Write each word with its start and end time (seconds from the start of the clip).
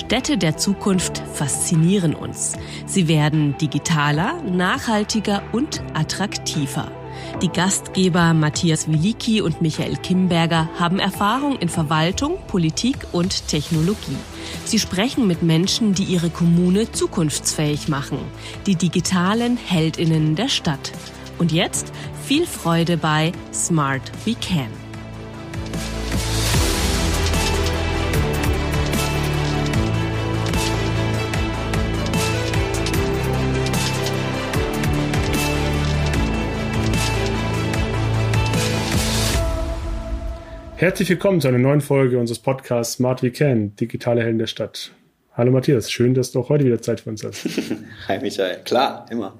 Städte 0.00 0.38
der 0.38 0.56
Zukunft 0.56 1.22
faszinieren 1.34 2.14
uns. 2.14 2.54
Sie 2.86 3.06
werden 3.06 3.58
digitaler, 3.58 4.40
nachhaltiger 4.42 5.42
und 5.52 5.82
attraktiver. 5.92 6.90
Die 7.42 7.48
Gastgeber 7.48 8.32
Matthias 8.32 8.88
Wilicki 8.88 9.42
und 9.42 9.60
Michael 9.60 9.96
Kimberger 9.96 10.70
haben 10.78 10.98
Erfahrung 10.98 11.58
in 11.58 11.68
Verwaltung, 11.68 12.38
Politik 12.46 12.96
und 13.12 13.46
Technologie. 13.48 14.16
Sie 14.64 14.78
sprechen 14.78 15.26
mit 15.26 15.42
Menschen, 15.42 15.92
die 15.92 16.04
ihre 16.04 16.30
Kommune 16.30 16.90
zukunftsfähig 16.90 17.88
machen, 17.88 18.18
die 18.66 18.76
digitalen 18.76 19.58
Heldinnen 19.58 20.34
der 20.34 20.48
Stadt. 20.48 20.92
Und 21.38 21.52
jetzt 21.52 21.92
viel 22.24 22.46
Freude 22.46 22.96
bei 22.96 23.32
Smart 23.52 24.10
We 24.24 24.34
Can. 24.34 24.89
Herzlich 40.80 41.10
willkommen 41.10 41.42
zu 41.42 41.48
einer 41.48 41.58
neuen 41.58 41.82
Folge 41.82 42.18
unseres 42.18 42.38
Podcasts 42.38 42.94
Smart 42.94 43.22
We 43.22 43.30
Can, 43.30 43.76
digitale 43.76 44.22
Helden 44.22 44.38
der 44.38 44.46
Stadt. 44.46 44.92
Hallo 45.34 45.52
Matthias, 45.52 45.92
schön, 45.92 46.14
dass 46.14 46.32
du 46.32 46.40
auch 46.40 46.48
heute 46.48 46.64
wieder 46.64 46.80
Zeit 46.80 47.00
für 47.00 47.10
uns 47.10 47.22
hast. 47.22 47.44
Hi 48.08 48.18
Michael, 48.18 48.62
klar, 48.64 49.04
immer. 49.10 49.38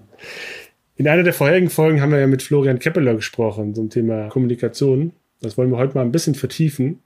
In 0.97 1.09
einer 1.09 1.23
der 1.23 1.33
vorherigen 1.33 1.71
Folgen 1.71 2.03
haben 2.03 2.13
wir 2.13 2.21
ja 2.21 2.27
mit 2.27 2.43
Florian 2.43 2.79
Keppeler 2.79 3.15
gesprochen 3.15 3.75
zum 3.75 3.89
Thema 3.89 4.29
Kommunikation. 4.29 5.15
Das 5.41 5.57
wollen 5.57 5.71
wir 5.71 5.79
heute 5.79 5.95
mal 5.95 6.03
ein 6.03 6.13
bisschen 6.13 6.35
vertiefen. 6.35 7.03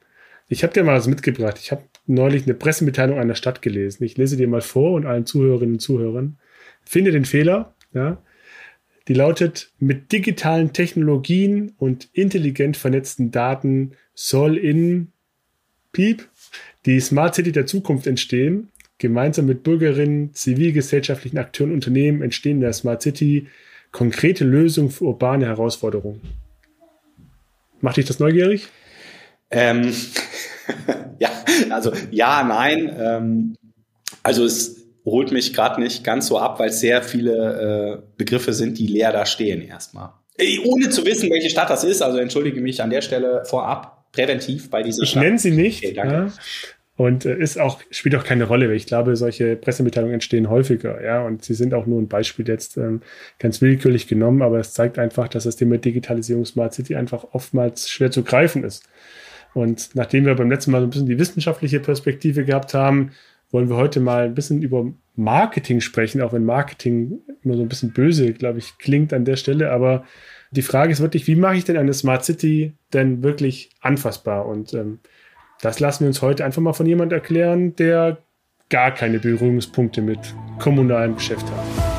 Ich 0.49 0.65
habe 0.65 0.73
dir 0.73 0.83
mal 0.83 0.97
was 0.97 1.07
mitgebracht. 1.07 1.61
Ich 1.61 1.71
habe 1.71 1.85
neulich 2.07 2.43
eine 2.43 2.55
Pressemitteilung 2.55 3.21
einer 3.21 3.37
Stadt 3.37 3.63
gelesen. 3.63 4.03
Ich 4.03 4.17
lese 4.17 4.37
dir 4.37 4.49
mal 4.49 4.63
vor 4.63 4.95
und 4.95 5.07
allen 5.07 5.27
Zuhörerinnen 5.27 5.77
und 5.77 5.81
Zuhörern. 5.81 6.39
Finde 6.85 7.13
den 7.13 7.25
Fehler, 7.25 7.77
ja, 7.93 8.21
die 9.07 9.15
lautet, 9.15 9.71
mit 9.79 10.11
digitalen 10.11 10.73
Technologien 10.73 11.75
und 11.79 12.09
intelligent 12.13 12.77
vernetzten 12.77 13.31
Daten 13.31 13.93
soll 14.15 14.57
in 14.57 15.13
Piep 15.93 16.29
die 16.87 17.01
Smart 17.01 17.35
City 17.35 17.53
der 17.53 17.67
Zukunft 17.67 18.07
entstehen. 18.07 18.71
Gemeinsam 18.99 19.47
mit 19.47 19.63
Bürgerinnen, 19.63 20.35
zivilgesellschaftlichen 20.35 21.39
Akteuren, 21.39 21.73
Unternehmen 21.73 22.23
entstehen 22.23 22.57
in 22.57 22.61
der 22.61 22.73
Smart 22.73 23.03
City 23.03 23.49
konkrete 23.91 24.45
Lösungen 24.45 24.91
für 24.91 25.05
urbane 25.05 25.47
Herausforderungen. 25.47 26.21
Macht 27.81 27.97
dich 27.97 28.07
das 28.07 28.19
neugierig? 28.19 28.69
Ähm, 29.51 29.93
ja, 31.19 31.31
also 31.71 31.93
ja, 32.11 32.43
nein. 32.43 32.95
Ähm, 32.99 33.57
also 34.23 34.45
es 34.45 34.85
holt 35.05 35.33
mich 35.33 35.53
gerade 35.53 35.81
nicht 35.81 36.03
ganz 36.03 36.29
so 36.29 36.39
ab, 36.39 36.59
weil 36.59 36.71
es 36.71 36.81
sehr 36.81 37.03
viele 37.03 38.03
äh, 38.03 38.07
Begriffe 38.17 38.53
sind, 38.53 38.79
die 38.79 38.87
leer 38.87 39.13
da 39.13 39.27
stehen 39.27 39.61
erstmal. 39.63 40.11
Ohne 40.65 40.91
zu 40.91 41.05
wissen, 41.05 41.31
welche 41.31 41.51
Stadt 41.51 41.71
das 41.71 41.85
ist, 41.85 42.03
also 42.03 42.19
entschuldige 42.19 42.61
mich 42.61 42.83
an 42.83 42.91
der 42.91 43.03
Stelle 43.03 43.45
vorab, 43.45 44.04
präventiv 44.15 44.71
bei 44.71 44.83
dieser 44.83 45.03
ich 45.03 45.17
nenne 45.17 45.39
sie 45.39 45.51
nicht. 45.51 45.85
Okay, 45.85 45.95
ja. 45.97 46.33
Und 46.97 47.25
äh, 47.25 47.37
ist 47.37 47.59
auch, 47.59 47.81
spielt 47.91 48.15
auch 48.15 48.23
keine 48.23 48.45
Rolle, 48.45 48.69
weil 48.69 48.77
ich 48.77 48.87
glaube, 48.87 49.17
solche 49.17 49.57
Pressemitteilungen 49.57 50.15
entstehen 50.15 50.49
häufiger, 50.49 51.03
ja. 51.03 51.25
Und 51.25 51.45
sie 51.45 51.55
sind 51.55 51.75
auch 51.75 51.87
nur 51.87 52.01
ein 52.01 52.09
Beispiel 52.09 52.47
jetzt 52.47 52.77
ähm, 52.77 53.01
ganz 53.39 53.61
willkürlich 53.61 54.07
genommen, 54.07 54.43
aber 54.43 54.61
es 54.61 54.73
zeigt 54.73 54.99
einfach, 54.99 55.29
dass 55.29 55.45
das 55.45 55.57
Thema 55.57 55.79
Digitalisierung 55.79 56.45
Smart 56.45 56.75
City 56.75 56.95
einfach 56.95 57.27
oftmals 57.33 57.91
schwer 57.91 58.11
zu 58.13 58.23
greifen 58.23 58.63
ist. 58.63 58.85
Und 59.55 59.91
nachdem 59.95 60.27
wir 60.27 60.35
beim 60.35 60.51
letzten 60.51 60.71
Mal 60.71 60.81
so 60.81 60.87
ein 60.87 60.91
bisschen 60.91 61.07
die 61.07 61.19
wissenschaftliche 61.19 61.81
Perspektive 61.81 62.45
gehabt 62.45 62.75
haben, 62.75 63.13
wollen 63.51 63.69
wir 63.69 63.77
heute 63.77 64.01
mal 64.01 64.25
ein 64.25 64.35
bisschen 64.35 64.63
über 64.63 64.93
Marketing 65.15 65.81
sprechen, 65.81 66.21
auch 66.21 66.33
wenn 66.33 66.45
Marketing 66.45 67.21
immer 67.43 67.57
so 67.57 67.63
ein 67.63 67.69
bisschen 67.69 67.93
böse, 67.93 68.33
glaube 68.33 68.59
ich, 68.59 68.79
klingt 68.79 69.13
an 69.13 69.25
der 69.25 69.37
Stelle. 69.37 69.71
Aber 69.71 70.05
die 70.51 70.63
Frage 70.63 70.93
ist 70.93 71.01
wirklich, 71.01 71.27
wie 71.27 71.37
mache 71.37 71.57
ich 71.57 71.65
denn 71.65 71.77
eine 71.77 71.95
Smart 71.95 72.25
City 72.25 72.75
denn 72.93 73.23
wirklich 73.23 73.71
anfassbar? 73.81 74.47
Und 74.47 74.75
ähm, 74.75 75.01
das 75.61 75.81
lassen 75.81 76.01
wir 76.01 76.09
uns 76.09 76.23
heute 76.23 76.45
einfach 76.45 76.63
mal 76.63 76.73
von 76.73 76.87
jemand 76.87 77.13
erklären, 77.13 77.75
der 77.77 78.19
gar 78.69 78.93
keine 78.93 79.19
Berührungspunkte 79.19 80.03
mit 80.03 80.19
kommunalem 80.59 81.17
Geschäft 81.17 81.47
hat. 81.47 81.95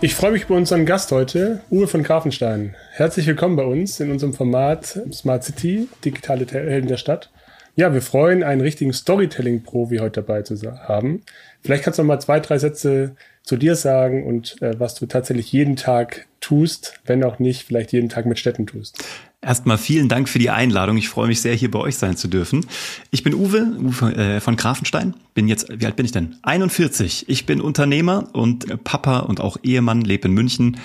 Ich 0.00 0.14
freue 0.14 0.32
mich 0.32 0.44
über 0.44 0.56
unseren 0.56 0.84
Gast 0.84 1.12
heute, 1.12 1.60
Uwe 1.70 1.86
von 1.86 2.02
Grafenstein. 2.02 2.74
Herzlich 2.90 3.26
willkommen 3.26 3.54
bei 3.54 3.64
uns 3.64 4.00
in 4.00 4.10
unserem 4.10 4.34
Format 4.34 4.98
Smart 5.12 5.44
City, 5.44 5.88
digitale 6.04 6.44
Helden 6.44 6.88
der 6.88 6.96
Stadt. 6.96 7.30
Ja, 7.74 7.94
wir 7.94 8.02
freuen, 8.02 8.42
einen 8.42 8.60
richtigen 8.60 8.92
Storytelling-Profi 8.92 9.98
heute 9.98 10.20
dabei 10.20 10.42
zu 10.42 10.60
haben. 10.86 11.22
Vielleicht 11.62 11.84
kannst 11.84 11.98
du 11.98 12.02
noch 12.02 12.08
mal 12.08 12.20
zwei, 12.20 12.38
drei 12.38 12.58
Sätze 12.58 13.16
zu 13.42 13.56
dir 13.56 13.76
sagen 13.76 14.24
und 14.24 14.60
äh, 14.60 14.78
was 14.78 14.94
du 14.94 15.06
tatsächlich 15.06 15.50
jeden 15.52 15.76
Tag 15.76 16.26
tust, 16.40 17.00
wenn 17.06 17.24
auch 17.24 17.38
nicht 17.38 17.62
vielleicht 17.62 17.92
jeden 17.92 18.08
Tag 18.08 18.26
mit 18.26 18.38
Städten 18.38 18.66
tust. 18.66 19.02
Erstmal 19.40 19.78
vielen 19.78 20.08
Dank 20.08 20.28
für 20.28 20.38
die 20.38 20.50
Einladung. 20.50 20.96
Ich 20.98 21.08
freue 21.08 21.26
mich 21.26 21.40
sehr, 21.40 21.54
hier 21.54 21.70
bei 21.70 21.78
euch 21.78 21.96
sein 21.96 22.16
zu 22.16 22.28
dürfen. 22.28 22.66
Ich 23.10 23.24
bin 23.24 23.34
Uwe, 23.34 23.66
Uwe 23.80 24.14
äh, 24.14 24.40
von 24.40 24.56
Grafenstein. 24.56 25.14
Bin 25.34 25.48
jetzt, 25.48 25.68
wie 25.68 25.86
alt 25.86 25.96
bin 25.96 26.06
ich 26.06 26.12
denn? 26.12 26.36
41. 26.42 27.28
Ich 27.28 27.46
bin 27.46 27.60
Unternehmer 27.60 28.28
und 28.34 28.84
Papa 28.84 29.20
und 29.20 29.40
auch 29.40 29.56
Ehemann, 29.62 30.02
lebe 30.02 30.28
in 30.28 30.34
München. 30.34 30.76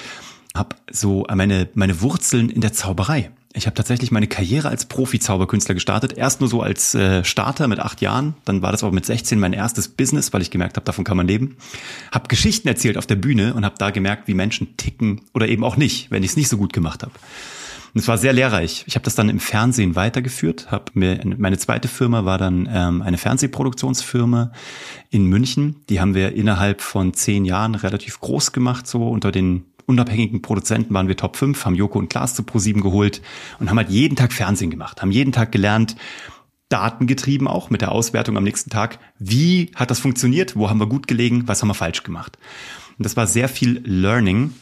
Hab 0.56 0.76
so 0.90 1.28
meine, 1.31 1.68
meine 1.76 2.02
Wurzeln 2.02 2.50
in 2.50 2.62
der 2.62 2.74
Zauberei. 2.74 3.30
Ich 3.57 3.66
habe 3.66 3.73
tatsächlich 3.73 4.12
meine 4.12 4.28
Karriere 4.28 4.69
als 4.69 4.85
Profi-Zauberkünstler 4.85 5.73
gestartet. 5.73 6.13
Erst 6.16 6.41
nur 6.41 6.50
so 6.50 6.62
als 6.62 6.94
äh, 6.94 7.23
Starter 7.23 7.68
mit 7.68 7.79
acht 7.79 8.01
Jahren. 8.01 8.35
Dann 8.45 8.62
war 8.62 8.72
das 8.72 8.84
aber 8.84 8.94
mit 8.94 9.03
16 9.03 9.40
mein 9.40 9.51
erstes 9.51 9.88
Business, 9.88 10.31
weil 10.31 10.44
ich 10.44 10.51
gemerkt 10.51 10.75
habe, 10.75 10.85
davon 10.85 11.03
kann 11.03 11.18
man 11.18 11.28
leben. 11.28 11.57
Hab 12.12 12.29
Geschichten 12.29 12.67
erzählt 12.67 13.00
auf 13.00 13.07
der 13.07 13.16
Bühne 13.16 13.56
und 13.56 13.66
habe 13.66 13.73
da 13.79 13.90
gemerkt, 13.90 14.28
wie 14.28 14.35
Menschen 14.35 14.78
ticken 14.78 15.22
oder 15.34 15.47
eben 15.47 15.63
auch 15.63 15.75
nicht, 15.75 16.12
wenn 16.12 16.22
ich 16.22 16.31
es 16.31 16.38
nicht 16.38 16.50
so 16.50 16.57
gut 16.57 16.72
gemacht 16.72 17.01
habe. 17.01 17.13
Und 17.96 18.01
es 18.01 18.07
war 18.07 18.19
sehr 18.19 18.31
lehrreich. 18.31 18.84
Ich 18.85 18.94
habe 18.94 19.06
das 19.06 19.16
dann 19.16 19.28
im 19.28 19.40
Fernsehen 19.40 19.96
weitergeführt. 19.96 20.69
Hab 20.69 20.96
mir 20.96 21.19
meine 21.25 21.57
zweite 21.57 21.88
Firma 21.88 22.25
war 22.25 22.38
dann 22.38 22.69
ähm, 22.72 23.01
eine 23.01 23.17
Fernsehproduktionsfirma 23.17 24.51
in 25.09 25.25
München. 25.25 25.78
Die 25.90 26.00
haben 26.00 26.13
wir 26.13 26.35
innerhalb 26.35 26.81
von 26.81 27.16
zehn 27.16 27.44
Jahren 27.44 27.73
relativ 27.73 28.19
groß 28.19 28.51
gemacht, 28.51 28.85
so 28.85 29.09
unter 29.09 29.31
den 29.31 29.66
unabhängigen 29.88 30.42
Produzenten 30.44 30.94
waren 30.94 31.08
wir 31.08 31.18
Top 31.18 31.36
5, 31.36 31.66
haben 31.66 31.75
Joko 31.75 31.98
und 31.98 32.09
Klaas 32.09 32.36
zu 32.36 32.44
Pro7 32.44 32.81
geholt 32.81 33.22
und 33.59 33.70
haben 33.70 33.78
halt 33.78 33.90
jeden 33.90 34.16
Tag 34.16 34.34
Fernsehen 34.34 34.70
gemacht, 34.70 35.02
haben 35.02 35.12
jeden 35.12 35.31
Tag 35.31 35.52
gelernt, 35.52 35.96
datengetrieben 36.70 37.48
auch 37.48 37.70
mit 37.70 37.81
der 37.81 37.92
Auswertung 37.92 38.38
am 38.38 38.44
nächsten 38.44 38.70
Tag. 38.70 39.00
Wie 39.18 39.72
hat 39.74 39.90
das 39.90 40.00
funktioniert? 40.00 40.56
Wo 40.56 40.70
haben 40.70 40.80
wir 40.80 40.88
gut 40.88 41.08
gelegen? 41.08 41.47
Was 41.47 41.62
haben 41.62 41.70
wir 41.70 41.74
falsch 41.74 42.03
gemacht? 42.03 42.38
Und 42.97 43.06
das 43.06 43.16
war 43.16 43.26
sehr 43.26 43.47
viel 43.47 43.81
Learning 43.86 44.53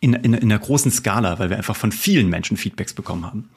in, 0.00 0.14
in, 0.14 0.34
in 0.34 0.42
einer 0.42 0.58
großen 0.58 0.90
Skala, 0.90 1.38
weil 1.38 1.50
wir 1.50 1.56
einfach 1.56 1.76
von 1.76 1.92
vielen 1.92 2.28
Menschen 2.28 2.56
Feedbacks 2.56 2.92
bekommen 2.92 3.24
haben. 3.24 3.48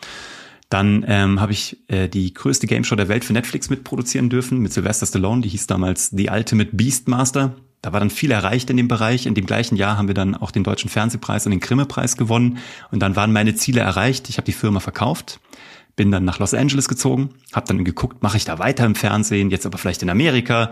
Dann 0.70 1.04
ähm, 1.08 1.42
habe 1.42 1.52
ich 1.52 1.78
äh, 1.88 2.08
die 2.08 2.32
größte 2.32 2.68
Game 2.68 2.84
Show 2.84 2.96
der 2.96 3.08
Welt 3.08 3.26
für 3.26 3.34
Netflix 3.34 3.72
mitproduzieren 3.72 4.30
dürfen 4.30 4.60
mit 4.60 4.72
Sylvester 4.72 5.08
Stallone. 5.08 5.42
Die 5.42 5.50
hieß 5.50 5.66
damals 5.66 6.12
The 6.12 6.30
Ultimate 6.30 6.70
Beastmaster. 6.76 7.56
Da 7.82 7.94
war 7.94 8.00
dann 8.00 8.10
viel 8.10 8.32
erreicht 8.32 8.70
in 8.70 8.78
dem 8.78 8.88
Bereich. 8.88 9.26
In 9.26 9.36
dem 9.36 9.46
gleichen 9.46 9.76
Jahr 9.78 9.98
haben 9.98 10.08
wir 10.08 10.16
dann 10.16 10.36
auch 10.36 10.52
den 10.52 10.64
Deutschen 10.64 10.90
Fernsehpreis 10.90 11.46
und 11.46 11.52
den 11.52 11.62
Grimme-Preis 11.62 12.18
gewonnen. 12.18 12.58
Und 12.92 13.00
dann 13.00 13.16
waren 13.16 13.32
meine 13.32 13.56
Ziele 13.56 13.82
erreicht. 13.82 14.30
Ich 14.30 14.38
habe 14.38 14.46
die 14.46 14.52
Firma 14.52 14.80
verkauft, 14.80 15.40
bin 15.96 16.12
dann 16.12 16.26
nach 16.26 16.40
Los 16.40 16.54
Angeles 16.54 16.90
gezogen, 16.90 17.30
habe 17.54 17.68
dann 17.68 17.86
geguckt, 17.86 18.22
mache 18.22 18.38
ich 18.38 18.46
da 18.46 18.60
weiter 18.60 18.86
im 18.86 18.96
Fernsehen, 18.96 19.50
jetzt 19.50 19.66
aber 19.66 19.78
vielleicht 19.78 20.04
in 20.04 20.10
Amerika. 20.10 20.72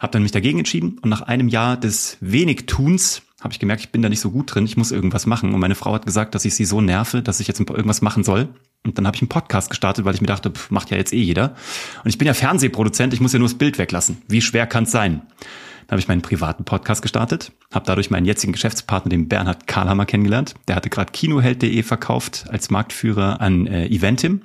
Habe 0.00 0.12
dann 0.12 0.22
mich 0.22 0.32
dagegen 0.32 0.58
entschieden 0.58 0.98
und 1.00 1.08
nach 1.08 1.22
einem 1.22 1.48
Jahr 1.48 1.78
des 1.78 2.18
wenig 2.20 2.66
Tuns 2.66 3.22
habe 3.40 3.52
ich 3.52 3.60
gemerkt, 3.60 3.82
ich 3.82 3.90
bin 3.90 4.00
da 4.00 4.08
nicht 4.08 4.20
so 4.20 4.30
gut 4.30 4.54
drin, 4.54 4.64
ich 4.64 4.76
muss 4.76 4.90
irgendwas 4.90 5.26
machen. 5.26 5.52
Und 5.52 5.60
meine 5.60 5.74
Frau 5.74 5.92
hat 5.92 6.06
gesagt, 6.06 6.34
dass 6.34 6.46
ich 6.46 6.54
sie 6.54 6.64
so 6.64 6.80
nerve, 6.80 7.22
dass 7.22 7.40
ich 7.40 7.48
jetzt 7.48 7.60
irgendwas 7.60 8.00
machen 8.00 8.24
soll. 8.24 8.48
Und 8.84 8.96
dann 8.96 9.06
habe 9.06 9.16
ich 9.16 9.22
einen 9.22 9.28
Podcast 9.28 9.68
gestartet, 9.68 10.04
weil 10.04 10.14
ich 10.14 10.20
mir 10.22 10.26
dachte, 10.26 10.50
pff, 10.50 10.70
macht 10.70 10.90
ja 10.90 10.96
jetzt 10.96 11.12
eh 11.12 11.20
jeder. 11.20 11.54
Und 12.02 12.08
ich 12.08 12.16
bin 12.16 12.26
ja 12.26 12.34
Fernsehproduzent, 12.34 13.12
ich 13.12 13.20
muss 13.20 13.34
ja 13.34 13.38
nur 13.38 13.48
das 13.48 13.58
Bild 13.58 13.78
weglassen. 13.78 14.18
Wie 14.28 14.40
schwer 14.40 14.66
kann 14.66 14.84
es 14.84 14.90
sein? 14.90 15.22
Dann 15.86 15.92
habe 15.92 16.00
ich 16.00 16.08
meinen 16.08 16.22
privaten 16.22 16.64
Podcast 16.64 17.02
gestartet, 17.02 17.52
habe 17.72 17.86
dadurch 17.86 18.10
meinen 18.10 18.26
jetzigen 18.26 18.52
Geschäftspartner, 18.52 19.10
den 19.10 19.28
Bernhard 19.28 19.66
Karlhammer, 19.66 20.06
kennengelernt. 20.06 20.54
Der 20.68 20.76
hatte 20.76 20.90
gerade 20.90 21.12
Kinoheld.de 21.12 21.82
verkauft 21.82 22.46
als 22.48 22.70
Marktführer 22.70 23.40
an 23.40 23.66
äh, 23.66 23.86
Eventim. 23.86 24.42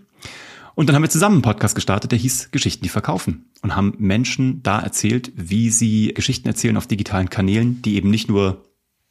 Und 0.75 0.87
dann 0.87 0.95
haben 0.95 1.03
wir 1.03 1.09
zusammen 1.09 1.35
einen 1.35 1.41
Podcast 1.41 1.75
gestartet, 1.75 2.11
der 2.11 2.19
hieß 2.19 2.51
Geschichten, 2.51 2.83
die 2.83 2.89
verkaufen. 2.89 3.49
Und 3.61 3.75
haben 3.75 3.95
Menschen 3.97 4.63
da 4.63 4.79
erzählt, 4.79 5.31
wie 5.35 5.69
sie 5.69 6.13
Geschichten 6.13 6.47
erzählen 6.47 6.77
auf 6.77 6.87
digitalen 6.87 7.29
Kanälen, 7.29 7.81
die 7.81 7.95
eben 7.95 8.09
nicht 8.09 8.29
nur 8.29 8.63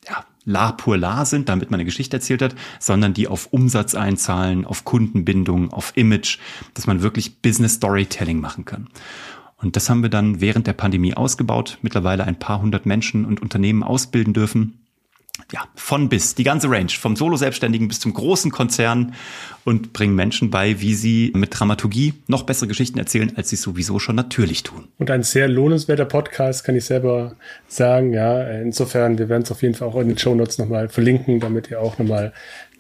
ja, 0.09 0.25
la 0.47 0.73
pur 0.73 0.97
la 0.97 1.27
sind, 1.27 1.51
damit 1.51 1.71
man 1.71 1.79
eine 1.79 1.85
Geschichte 1.85 2.17
erzählt 2.17 2.41
hat, 2.41 2.55
sondern 2.81 3.13
die 3.13 3.29
auf 3.29 3.49
Umsatz 3.53 3.95
einzahlen, 3.95 4.65
auf 4.65 4.85
Kundenbindung, 4.85 5.71
auf 5.71 5.93
Image, 5.95 6.39
dass 6.73 6.87
man 6.87 7.03
wirklich 7.03 7.43
Business 7.43 7.75
Storytelling 7.75 8.41
machen 8.41 8.65
kann. 8.65 8.89
Und 9.61 9.75
das 9.75 9.91
haben 9.91 10.03
wir 10.03 10.09
dann 10.09 10.41
während 10.41 10.67
der 10.67 10.73
Pandemie 10.73 11.15
ausgebaut, 11.15 11.79
mittlerweile 11.83 12.25
ein 12.25 12.39
paar 12.39 12.63
hundert 12.63 12.87
Menschen 12.87 13.25
und 13.25 13.43
Unternehmen 13.43 13.83
ausbilden 13.83 14.33
dürfen. 14.33 14.79
ja, 15.53 15.61
von 15.77 16.09
bis, 16.09 16.35
die 16.35 16.45
ganze 16.45 16.71
Range, 16.71 16.91
vom 16.91 17.17
Solo-Selbstständigen 17.17 17.89
bis 17.89 18.01
zum 18.01 18.13
großen 18.13 18.51
Konzern 18.51 19.15
und 19.65 19.93
bringen 19.93 20.15
Menschen 20.15 20.51
bei, 20.51 20.81
wie 20.81 20.95
sie 20.95 21.33
mit 21.35 21.59
Dramaturgie 21.59 22.15
noch 22.27 22.43
bessere 22.43 22.69
Geschichten 22.69 22.99
erzählen, 22.99 23.33
als 23.37 23.51
sie 23.51 23.57
es 23.57 23.63
sowieso 23.63 23.99
schon 23.99 24.17
natürlich 24.17 24.63
tun. 24.63 24.89
Und 24.99 25.11
ein 25.11 25.23
sehr 25.23 25.49
lohnenswerter 25.49 26.05
Podcast, 26.05 26.65
kann 26.65 26.77
ich 26.77 26.85
selber 26.85 27.37
sagen, 27.67 28.13
ja. 28.13 28.43
Insofern, 28.61 29.19
wir 29.19 29.29
werden 29.29 29.43
es 29.43 29.51
auf 29.51 29.63
jeden 29.63 29.75
Fall 29.75 29.89
auch 29.89 29.97
in 30.01 30.09
den 30.09 30.19
Show 30.19 30.35
Notes 30.35 30.59
nochmal 30.59 30.89
verlinken, 30.89 31.41
damit 31.41 31.71
ihr 31.71 31.81
auch 31.81 31.99
nochmal 31.99 32.33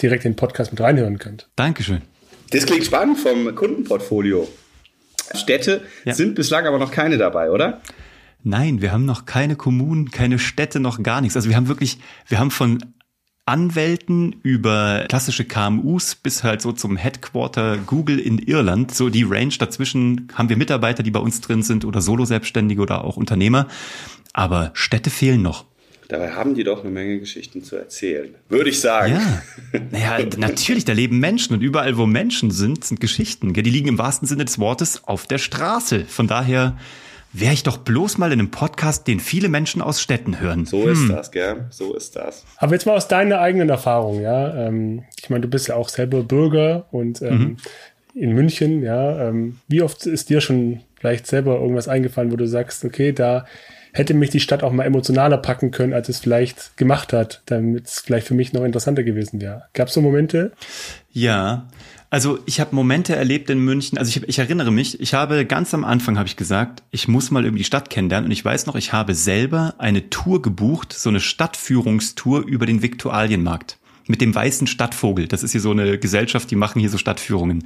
direkt 0.03 0.25
in 0.25 0.33
den 0.33 0.37
Podcast 0.37 0.73
mit 0.73 0.81
reinhören 0.81 1.19
könnt. 1.19 1.49
Dankeschön. 1.57 2.03
Das 2.51 2.67
klingt 2.67 2.85
spannend 2.85 3.19
vom 3.19 3.55
Kundenportfolio. 3.55 4.49
Städte 5.35 5.83
ja. 6.05 6.15
sind 6.15 6.35
bislang 6.35 6.67
aber 6.67 6.79
noch 6.79 6.91
keine 6.91 7.19
dabei, 7.19 7.51
oder? 7.51 7.81
Nein, 8.43 8.81
wir 8.81 8.93
haben 8.93 9.05
noch 9.05 9.27
keine 9.27 9.57
Kommunen, 9.57 10.11
keine 10.11 10.39
Städte, 10.39 10.81
noch 10.81 11.03
gar 11.03 11.21
nichts. 11.21 11.37
Also 11.37 11.49
wir 11.49 11.57
haben 11.57 11.69
wirklich, 11.69 11.99
wir 12.29 12.39
haben 12.39 12.51
von 12.51 12.79
Anwälten 13.49 14.37
über 14.43 15.07
klassische 15.09 15.45
KMUs 15.45 16.15
bis 16.17 16.45
halt 16.45 16.61
so 16.61 16.73
zum 16.73 16.97
Headquarter 16.97 17.79
Google 17.79 18.19
in 18.19 18.39
Irland, 18.39 18.95
so 18.95 19.09
die 19.09 19.23
Range 19.23 19.55
dazwischen 19.59 20.29
haben 20.35 20.51
wir 20.51 20.57
Mitarbeiter, 20.57 21.03
die 21.03 21.11
bei 21.11 21.21
uns 21.21 21.41
drin 21.41 21.63
sind 21.63 21.85
oder 21.85 22.01
Solo-Selbstständige 22.01 22.83
oder 22.83 23.05
auch 23.05 23.17
Unternehmer. 23.17 23.67
Aber 24.35 24.71
Städte 24.75 25.11
fehlen 25.11 25.43
noch. 25.43 25.65
Dabei 26.09 26.31
haben 26.31 26.55
die 26.55 26.65
doch 26.65 26.81
eine 26.81 26.91
Menge 26.91 27.21
Geschichten 27.21 27.63
zu 27.63 27.77
erzählen, 27.77 28.35
würde 28.49 28.71
ich 28.71 28.81
sagen. 28.81 29.13
Ja, 29.13 29.81
naja, 29.91 30.27
natürlich, 30.39 30.87
da 30.87 30.95
leben 30.95 31.19
Menschen 31.19 31.55
und 31.55 31.61
überall, 31.61 31.99
wo 31.99 32.07
Menschen 32.07 32.51
sind, 32.51 32.83
sind 32.83 32.99
Geschichten. 32.99 33.53
Die 33.53 33.61
liegen 33.61 33.89
im 33.89 33.99
wahrsten 33.99 34.27
Sinne 34.27 34.47
des 34.47 34.59
Wortes 34.59 35.05
auf 35.05 35.27
der 35.27 35.37
Straße. 35.37 36.07
Von 36.07 36.27
daher 36.27 36.79
wäre 37.35 37.53
ich 37.53 37.63
doch 37.63 37.77
bloß 37.77 38.17
mal 38.17 38.33
in 38.33 38.39
einem 38.39 38.51
Podcast, 38.51 39.07
den 39.07 39.21
viele 39.21 39.51
Menschen 39.51 39.83
aus 39.83 40.01
Städten 40.01 40.41
hören. 40.41 40.65
So 40.65 40.85
hm. 40.85 40.93
ist 40.93 41.09
das, 41.11 41.31
gell? 41.31 41.67
So 41.69 41.95
ist 41.95 42.17
das. 42.17 42.47
Aber 42.57 42.73
jetzt 42.73 42.87
mal 42.87 42.97
aus 42.97 43.09
deiner 43.09 43.41
eigenen 43.41 43.69
Erfahrung, 43.69 44.23
ja. 44.23 44.67
Ähm, 44.67 45.05
ich 45.21 45.29
meine, 45.29 45.43
du 45.43 45.49
bist 45.49 45.69
ja 45.69 45.75
auch 45.75 45.91
selber 45.91 46.23
Bürger 46.23 46.87
und 46.91 47.21
ähm, 47.21 47.39
mhm. 47.39 47.57
in 48.15 48.33
München, 48.33 48.83
ja. 48.83 49.29
Ähm, 49.29 49.59
wie 49.69 49.83
oft 49.83 50.07
ist 50.07 50.31
dir 50.31 50.41
schon 50.41 50.81
vielleicht 50.99 51.27
selber 51.27 51.61
irgendwas 51.61 51.87
eingefallen, 51.87 52.33
wo 52.33 52.37
du 52.37 52.49
sagst, 52.49 52.83
okay, 52.87 53.13
da 53.13 53.45
hätte 53.93 54.15
mich 54.15 54.31
die 54.31 54.41
Stadt 54.41 54.63
auch 54.63 54.73
mal 54.73 54.85
emotionaler 54.85 55.39
packen 55.39 55.71
können, 55.71 55.93
als 55.93 56.09
es 56.09 56.19
vielleicht 56.19 56.77
gemacht 56.77 57.13
hat, 57.13 57.43
damit 57.47 57.87
es 57.87 58.01
vielleicht 58.01 58.27
für 58.27 58.35
mich 58.35 58.53
noch 58.53 58.65
interessanter 58.65 59.03
gewesen 59.03 59.41
wäre. 59.41 59.65
Gab 59.73 59.89
es 59.89 59.95
so 59.95 60.01
Momente? 60.01 60.53
Ja, 61.13 61.69
also 62.11 62.39
ich 62.47 62.59
habe 62.59 62.75
Momente 62.75 63.15
erlebt 63.15 63.51
in 63.51 63.59
München, 63.59 63.99
also 63.99 64.09
ich, 64.09 64.27
ich 64.27 64.39
erinnere 64.39 64.71
mich, 64.71 64.99
ich 65.01 65.13
habe 65.13 65.45
ganz 65.45 65.75
am 65.75 65.85
Anfang 65.85 66.17
habe 66.17 66.27
ich 66.27 66.37
gesagt, 66.37 66.83
ich 66.91 67.07
muss 67.07 67.31
mal 67.31 67.45
irgendwie 67.45 67.61
die 67.61 67.65
Stadt 67.65 67.91
kennenlernen 67.91 68.27
und 68.27 68.33
ich 68.33 68.45
weiß 68.45 68.67
noch, 68.67 68.77
ich 68.77 68.95
habe 68.95 69.15
selber 69.15 69.75
eine 69.79 70.09
Tour 70.09 70.41
gebucht, 70.41 70.95
so 70.95 71.11
eine 71.11 71.21
Stadtführungstour 71.21 72.47
über 72.47 72.65
den 72.65 72.83
Viktualienmarkt 72.83 73.78
mit 74.09 74.21
dem 74.21 74.35
weißen 74.35 74.67
Stadtvogel. 74.67 75.29
Das 75.29 75.43
ist 75.43 75.53
hier 75.53 75.61
so 75.61 75.71
eine 75.71 75.99
Gesellschaft, 75.99 76.51
die 76.51 76.57
machen 76.57 76.81
hier 76.81 76.91
so 76.91 76.99
Stadtführungen. 76.99 77.65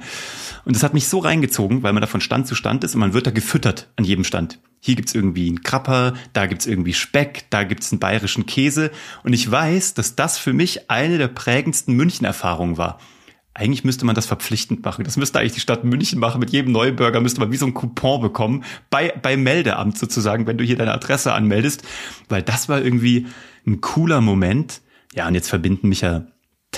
Und 0.65 0.75
das 0.75 0.83
hat 0.83 0.93
mich 0.93 1.07
so 1.07 1.19
reingezogen, 1.19 1.83
weil 1.83 1.93
man 1.93 2.01
da 2.01 2.07
von 2.07 2.21
Stand 2.21 2.47
zu 2.47 2.55
Stand 2.55 2.83
ist 2.83 2.93
und 2.95 2.99
man 2.99 3.13
wird 3.13 3.27
da 3.27 3.31
gefüttert 3.31 3.89
an 3.95 4.05
jedem 4.05 4.23
Stand. 4.23 4.59
Hier 4.79 4.95
gibt's 4.95 5.15
irgendwie 5.15 5.47
einen 5.47 5.63
Krapper, 5.63 6.13
da 6.33 6.45
gibt's 6.45 6.65
irgendwie 6.65 6.93
Speck, 6.93 7.45
da 7.49 7.63
gibt's 7.63 7.91
einen 7.91 7.99
bayerischen 7.99 8.45
Käse. 8.45 8.91
Und 9.23 9.33
ich 9.33 9.49
weiß, 9.49 9.93
dass 9.93 10.15
das 10.15 10.37
für 10.37 10.53
mich 10.53 10.89
eine 10.89 11.17
der 11.17 11.29
prägendsten 11.29 11.95
München-Erfahrungen 11.95 12.77
war 12.77 12.99
eigentlich 13.55 13.83
müsste 13.83 14.05
man 14.05 14.15
das 14.15 14.25
verpflichtend 14.25 14.83
machen. 14.83 15.03
Das 15.03 15.17
müsste 15.17 15.39
eigentlich 15.39 15.53
die 15.53 15.59
Stadt 15.59 15.83
München 15.83 16.19
machen. 16.19 16.39
Mit 16.39 16.49
jedem 16.49 16.71
Neubürger 16.71 17.21
müsste 17.21 17.39
man 17.39 17.51
wie 17.51 17.57
so 17.57 17.67
ein 17.67 17.73
Coupon 17.73 18.21
bekommen. 18.21 18.63
Bei, 18.89 19.13
bei 19.21 19.37
Meldeamt 19.37 19.97
sozusagen, 19.97 20.47
wenn 20.47 20.57
du 20.57 20.63
hier 20.63 20.75
deine 20.75 20.93
Adresse 20.93 21.33
anmeldest. 21.33 21.83
Weil 22.29 22.41
das 22.41 22.67
war 22.67 22.81
irgendwie 22.81 23.27
ein 23.67 23.79
cooler 23.81 24.21
Moment. 24.21 24.81
Ja, 25.13 25.27
und 25.27 25.35
jetzt 25.35 25.49
verbinden 25.49 25.89
mich 25.89 26.01
ja 26.01 26.25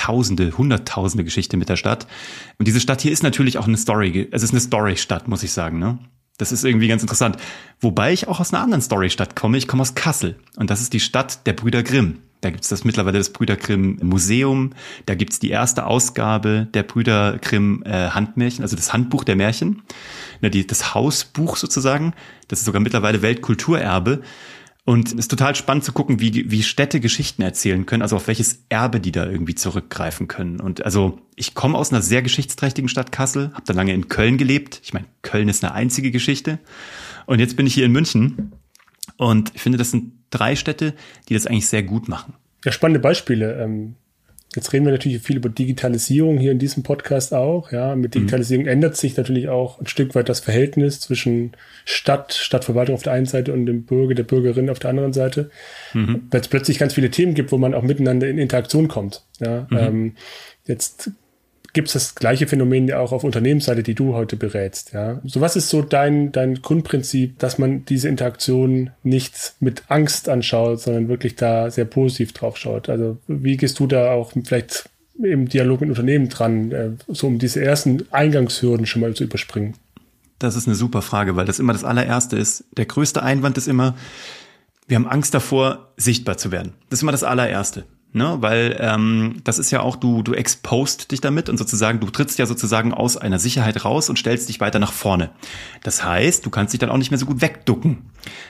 Tausende, 0.06 0.56
Hunderttausende 0.56 1.24
Geschichte 1.24 1.57
mit 1.57 1.68
der 1.68 1.78
Stadt. 1.78 2.06
Und 2.60 2.68
diese 2.68 2.80
Stadt 2.80 3.02
hier 3.02 3.12
ist 3.12 3.24
natürlich 3.24 3.57
auch 3.57 3.68
eine 3.68 3.75
Story. 3.75 4.28
Es 4.30 4.44
ist 4.44 4.52
eine 4.52 4.60
Story-Stadt, 4.60 5.28
muss 5.28 5.42
ich 5.42 5.52
sagen, 5.52 5.80
ne? 5.80 5.98
Das 6.38 6.52
ist 6.52 6.63
irgendwie 6.63 6.88
ganz 6.88 7.02
interessant. 7.02 7.38
Wobei 7.80 8.13
ich 8.13 8.28
auch 8.28 8.40
aus 8.40 8.54
einer 8.54 8.62
anderen 8.62 8.84
Story-Stadt 8.84 9.36
komme. 9.36 9.57
Ich 9.57 9.68
komme 9.68 9.81
aus 9.81 9.96
Kassel. 9.96 10.36
Und 10.57 10.69
das 10.69 10.81
ist 10.81 10.94
die 10.94 11.00
Stadt 11.00 11.48
der 11.48 11.54
Brüder 11.54 11.81
Grimm. 11.81 12.19
Da 12.42 12.52
gibt's 12.52 12.68
das 12.68 12.84
mittlerweile 12.84 13.18
das 13.18 13.31
Brüder 13.31 13.56
Grimm 13.56 13.98
Museum. 14.04 14.74
Da 15.07 15.16
gibt's 15.16 15.40
die 15.40 15.50
erste 15.50 15.88
Ausgabe 15.88 16.68
der 16.72 16.84
Brüder 16.84 17.40
Grimm 17.42 17.81
äh, 17.84 18.10
Handmärchen, 18.10 18.62
also 18.62 18.75
das 18.75 18.94
Handbuch 18.94 19.24
der 19.24 19.36
Märchen. 19.36 19.81
Na, 20.42 20.50
die, 20.50 20.68
das 20.68 20.94
Hausbuch 20.94 21.56
sozusagen. 21.56 22.13
Das 22.48 22.60
ist 22.60 22.66
sogar 22.66 22.81
mittlerweile 22.81 23.24
Weltkulturerbe. 23.24 24.22
Und 24.86 25.08
es 25.08 25.14
ist 25.14 25.28
total 25.30 25.56
spannend 25.56 25.84
zu 25.84 25.94
gucken, 25.94 26.20
wie, 26.20 26.52
wie 26.52 26.62
Städte 26.62 27.00
Geschichten 27.00 27.42
erzählen 27.42 27.88
können, 27.88 28.04
also 28.04 28.16
auf 28.16 28.28
welches 28.28 28.66
Erbe 28.70 29.00
die 29.00 29.12
da 29.12 29.26
irgendwie 29.26 29.56
zurückgreifen 29.56 30.28
können. 30.28 30.60
Und 30.60 30.86
also 30.86 31.20
ich 31.36 31.56
komme 31.56 31.76
aus 31.76 31.92
einer 31.92 32.04
sehr 32.04 32.22
geschichtsträchtigen 32.22 32.88
Stadt 32.88 33.12
Kassel, 33.12 33.52
habe 33.54 33.64
da 33.66 33.74
lange 33.74 33.94
in 33.94 34.10
Köln 34.10 34.38
gelebt. 34.38 34.80
Ich 34.84 34.94
meine, 34.94 35.08
Köln 35.24 35.50
ist 35.50 35.64
eine 35.64 35.74
einzige 35.74 36.12
Geschichte. 36.12 36.60
Und 37.26 37.40
jetzt 37.40 37.58
bin 37.58 37.66
ich 37.66 37.74
hier 37.74 37.86
in 37.86 37.92
München 37.94 38.52
und 39.18 39.52
ich 39.56 39.62
finde, 39.62 39.80
das 39.80 39.90
sind 39.90 40.14
drei 40.30 40.56
Städte, 40.56 40.94
die 41.30 41.34
das 41.34 41.48
eigentlich 41.48 41.68
sehr 41.68 41.81
gut 41.81 42.08
machen. 42.08 42.36
Ja, 42.64 42.72
spannende 42.72 43.00
Beispiele. 43.00 43.60
Ähm, 43.64 43.96
jetzt 44.56 44.74
reden 44.74 44.86
wir 44.86 44.92
natürlich 44.92 45.22
viel 45.22 45.38
über 45.38 45.50
Digitalisierung 45.50 46.38
hier 46.38 46.52
in 46.52 46.60
diesem 46.60 46.84
Podcast 46.84 47.34
auch. 47.34 47.72
Ja, 47.72 47.96
mit 47.96 48.16
mhm. 48.16 48.19
Digitalisierung 48.19 48.66
mhm. 48.66 48.72
ändert 48.72 48.98
sich 48.98 49.18
natürlich 49.18 49.50
auch 49.50 49.80
ein 49.80 49.88
Stück 49.88 50.16
weit 50.16 50.30
das 50.30 50.40
Verhältnis 50.40 51.00
zwischen 51.00 51.52
Stadt, 51.84 52.34
Stadtverwaltung 52.34 52.96
auf 52.96 53.04
der 53.04 53.13
einen 53.13 53.25
Seite 53.25 53.54
und 53.54 53.66
dem 53.66 53.84
Bürger, 53.84 54.16
der 54.16 54.24
Bürgerin 54.24 54.69
auf 54.69 54.80
der 54.80 54.90
anderen 54.90 55.13
Seite. 55.13 55.50
Mhm. 55.94 56.24
Weil 56.31 56.42
es 56.42 56.48
plötzlich 56.48 56.80
ganz 56.80 56.94
viele 56.94 57.12
Themen 57.12 57.34
gibt, 57.34 57.52
wo 57.52 57.57
man 57.57 57.74
auch 57.74 57.84
miteinander 57.84 58.28
in 58.28 58.38
Interaktion 58.38 58.88
kommt. 58.88 59.24
Ja, 59.40 59.68
mhm. 59.69 59.78
ähm, 59.78 60.13
jetzt 60.66 61.12
gibt 61.75 61.89
es 61.89 61.94
das 61.94 62.16
gleiche 62.16 62.48
Phänomen 62.48 62.88
ja 62.88 63.00
auch 63.00 63.12
auf 63.12 63.24
Unternehmensseite, 63.24 63.83
die 63.83 63.94
du 63.94 64.16
heute 64.16 64.38
berätst. 64.38 64.94
Ja? 64.94 65.19
So 65.25 65.42
was 65.42 65.56
ist 65.56 65.69
so 65.69 65.81
dein, 65.81 66.31
dein 66.31 66.62
Grundprinzip, 66.62 67.38
dass 67.38 67.60
man 67.60 67.86
diese 67.86 68.07
Interaktion 68.07 68.92
nicht 69.04 69.56
mit 69.60 69.83
Angst 69.89 70.30
anschaut, 70.30 70.80
sondern 70.81 71.10
wirklich 71.10 71.36
da 71.36 71.69
sehr 71.69 71.86
positiv 71.86 72.31
drauf 72.31 72.57
schaut? 72.57 72.89
Also 72.89 73.18
wie 73.27 73.57
gehst 73.57 73.77
du 73.80 73.88
da 73.88 74.13
auch 74.13 74.31
vielleicht 74.31 74.89
im 75.22 75.48
Dialog 75.50 75.81
mit 75.81 75.89
Unternehmen 75.89 76.30
dran, 76.30 76.72
äh, 76.72 76.92
so 77.07 77.27
um 77.27 77.39
diese 77.39 77.62
ersten 77.62 78.06
Eingangshürden 78.10 78.86
schon 78.86 79.01
mal 79.01 79.13
zu 79.13 79.25
überspringen? 79.25 79.75
Das 80.39 80.56
ist 80.56 80.68
eine 80.68 80.75
super 80.75 81.01
Frage, 81.01 81.36
weil 81.36 81.45
das 81.45 81.60
immer 81.60 81.74
das 81.74 81.83
allererste 81.83 82.38
ist. 82.38 82.63
Der 82.78 82.86
größte 82.86 83.21
Einwand 83.21 83.57
ist 83.57 83.68
immer, 83.68 83.95
wir 84.88 84.95
haben 84.95 85.07
Angst 85.07 85.33
davor, 85.33 85.92
sichtbar 85.98 86.38
zu 86.38 86.51
werden. 86.51 86.74
Das 86.89 87.00
ist 87.00 87.04
immer 87.04 87.12
das 87.12 87.24
allererste 87.24 87.83
ne? 88.16 88.38
Weil 88.40 88.78
ähm, 88.80 89.36
das 89.44 89.60
ist 89.60 89.72
ja 89.72 89.82
auch, 89.82 89.96
du, 89.96 90.24
du 90.24 90.34
expost 90.34 91.12
dich 91.12 91.22
damit 91.22 91.50
und 91.50 91.58
sozusagen, 91.58 92.00
du 92.00 92.10
trittst 92.10 92.40
ja 92.40 92.46
sozusagen 92.46 92.94
aus 92.94 93.18
einer 93.18 93.40
Sicherheit 93.40 93.86
raus 93.86 94.10
und 94.10 94.18
stellst 94.18 94.50
dich 94.50 94.60
weiter 94.60 94.80
nach 94.80 94.94
vorne. 94.94 95.30
Das 95.84 96.04
heißt, 96.04 96.46
du 96.46 96.50
kannst 96.50 96.74
dich 96.74 96.80
dann 96.80 96.90
auch 96.90 96.98
nicht 96.98 97.12
mehr 97.12 97.20
so 97.20 97.26
gut 97.26 97.42
wegducken. 97.42 97.98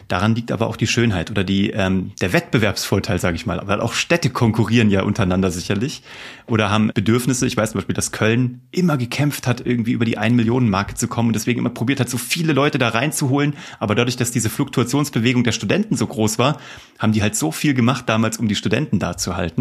Daran 0.08 0.36
liegt 0.36 0.52
aber 0.52 0.68
auch 0.68 0.78
die 0.78 0.88
Schönheit 0.88 1.32
oder 1.32 1.44
die, 1.44 1.72
ähm, 1.72 2.12
der 2.22 2.32
Wettbewerbsvorteil, 2.32 3.20
sage 3.20 3.36
ich 3.36 3.46
mal. 3.46 3.62
Weil 3.66 3.82
auch 3.82 3.94
Städte 3.94 4.30
konkurrieren 4.30 4.90
ja 4.90 5.04
untereinander 5.04 5.52
sicherlich 5.52 6.04
oder 6.48 6.70
haben 6.70 6.92
Bedürfnisse. 6.94 7.48
Ich 7.48 7.58
weiß 7.58 7.72
zum 7.72 7.80
Beispiel, 7.80 7.96
dass 7.96 8.12
Köln 8.12 8.62
immer 8.72 8.98
gekämpft 8.98 9.48
hat, 9.48 9.66
irgendwie 9.66 9.94
über 9.94 10.06
die 10.06 10.18
1 10.18 10.36
Millionen 10.36 10.70
Marke 10.70 10.94
zu 10.94 11.08
kommen 11.08 11.30
und 11.30 11.34
deswegen 11.34 11.60
immer 11.60 11.72
probiert 11.72 12.00
hat, 12.00 12.10
so 12.10 12.18
viele 12.18 12.54
Leute 12.54 12.78
da 12.78 12.90
reinzuholen. 12.90 13.56
Aber 13.80 13.96
dadurch, 13.96 14.16
dass 14.16 14.32
diese 14.32 14.50
Fluktuationsbewegung 14.50 15.44
der 15.44 15.52
Studenten 15.52 15.98
so 15.98 16.06
groß 16.08 16.38
war, 16.40 16.60
haben 17.00 17.12
die 17.12 17.22
halt 17.22 17.36
so 17.36 17.52
viel 17.52 17.74
gemacht 17.74 18.08
damals, 18.08 18.38
um 18.38 18.48
die 18.48 18.56
Studenten 18.56 19.00
da 19.00 19.18
zu 19.18 19.36
halten 19.36 19.55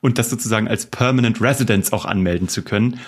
und 0.00 0.18
das 0.18 0.30
sozusagen 0.30 0.68
als 0.68 0.86
Permanent 0.86 1.40
Residence 1.40 1.92
auch 1.92 2.04
anmelden 2.04 2.48
zu 2.48 2.62
können. 2.62 3.00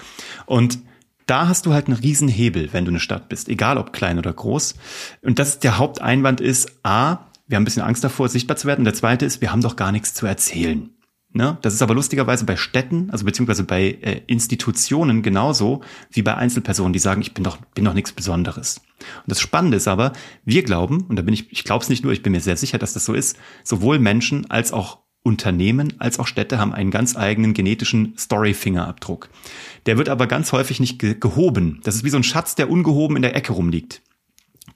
Und 0.46 0.78
da 1.26 1.48
hast 1.48 1.66
du 1.66 1.72
halt 1.72 1.86
einen 1.86 1.96
riesen 1.96 2.28
Hebel, 2.28 2.72
wenn 2.72 2.84
du 2.84 2.90
eine 2.90 3.00
Stadt 3.00 3.28
bist, 3.28 3.48
egal 3.48 3.78
ob 3.78 3.92
klein 3.92 4.18
oder 4.18 4.32
groß. 4.32 4.74
Und 5.22 5.38
das 5.38 5.50
ist 5.50 5.64
der 5.64 5.78
Haupteinwand 5.78 6.40
ist, 6.40 6.78
A, 6.82 7.26
wir 7.46 7.56
haben 7.56 7.62
ein 7.62 7.64
bisschen 7.64 7.82
Angst 7.82 8.04
davor, 8.04 8.28
sichtbar 8.28 8.56
zu 8.56 8.66
werden. 8.66 8.80
Und 8.80 8.86
der 8.86 8.94
zweite 8.94 9.24
ist, 9.24 9.40
wir 9.40 9.52
haben 9.52 9.60
doch 9.60 9.76
gar 9.76 9.92
nichts 9.92 10.14
zu 10.14 10.26
erzählen. 10.26 10.90
Ne? 11.36 11.58
Das 11.62 11.74
ist 11.74 11.82
aber 11.82 11.94
lustigerweise 11.94 12.44
bei 12.44 12.54
Städten, 12.54 13.10
also 13.10 13.24
beziehungsweise 13.24 13.64
bei 13.64 13.98
äh, 14.02 14.20
Institutionen 14.28 15.22
genauso 15.22 15.82
wie 16.12 16.22
bei 16.22 16.36
Einzelpersonen, 16.36 16.92
die 16.92 17.00
sagen, 17.00 17.22
ich 17.22 17.34
bin 17.34 17.42
doch, 17.42 17.56
bin 17.74 17.84
doch 17.84 17.92
nichts 17.92 18.12
Besonderes. 18.12 18.80
Und 19.00 19.26
das 19.26 19.40
Spannende 19.40 19.76
ist 19.76 19.88
aber, 19.88 20.12
wir 20.44 20.62
glauben, 20.62 21.02
und 21.08 21.16
da 21.16 21.22
bin 21.22 21.34
ich, 21.34 21.50
ich 21.50 21.64
glaube 21.64 21.82
es 21.82 21.88
nicht 21.88 22.04
nur, 22.04 22.12
ich 22.12 22.22
bin 22.22 22.30
mir 22.30 22.40
sehr 22.40 22.56
sicher, 22.56 22.78
dass 22.78 22.92
das 22.92 23.04
so 23.04 23.14
ist, 23.14 23.36
sowohl 23.64 23.98
Menschen 23.98 24.48
als 24.48 24.72
auch 24.72 25.00
Unternehmen 25.24 25.94
als 25.98 26.18
auch 26.18 26.26
Städte 26.26 26.58
haben 26.58 26.74
einen 26.74 26.90
ganz 26.90 27.16
eigenen 27.16 27.54
genetischen 27.54 28.14
Story-Fingerabdruck. 28.16 29.30
Der 29.86 29.98
wird 29.98 30.10
aber 30.10 30.26
ganz 30.26 30.52
häufig 30.52 30.80
nicht 30.80 30.98
ge 30.98 31.16
gehoben. 31.18 31.80
Das 31.82 31.96
ist 31.96 32.04
wie 32.04 32.10
so 32.10 32.18
ein 32.18 32.22
Schatz, 32.22 32.54
der 32.54 32.70
ungehoben 32.70 33.16
in 33.16 33.22
der 33.22 33.34
Ecke 33.34 33.54
rumliegt. 33.54 34.02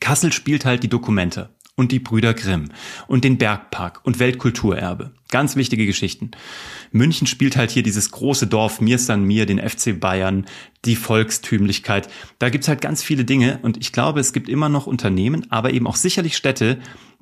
Kassel 0.00 0.32
spielt 0.32 0.64
halt 0.64 0.82
die 0.82 0.88
Dokumente 0.88 1.50
und 1.76 1.92
die 1.92 2.00
Brüder 2.00 2.34
Grimm 2.34 2.70
und 3.06 3.24
den 3.24 3.36
Bergpark 3.36 4.00
und 4.04 4.18
Weltkulturerbe. 4.18 5.12
Ganz 5.30 5.54
wichtige 5.54 5.86
Geschichten. 5.86 6.30
München 6.92 7.26
spielt 7.26 7.56
halt 7.56 7.70
hier 7.70 7.82
dieses 7.82 8.10
große 8.10 8.46
Dorf 8.46 8.80
Mir 8.80 8.98
San 8.98 9.24
Mir, 9.24 9.44
den 9.44 9.60
FC 9.60 10.00
Bayern, 10.00 10.46
die 10.86 10.96
Volkstümlichkeit. 10.96 12.08
Da 12.38 12.48
gibt's 12.48 12.68
halt 12.68 12.80
ganz 12.80 13.02
viele 13.02 13.24
Dinge 13.26 13.58
und 13.62 13.76
ich 13.76 13.92
glaube, 13.92 14.18
es 14.18 14.32
gibt 14.32 14.48
immer 14.48 14.70
noch 14.70 14.86
Unternehmen, 14.86 15.46
aber 15.50 15.72
eben 15.72 15.86
auch 15.86 15.96
sicherlich 15.96 16.36
Städte, 16.36 16.78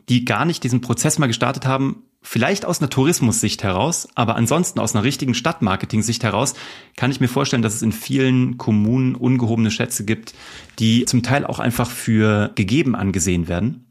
die 0.09 0.25
gar 0.25 0.45
nicht 0.45 0.63
diesen 0.63 0.81
Prozess 0.81 1.19
mal 1.19 1.27
gestartet 1.27 1.67
haben, 1.67 2.05
Vielleicht 2.23 2.65
aus 2.65 2.81
einer 2.81 2.91
Tourismussicht 2.91 3.63
heraus, 3.63 4.09
aber 4.15 4.35
ansonsten 4.37 4.81
aus 4.81 4.95
einer 4.95 5.05
richtigen 5.05 5.35
Stadtmarketing-Sicht 5.35 6.25
heraus 6.25 6.55
kann 6.97 7.11
ich 7.11 7.21
mir 7.21 7.29
vorstellen, 7.29 7.63
dass 7.63 7.75
es 7.75 7.83
in 7.83 7.93
vielen 7.93 8.59
Kommunen 8.59 9.15
ungehobene 9.15 9.71
Schätze 9.71 10.05
gibt, 10.05 10.35
die 10.79 11.05
zum 11.05 11.23
Teil 11.23 11.47
auch 11.47 11.61
einfach 11.61 11.89
für 11.89 12.51
gegeben 12.55 12.97
angesehen 12.97 13.47
werden. 13.47 13.87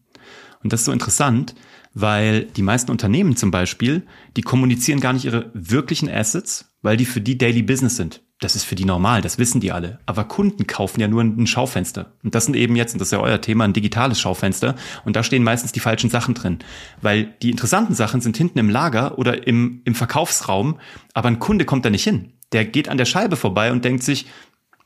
Und 0.64 0.74
das 0.74 0.82
ist 0.82 0.86
so 0.86 0.92
interessant, 0.92 1.56
weil 1.94 2.44
die 2.44 2.62
meisten 2.62 2.92
Unternehmen 2.92 3.38
zum 3.38 3.52
Beispiel, 3.52 4.06
die 4.36 4.42
kommunizieren 4.42 5.00
gar 5.00 5.14
nicht 5.14 5.26
ihre 5.26 5.50
wirklichen 5.54 6.10
Assets, 6.10 6.76
weil 6.82 6.98
die 6.98 7.06
für 7.06 7.22
die 7.22 7.38
Daily 7.38 7.64
Business 7.64 7.96
sind. 7.96 8.25
Das 8.40 8.56
ist 8.56 8.66
für 8.66 8.76
die 8.76 8.84
normal, 8.84 9.22
das 9.22 9.38
wissen 9.38 9.62
die 9.62 9.72
alle. 9.72 10.00
Aber 10.06 10.26
Kunden 10.26 10.68
kaufen 10.68 11.00
ja 11.00 11.08
nur 11.08 11.24
ein 11.24 11.48
Schaufenster. 11.48 12.12
Und 12.22 12.36
das 12.36 12.46
sind 12.46 12.56
eben 12.56 12.76
jetzt, 12.76 12.94
und 12.94 13.00
das 13.00 13.08
ist 13.08 13.14
ja 13.14 13.22
euer 13.22 13.40
Thema, 13.40 13.64
ein 13.64 13.72
digitales 13.72 14.20
Schaufenster. 14.20 14.76
Und 15.06 15.16
da 15.16 15.24
stehen 15.24 15.44
meistens 15.44 15.72
die 15.72 15.80
falschen 15.80 16.10
Sachen 16.10 16.34
drin. 16.34 16.60
Weil 17.02 17.34
die 17.42 17.50
interessanten 17.50 17.96
Sachen 17.96 18.20
sind 18.20 18.36
hinten 18.36 18.60
im 18.60 18.70
Lager 18.70 19.18
oder 19.18 19.48
im, 19.48 19.82
im 19.86 19.96
Verkaufsraum, 19.96 20.80
aber 21.14 21.30
ein 21.30 21.40
Kunde 21.40 21.64
kommt 21.64 21.86
da 21.86 21.90
nicht 21.90 22.04
hin. 22.04 22.34
Der 22.52 22.66
geht 22.66 22.90
an 22.90 22.98
der 22.98 23.06
Scheibe 23.06 23.38
vorbei 23.38 23.72
und 23.72 23.86
denkt 23.86 24.04
sich, 24.04 24.26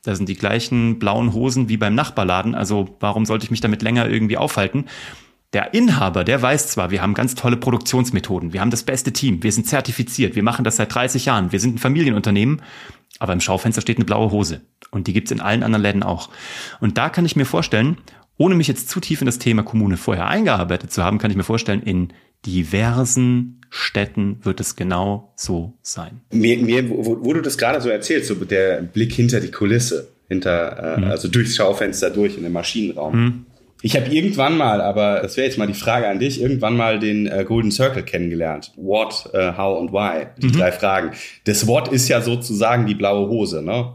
da 0.02 0.14
sind 0.14 0.28
die 0.28 0.36
gleichen 0.36 0.98
blauen 0.98 1.34
Hosen 1.34 1.68
wie 1.68 1.76
beim 1.76 1.94
Nachbarladen, 1.94 2.54
also 2.54 2.96
warum 3.00 3.26
sollte 3.26 3.44
ich 3.44 3.50
mich 3.50 3.60
damit 3.60 3.82
länger 3.82 4.08
irgendwie 4.08 4.38
aufhalten? 4.38 4.86
Der 5.52 5.74
Inhaber, 5.74 6.24
der 6.24 6.40
weiß 6.40 6.68
zwar, 6.68 6.90
wir 6.90 7.02
haben 7.02 7.12
ganz 7.12 7.34
tolle 7.34 7.56
Produktionsmethoden, 7.56 8.52
wir 8.52 8.60
haben 8.60 8.70
das 8.70 8.84
beste 8.84 9.12
Team, 9.12 9.42
wir 9.42 9.52
sind 9.52 9.66
zertifiziert, 9.66 10.36
wir 10.36 10.42
machen 10.42 10.64
das 10.64 10.76
seit 10.76 10.94
30 10.94 11.26
Jahren, 11.26 11.52
wir 11.52 11.60
sind 11.60 11.74
ein 11.74 11.78
Familienunternehmen, 11.78 12.62
aber 13.20 13.32
im 13.32 13.40
Schaufenster 13.40 13.80
steht 13.80 13.98
eine 13.98 14.06
blaue 14.06 14.32
Hose. 14.32 14.62
Und 14.90 15.06
die 15.06 15.12
gibt's 15.12 15.30
in 15.30 15.40
allen 15.40 15.62
anderen 15.62 15.82
Läden 15.82 16.02
auch. 16.02 16.30
Und 16.80 16.98
da 16.98 17.10
kann 17.10 17.24
ich 17.24 17.36
mir 17.36 17.44
vorstellen, 17.44 17.98
ohne 18.36 18.56
mich 18.56 18.66
jetzt 18.66 18.88
zu 18.88 18.98
tief 18.98 19.20
in 19.20 19.26
das 19.26 19.38
Thema 19.38 19.62
Kommune 19.62 19.96
vorher 19.96 20.26
eingearbeitet 20.26 20.90
zu 20.90 21.04
haben, 21.04 21.18
kann 21.18 21.30
ich 21.30 21.36
mir 21.36 21.44
vorstellen, 21.44 21.82
in 21.82 22.08
diversen 22.46 23.60
Städten 23.68 24.38
wird 24.42 24.58
es 24.60 24.74
genau 24.74 25.32
so 25.36 25.74
sein. 25.82 26.22
Mir, 26.32 26.58
mir 26.58 26.88
wo, 26.88 27.18
wo 27.22 27.32
du 27.34 27.42
das 27.42 27.58
gerade 27.58 27.80
so 27.82 27.90
erzählst, 27.90 28.28
so 28.28 28.34
der 28.34 28.80
Blick 28.80 29.12
hinter 29.12 29.40
die 29.40 29.50
Kulisse, 29.50 30.08
hinter, 30.26 30.96
äh, 30.96 31.00
mhm. 31.00 31.04
also 31.04 31.28
durchs 31.28 31.56
Schaufenster 31.56 32.08
durch 32.08 32.36
in 32.36 32.42
den 32.42 32.52
Maschinenraum. 32.52 33.24
Mhm. 33.24 33.46
Ich 33.82 33.96
habe 33.96 34.06
irgendwann 34.10 34.56
mal, 34.56 34.80
aber 34.80 35.20
das 35.20 35.36
wäre 35.36 35.46
jetzt 35.46 35.58
mal 35.58 35.66
die 35.66 35.74
Frage 35.74 36.08
an 36.08 36.18
dich, 36.18 36.40
irgendwann 36.40 36.76
mal 36.76 36.98
den 36.98 37.26
äh, 37.26 37.44
Golden 37.46 37.70
Circle 37.70 38.02
kennengelernt. 38.02 38.72
What, 38.76 39.30
uh, 39.32 39.56
how 39.56 39.78
und 39.78 39.92
why? 39.92 40.26
Die 40.38 40.48
mhm. 40.48 40.52
drei 40.52 40.72
Fragen. 40.72 41.12
Das 41.44 41.66
What 41.66 41.88
ist 41.88 42.08
ja 42.08 42.20
sozusagen 42.20 42.86
die 42.86 42.94
blaue 42.94 43.28
Hose, 43.28 43.62
ne? 43.62 43.94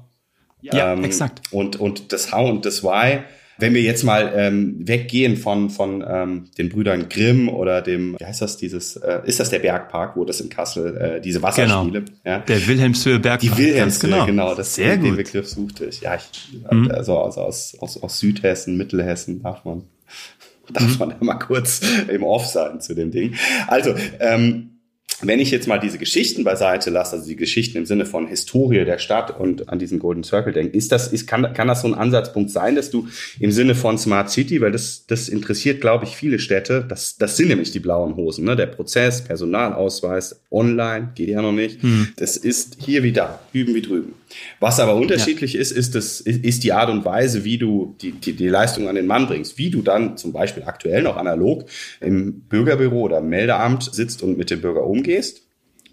Ja, 0.62 0.94
ähm, 0.94 1.04
exakt. 1.04 1.42
Und, 1.52 1.80
und 1.80 2.12
das 2.12 2.32
How 2.32 2.50
und 2.50 2.66
das 2.66 2.84
Why 2.84 3.20
wenn 3.58 3.74
wir 3.74 3.82
jetzt 3.82 4.04
mal 4.04 4.34
ähm, 4.36 4.76
weggehen 4.80 5.38
von, 5.38 5.70
von 5.70 6.04
ähm, 6.08 6.46
den 6.58 6.70
Brüdern 6.70 7.08
Grimm 7.10 7.48
oder 7.50 7.82
dem, 7.82 8.16
wie 8.20 8.26
heißt 8.26 8.42
das, 8.42 8.58
dieses, 8.58 8.98
äh, 8.98 9.22
ist 9.26 9.40
das 9.40 9.50
der 9.50 9.60
Bergpark, 9.60 10.16
wo 10.16 10.26
das 10.26 10.42
in 10.42 10.50
Kassel, 10.50 10.98
äh, 10.98 11.22
diese 11.22 11.42
Wasserspiele? 11.42 12.02
Genau. 12.02 12.18
Ja? 12.26 12.40
Der 12.40 12.68
Wilhelmshöhe 12.68 13.20
Bergpark. 13.20 13.56
Die 13.58 13.58
Wilhelmshöhe, 13.58 14.10
genau. 14.10 14.26
genau. 14.26 14.56
Das, 14.56 14.76
Sehr 14.76 14.98
den, 14.98 15.02
gut. 15.02 15.10
Den 15.12 15.16
Begriff 15.18 15.48
suchte 15.48 15.86
ich. 15.86 16.02
Ja, 16.02 16.16
ich, 16.16 16.62
mhm. 16.70 16.92
also, 16.92 17.20
also 17.20 17.42
aus, 17.42 17.78
aus, 17.80 18.02
aus 18.02 18.20
Südhessen, 18.20 18.78
Mittelhessen 18.78 19.42
darf 19.42 19.64
man, 19.64 19.84
darf 20.74 20.94
mhm. 20.94 20.98
man 21.00 21.10
da 21.12 21.18
mal 21.22 21.36
kurz 21.36 21.82
im 22.08 22.24
Off 22.24 22.46
sein 22.46 22.82
zu 22.82 22.94
dem 22.94 23.12
Ding. 23.12 23.36
Also, 23.68 23.96
ähm, 24.20 24.75
wenn 25.22 25.40
ich 25.40 25.52
jetzt 25.52 25.68
mal 25.68 25.80
diese 25.80 25.98
Geschichten 25.98 26.44
beiseite 26.44 26.90
lasse, 26.90 27.16
also 27.16 27.28
die 27.28 27.36
Geschichten 27.36 27.78
im 27.78 27.86
Sinne 27.86 28.06
von 28.06 28.28
Historie 28.28 28.86
der 28.86 28.98
Stadt 28.98 29.40
und 29.40 29.70
an 29.70 29.80
diesen 29.80 30.00
Golden 30.00 30.24
Circle 30.24 30.54
denke, 30.54 30.78
ist 30.78 30.92
das, 30.92 31.08
ist, 31.08 31.28
kann, 31.28 31.54
kann 31.54 31.68
das 31.68 31.82
so 31.82 31.88
ein 31.88 31.94
Ansatzpunkt 31.94 32.52
sein, 32.52 32.76
dass 32.76 32.90
du 32.90 33.08
im 33.40 33.52
Sinne 33.52 33.76
von 33.76 33.98
Smart 33.98 34.30
City, 34.30 34.62
weil 34.62 34.72
das, 34.72 35.06
das 35.08 35.30
interessiert, 35.30 35.82
glaube 35.82 36.06
ich, 36.06 36.16
viele 36.16 36.40
Städte, 36.40 36.86
das, 36.88 37.18
das 37.18 37.38
sind 37.38 37.48
nämlich 37.48 37.72
die 37.72 37.80
blauen 37.80 38.16
Hosen, 38.16 38.46
ne? 38.46 38.56
der 38.56 38.68
Prozess, 38.68 39.24
Personalausweis, 39.24 40.42
online, 40.52 41.12
geht 41.16 41.30
ja 41.30 41.42
noch 41.42 41.52
nicht, 41.52 41.82
hm. 41.82 42.10
das 42.18 42.38
ist 42.38 42.78
hier 42.80 43.04
wie 43.04 43.12
da, 43.12 43.40
üben 43.54 43.74
wie 43.76 43.82
drüben. 43.82 44.14
Was 44.60 44.80
aber 44.80 44.96
unterschiedlich 44.96 45.54
ja. 45.54 45.62
ist, 45.62 45.72
ist, 45.72 45.96
das, 45.96 46.22
ist 46.22 46.64
die 46.64 46.74
Art 46.74 46.90
und 46.90 47.06
Weise, 47.06 47.44
wie 47.44 47.58
du 47.58 47.96
die, 48.02 48.12
die, 48.12 48.34
die 48.34 48.48
Leistung 48.48 48.88
an 48.88 48.96
den 48.96 49.08
Mann 49.08 49.28
bringst, 49.28 49.58
wie 49.58 49.70
du 49.70 49.82
dann 49.82 50.18
zum 50.18 50.34
Beispiel 50.34 50.64
aktuell 50.64 51.04
noch 51.04 51.18
analog 51.18 51.66
im 52.02 52.42
Bürgerbüro 52.42 53.02
oder 53.02 53.20
im 53.20 53.30
Meldeamt 53.30 53.84
sitzt 53.84 54.24
und 54.24 54.38
mit 54.38 54.50
dem 54.50 54.62
Bürger 54.62 54.86
umgehst 54.86 55.45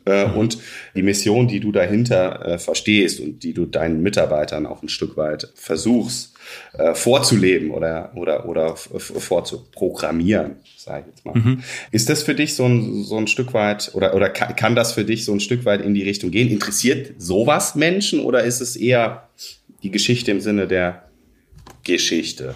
äh, 0.06 0.26
mhm. 0.26 0.34
und 0.34 0.58
die 0.94 1.02
Mission, 1.02 1.48
die 1.48 1.60
du 1.60 1.72
dahinter 1.72 2.44
äh, 2.44 2.58
verstehst 2.58 3.20
und 3.20 3.42
die 3.42 3.54
du 3.54 3.66
deinen 3.66 4.02
Mitarbeitern 4.02 4.66
auch 4.66 4.82
ein 4.82 4.88
Stück 4.88 5.16
weit 5.16 5.48
versuchst 5.54 6.32
äh, 6.74 6.94
vorzuleben 6.94 7.70
oder 7.70 8.12
oder 8.16 8.48
oder 8.48 8.76
vorzuprogrammieren, 8.76 10.56
sage 10.76 11.04
ich 11.06 11.14
jetzt 11.14 11.24
mal. 11.24 11.34
Mhm. 11.34 11.62
Ist 11.90 12.08
das 12.08 12.22
für 12.22 12.34
dich 12.34 12.54
so 12.54 12.64
ein 12.64 13.04
so 13.04 13.16
ein 13.16 13.26
Stück 13.26 13.54
weit 13.54 13.92
oder 13.94 14.14
oder 14.14 14.28
kann, 14.28 14.56
kann 14.56 14.74
das 14.74 14.92
für 14.92 15.04
dich 15.04 15.24
so 15.24 15.32
ein 15.32 15.40
Stück 15.40 15.64
weit 15.64 15.82
in 15.82 15.94
die 15.94 16.02
Richtung 16.02 16.30
gehen? 16.30 16.48
Interessiert 16.48 17.14
sowas 17.18 17.74
Menschen 17.74 18.20
oder 18.20 18.42
ist 18.44 18.60
es 18.60 18.76
eher 18.76 19.28
die 19.82 19.90
Geschichte 19.90 20.30
im 20.30 20.40
Sinne 20.40 20.66
der 20.66 21.08
Geschichte? 21.84 22.54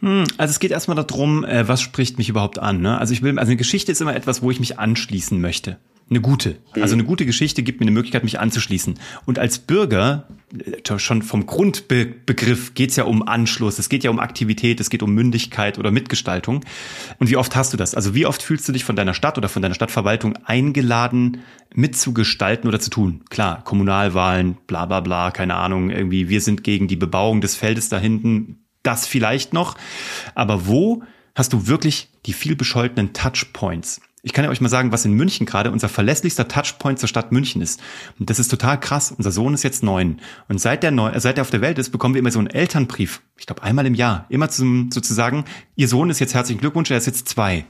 Hm, 0.00 0.24
also 0.36 0.52
es 0.52 0.58
geht 0.58 0.70
erstmal 0.70 0.96
darum, 0.96 1.44
äh, 1.44 1.66
was 1.68 1.80
spricht 1.80 2.18
mich 2.18 2.28
überhaupt 2.28 2.58
an. 2.58 2.80
Ne? 2.80 2.98
Also 2.98 3.12
ich 3.12 3.22
will, 3.22 3.38
also 3.38 3.50
eine 3.50 3.56
Geschichte 3.56 3.92
ist 3.92 4.00
immer 4.00 4.14
etwas, 4.16 4.42
wo 4.42 4.50
ich 4.50 4.60
mich 4.60 4.78
anschließen 4.78 5.40
möchte 5.40 5.78
eine 6.10 6.20
gute. 6.20 6.58
Also 6.72 6.94
eine 6.94 7.04
gute 7.04 7.24
Geschichte 7.24 7.62
gibt 7.62 7.80
mir 7.80 7.84
eine 7.84 7.90
Möglichkeit, 7.90 8.24
mich 8.24 8.38
anzuschließen. 8.38 8.98
Und 9.24 9.38
als 9.38 9.58
Bürger, 9.58 10.28
äh, 10.56 10.98
schon 10.98 11.22
vom 11.22 11.46
Grundbegriff 11.46 12.74
geht 12.74 12.90
es 12.90 12.96
ja 12.96 13.04
um 13.04 13.26
Anschluss, 13.26 13.78
es 13.78 13.88
geht 13.88 14.04
ja 14.04 14.10
um 14.10 14.18
Aktivität, 14.18 14.80
es 14.80 14.90
geht 14.90 15.02
um 15.02 15.14
Mündigkeit 15.14 15.78
oder 15.78 15.90
Mitgestaltung. 15.90 16.64
Und 17.18 17.30
wie 17.30 17.36
oft 17.36 17.56
hast 17.56 17.72
du 17.72 17.78
das? 17.78 17.94
Also 17.94 18.14
wie 18.14 18.26
oft 18.26 18.42
fühlst 18.42 18.68
du 18.68 18.72
dich 18.72 18.84
von 18.84 18.96
deiner 18.96 19.14
Stadt 19.14 19.38
oder 19.38 19.48
von 19.48 19.62
deiner 19.62 19.74
Stadtverwaltung 19.74 20.36
eingeladen, 20.44 21.38
mitzugestalten 21.74 22.68
oder 22.68 22.80
zu 22.80 22.90
tun? 22.90 23.22
Klar, 23.30 23.64
Kommunalwahlen, 23.64 24.58
bla 24.66 24.84
bla 24.84 25.00
bla, 25.00 25.30
keine 25.30 25.54
Ahnung, 25.54 25.88
irgendwie, 25.88 26.28
wir 26.28 26.42
sind 26.42 26.64
gegen 26.64 26.86
die 26.86 26.96
Bebauung 26.96 27.40
des 27.40 27.56
Feldes 27.56 27.88
da 27.88 27.98
hinten, 27.98 28.64
das 28.82 29.06
vielleicht 29.06 29.54
noch. 29.54 29.76
Aber 30.34 30.66
wo 30.66 31.02
hast 31.34 31.54
du 31.54 31.66
wirklich 31.66 32.08
die 32.26 32.34
viel 32.34 32.56
bescholtenen 32.56 33.14
Touchpoints? 33.14 34.02
Ich 34.26 34.32
kann 34.32 34.42
ja 34.42 34.50
euch 34.50 34.62
mal 34.62 34.70
sagen, 34.70 34.90
was 34.90 35.04
in 35.04 35.12
München 35.12 35.44
gerade 35.44 35.70
unser 35.70 35.90
verlässlichster 35.90 36.48
Touchpoint 36.48 36.98
zur 36.98 37.10
Stadt 37.10 37.30
München 37.30 37.60
ist. 37.60 37.82
Und 38.18 38.30
das 38.30 38.38
ist 38.38 38.48
total 38.48 38.80
krass. 38.80 39.12
Unser 39.14 39.30
Sohn 39.30 39.52
ist 39.52 39.64
jetzt 39.64 39.82
neun. 39.82 40.18
Und 40.48 40.58
seit 40.62 40.82
der, 40.82 40.92
neu, 40.92 41.12
seit 41.20 41.36
er 41.36 41.42
auf 41.42 41.50
der 41.50 41.60
Welt 41.60 41.78
ist, 41.78 41.90
bekommen 41.90 42.14
wir 42.14 42.20
immer 42.20 42.30
so 42.30 42.38
einen 42.38 42.48
Elternbrief. 42.48 43.20
Ich 43.36 43.44
glaube, 43.44 43.62
einmal 43.62 43.84
im 43.84 43.92
Jahr. 43.92 44.24
Immer 44.30 44.48
zum, 44.48 44.90
sozusagen, 44.90 45.44
ihr 45.76 45.88
Sohn 45.88 46.08
ist 46.08 46.20
jetzt 46.20 46.32
herzlichen 46.32 46.58
Glückwunsch, 46.58 46.90
er 46.90 46.96
ist 46.96 47.06
jetzt 47.06 47.28
zwei. 47.28 47.66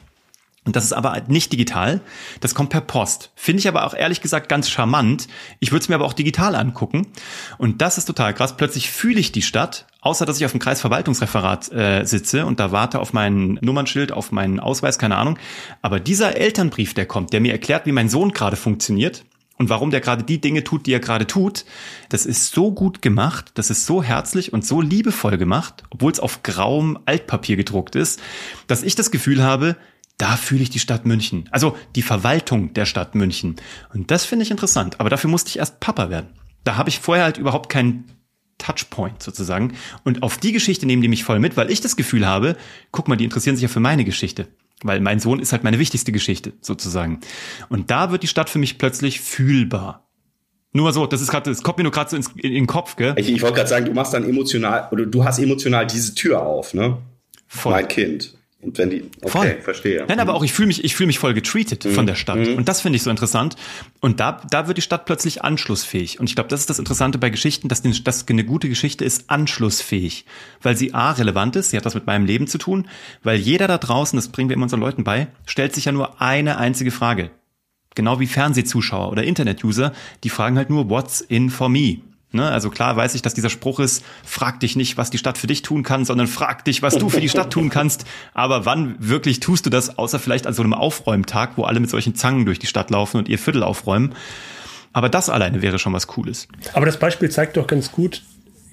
Und 0.65 0.77
das 0.77 0.85
ist 0.85 0.95
aber 0.95 1.21
nicht 1.29 1.53
digital. 1.53 2.01
Das 2.41 2.55
kommt 2.55 2.71
per 2.71 2.81
Post. 2.81 3.31
Finde 3.35 3.61
ich 3.61 3.69
aber 3.69 3.85
auch 3.85 3.93
ehrlich 3.93 4.23
gesagt 4.23 4.49
ganz 4.49 4.71
charmant. 4.71 5.29
Ich 5.61 5.73
würde 5.73 5.83
es 5.83 5.89
mir 5.91 5.95
aber 5.95 6.07
auch 6.07 6.15
digital 6.15 6.55
angucken. 6.55 7.07
Und 7.59 7.83
das 7.83 7.99
ist 7.99 8.07
total 8.07 8.33
krass. 8.33 8.57
Plötzlich 8.57 8.91
fühle 8.91 9.21
ich 9.21 9.31
die 9.31 9.43
Stadt, 9.43 9.87
außer 10.01 10.25
dass 10.25 10.39
ich 10.39 10.47
auf 10.47 10.53
dem 10.53 10.61
Kreisverwaltungsreferat 10.61 11.71
äh, 11.73 12.05
sitze 12.05 12.47
und 12.47 12.61
da 12.61 12.73
warte 12.73 13.01
auf 13.01 13.13
mein 13.13 13.59
Nummernschild, 13.61 14.11
auf 14.11 14.33
meinen 14.33 14.59
Ausweis, 14.59 14.99
keine 14.99 15.17
Ahnung. 15.17 15.39
Aber 15.83 16.01
dieser 16.01 16.37
Elternbrief, 16.37 16.95
der 16.95 17.05
kommt, 17.05 17.35
der 17.35 17.41
mir 17.41 17.53
erklärt, 17.53 17.85
wie 17.85 17.93
mein 17.93 18.09
Sohn 18.09 18.33
gerade 18.33 18.57
funktioniert, 18.57 19.25
und 19.57 19.69
warum 19.69 19.91
der 19.91 20.01
gerade 20.01 20.25
die 20.25 20.41
Dinge 20.41 20.65
tut, 20.65 20.87
die 20.87 20.93
er 20.93 21.01
gerade 21.01 21.27
tut, 21.27 21.65
das 22.09 22.27
ist 22.27 22.53
so 22.53 22.73
gut 22.73 23.03
gemacht, 23.03 23.53
das 23.55 23.71
ist 23.71 23.87
so 23.87 24.03
herzlich 24.03 24.53
und 24.53 24.67
so 24.67 24.81
liebevoll 24.81 25.39
gemacht, 25.39 25.85
obwohl 25.91 26.11
es 26.11 26.19
auf 26.19 26.43
grauem 26.43 26.99
Altpapier 27.07 27.57
gedruckt 27.57 27.95
ist, 27.95 28.21
dass 28.67 28.83
ich 28.83 28.97
das 28.97 29.13
Gefühl 29.13 29.45
habe, 29.45 29.77
da 30.19 30.37
fühle 30.37 30.63
ich 30.63 30.71
die 30.71 30.79
Stadt 30.79 31.07
München. 31.07 31.49
Also 31.51 31.77
die 31.97 32.03
Verwaltung 32.03 32.73
der 32.75 32.87
Stadt 32.87 33.15
München. 33.15 33.57
Und 33.93 34.11
das 34.11 34.25
finde 34.25 34.45
ich 34.45 34.51
interessant. 34.51 35.01
Aber 35.01 35.11
dafür 35.11 35.31
musste 35.31 35.49
ich 35.49 35.59
erst 35.59 35.81
Papa 35.81 36.11
werden. 36.11 36.29
Da 36.63 36.77
habe 36.77 36.89
ich 36.89 37.01
vorher 37.01 37.25
halt 37.25 37.39
überhaupt 37.39 37.69
keinen 37.69 38.05
Touchpoint 38.59 39.23
sozusagen. 39.23 39.75
Und 40.05 40.23
auf 40.23 40.39
die 40.39 40.53
Geschichte 40.53 40.87
nehmen 40.87 41.03
die 41.03 41.09
mich 41.09 41.25
voll 41.25 41.41
mit, 41.41 41.57
weil 41.57 41.71
ich 41.71 41.81
das 41.81 41.97
Gefühl 41.97 42.27
habe, 42.27 42.57
guck 42.93 43.09
mal, 43.09 43.17
die 43.17 43.25
interessieren 43.25 43.57
sich 43.57 43.63
ja 43.63 43.69
für 43.69 43.81
meine 43.81 44.05
Geschichte. 44.05 44.47
Weil 44.83 45.01
mein 45.01 45.21
Sohn 45.21 45.41
ist 45.41 45.53
halt 45.53 45.65
meine 45.65 45.79
wichtigste 45.79 46.13
Geschichte 46.13 46.53
sozusagen. 46.61 47.21
Und 47.69 47.91
da 47.91 48.11
wird 48.11 48.23
die 48.23 48.29
Stadt 48.29 48.51
für 48.51 48.59
mich 48.59 48.79
plötzlich 48.79 49.21
fühlbar. 49.21 50.09
Nur 50.73 50.93
so, 50.93 51.07
das 51.07 51.21
ist 51.21 51.31
gerade, 51.31 51.51
das 51.51 51.63
kommt 51.63 51.79
mir 51.79 51.85
nur 51.85 51.93
gerade 51.93 52.11
so 52.11 52.17
ins, 52.17 52.29
in, 52.29 52.51
in, 52.51 52.55
den 52.55 52.67
Kopf, 52.67 52.97
gell? 52.97 53.15
Ich, 53.17 53.31
ich 53.31 53.43
wollte 53.43 53.57
gerade 53.57 53.69
sagen, 53.69 53.85
du 53.87 53.93
machst 53.93 54.13
dann 54.13 54.29
emotional, 54.29 54.89
oder 54.91 55.07
du 55.07 55.25
hast 55.25 55.39
emotional 55.39 55.87
diese 55.87 56.15
Tür 56.17 56.43
auf, 56.43 56.75
ne? 56.75 56.99
Voll. 57.47 57.73
Mein 57.73 57.87
Kind. 57.89 58.35
Und 58.65 58.79
wenn 58.79 58.89
die, 58.89 59.11
okay, 59.21 59.29
voll. 59.29 59.59
verstehe. 59.61 60.05
Nein, 60.09 60.21
aber 60.21 60.35
auch 60.35 60.43
ich 60.43 60.53
fühle 60.53 60.69
mich, 60.69 60.83
ich 60.85 60.97
fühle 60.97 61.09
mich 61.09 61.19
voll 61.19 61.35
getreated 61.35 61.85
mhm. 61.85 61.91
von 61.91 62.07
der 62.07 62.15
Stadt. 62.15 62.39
Mhm. 62.39 62.57
Und 62.57 62.69
das 62.69 62.81
finde 62.81 62.97
ich 62.97 63.03
so 63.03 63.11
interessant. 63.11 63.57
Und 64.01 64.21
da, 64.21 64.41
da 64.51 64.67
wird 64.67 64.79
die 64.79 64.83
Stadt 64.83 65.05
plötzlich 65.05 65.45
anschlussfähig. 65.45 66.19
Und 66.19 66.31
ich 66.31 66.35
glaube, 66.35 66.49
das 66.49 66.61
ist 66.61 66.71
das 66.71 66.79
Interessante 66.79 67.19
bei 67.19 67.29
Geschichten, 67.29 67.69
dass, 67.69 67.83
die, 67.83 68.03
dass 68.03 68.27
eine 68.27 68.45
gute 68.45 68.71
Geschichte 68.71 69.05
ist 69.05 69.29
anschlussfähig. 69.29 70.25
Weil 70.63 70.77
sie 70.77 70.95
A, 70.95 71.13
relevant 71.13 71.57
ist, 71.57 71.71
sie 71.71 71.77
hat 71.77 71.85
was 71.85 71.95
mit 71.95 72.07
meinem 72.07 72.25
Leben 72.25 72.47
zu 72.47 72.57
tun, 72.57 72.89
weil 73.23 73.39
jeder 73.39 73.69
da 73.69 73.77
draußen, 73.77 74.17
das 74.17 74.29
bringen 74.29 74.49
wir 74.49 74.55
immer 74.55 74.65
unseren 74.65 74.81
Leuten 74.81 75.05
bei, 75.05 75.27
stellt 75.45 75.75
sich 75.75 75.85
ja 75.85 75.93
nur 75.93 76.23
eine 76.23 76.57
einzige 76.57 76.91
Frage. 76.91 77.31
Genau 77.95 78.19
wie 78.19 78.27
Fernsehzuschauer 78.27 79.13
oder 79.13 79.25
Internet-User, 79.25 79.93
die 80.25 80.31
fragen 80.31 80.57
halt 80.57 80.71
nur, 80.71 80.89
what's 80.89 81.21
in 81.21 81.51
for 81.51 81.69
me? 81.69 81.99
Ne? 82.35 82.51
Also 82.51 82.71
klar 82.71 82.97
weiß 82.97 83.15
ich, 83.15 83.23
dass 83.23 83.35
dieser 83.35 83.51
Spruch 83.51 83.81
ist, 83.81 84.05
frag 84.25 84.61
dich 84.61 84.77
nicht, 84.77 84.97
was 84.97 85.11
die 85.11 85.19
Stadt 85.19 85.39
für 85.39 85.47
dich 85.47 85.63
tun 85.63 85.83
kann, 85.83 86.05
sondern 86.05 86.27
frag 86.27 86.65
dich, 86.65 86.83
was 86.83 86.97
du 86.97 87.09
für 87.09 87.21
die 87.21 87.29
Stadt 87.29 87.53
tun 87.53 87.71
kannst. 87.71 88.05
Aber 88.35 88.67
wann 88.67 88.97
wirklich 88.99 89.41
tust 89.41 89.67
du 89.67 89.71
das, 89.71 89.99
außer 89.99 90.19
vielleicht 90.19 90.47
an 90.47 90.55
so 90.55 90.63
einem 90.63 90.75
Aufräumtag, 90.75 91.53
wo 91.57 91.65
alle 91.65 91.81
mit 91.81 91.91
solchen 91.91 92.15
Zangen 92.15 92.45
durch 92.45 92.59
die 92.59 92.67
Stadt 92.67 92.91
laufen 92.91 93.19
und 93.19 93.29
ihr 93.29 93.39
Viertel 93.39 93.63
aufräumen? 93.63 94.15
Aber 94.93 95.09
das 95.09 95.29
alleine 95.29 95.63
wäre 95.63 95.79
schon 95.79 95.93
was 95.93 96.07
Cooles. 96.07 96.49
Aber 96.73 96.87
das 96.87 96.99
Beispiel 96.99 97.31
zeigt 97.31 97.57
doch 97.57 97.67
ganz 97.67 97.91
gut, 97.91 98.23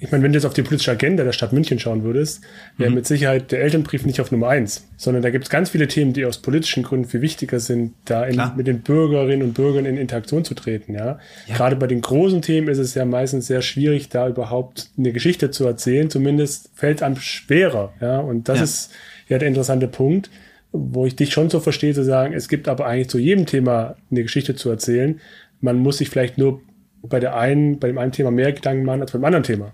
ich 0.02 0.10
meine, 0.10 0.24
wenn 0.24 0.32
du 0.32 0.36
jetzt 0.36 0.46
auf 0.46 0.52
die 0.52 0.62
politische 0.62 0.90
Agenda 0.90 1.22
der 1.22 1.30
Stadt 1.30 1.52
München 1.52 1.78
schauen 1.78 2.02
würdest, 2.02 2.42
wäre 2.76 2.90
mhm. 2.90 2.96
mit 2.96 3.06
Sicherheit 3.06 3.52
der 3.52 3.62
Elternbrief 3.62 4.04
nicht 4.04 4.20
auf 4.20 4.32
Nummer 4.32 4.48
eins, 4.48 4.88
sondern 4.96 5.22
da 5.22 5.30
gibt 5.30 5.44
es 5.44 5.50
ganz 5.50 5.70
viele 5.70 5.86
Themen, 5.86 6.12
die 6.12 6.26
aus 6.26 6.38
politischen 6.38 6.82
Gründen 6.82 7.08
viel 7.08 7.20
wichtiger 7.20 7.60
sind, 7.60 7.94
da 8.06 8.24
in, 8.24 8.42
mit 8.56 8.66
den 8.66 8.80
Bürgerinnen 8.80 9.44
und 9.44 9.54
Bürgern 9.54 9.86
in 9.86 9.96
Interaktion 9.96 10.44
zu 10.44 10.54
treten. 10.54 10.94
Ja? 10.94 11.20
ja? 11.46 11.56
Gerade 11.56 11.76
bei 11.76 11.86
den 11.86 12.00
großen 12.00 12.42
Themen 12.42 12.66
ist 12.66 12.78
es 12.78 12.94
ja 12.94 13.04
meistens 13.04 13.46
sehr 13.46 13.62
schwierig, 13.62 14.08
da 14.08 14.28
überhaupt 14.28 14.90
eine 14.98 15.12
Geschichte 15.12 15.52
zu 15.52 15.66
erzählen. 15.66 16.10
Zumindest 16.10 16.70
fällt 16.74 16.96
es 16.96 17.02
einem 17.04 17.16
schwerer. 17.16 17.92
Ja? 18.00 18.18
Und 18.18 18.48
das 18.48 18.58
ja. 18.58 18.64
ist 18.64 18.90
ja 19.28 19.38
der 19.38 19.46
interessante 19.46 19.86
Punkt, 19.86 20.30
wo 20.72 21.06
ich 21.06 21.14
dich 21.14 21.32
schon 21.32 21.48
so 21.48 21.60
verstehe, 21.60 21.94
zu 21.94 22.02
sagen, 22.02 22.34
es 22.34 22.48
gibt 22.48 22.66
aber 22.66 22.86
eigentlich 22.86 23.08
zu 23.08 23.18
jedem 23.18 23.46
Thema 23.46 23.94
eine 24.10 24.22
Geschichte 24.24 24.56
zu 24.56 24.68
erzählen. 24.68 25.20
Man 25.60 25.76
muss 25.76 25.98
sich 25.98 26.10
vielleicht 26.10 26.38
nur 26.38 26.60
bei 27.02 27.20
der 27.20 27.36
einen, 27.36 27.78
bei 27.78 27.86
dem 27.86 27.98
einen 27.98 28.10
Thema 28.10 28.32
mehr 28.32 28.52
Gedanken 28.52 28.84
machen 28.84 29.00
als 29.00 29.12
beim 29.12 29.24
anderen 29.24 29.44
Thema. 29.44 29.72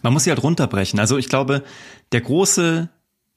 Man 0.00 0.12
muss 0.12 0.24
sie 0.24 0.30
halt 0.30 0.42
runterbrechen. 0.42 0.98
Also 0.98 1.18
ich 1.18 1.28
glaube, 1.28 1.62
der 2.12 2.22
große 2.22 2.88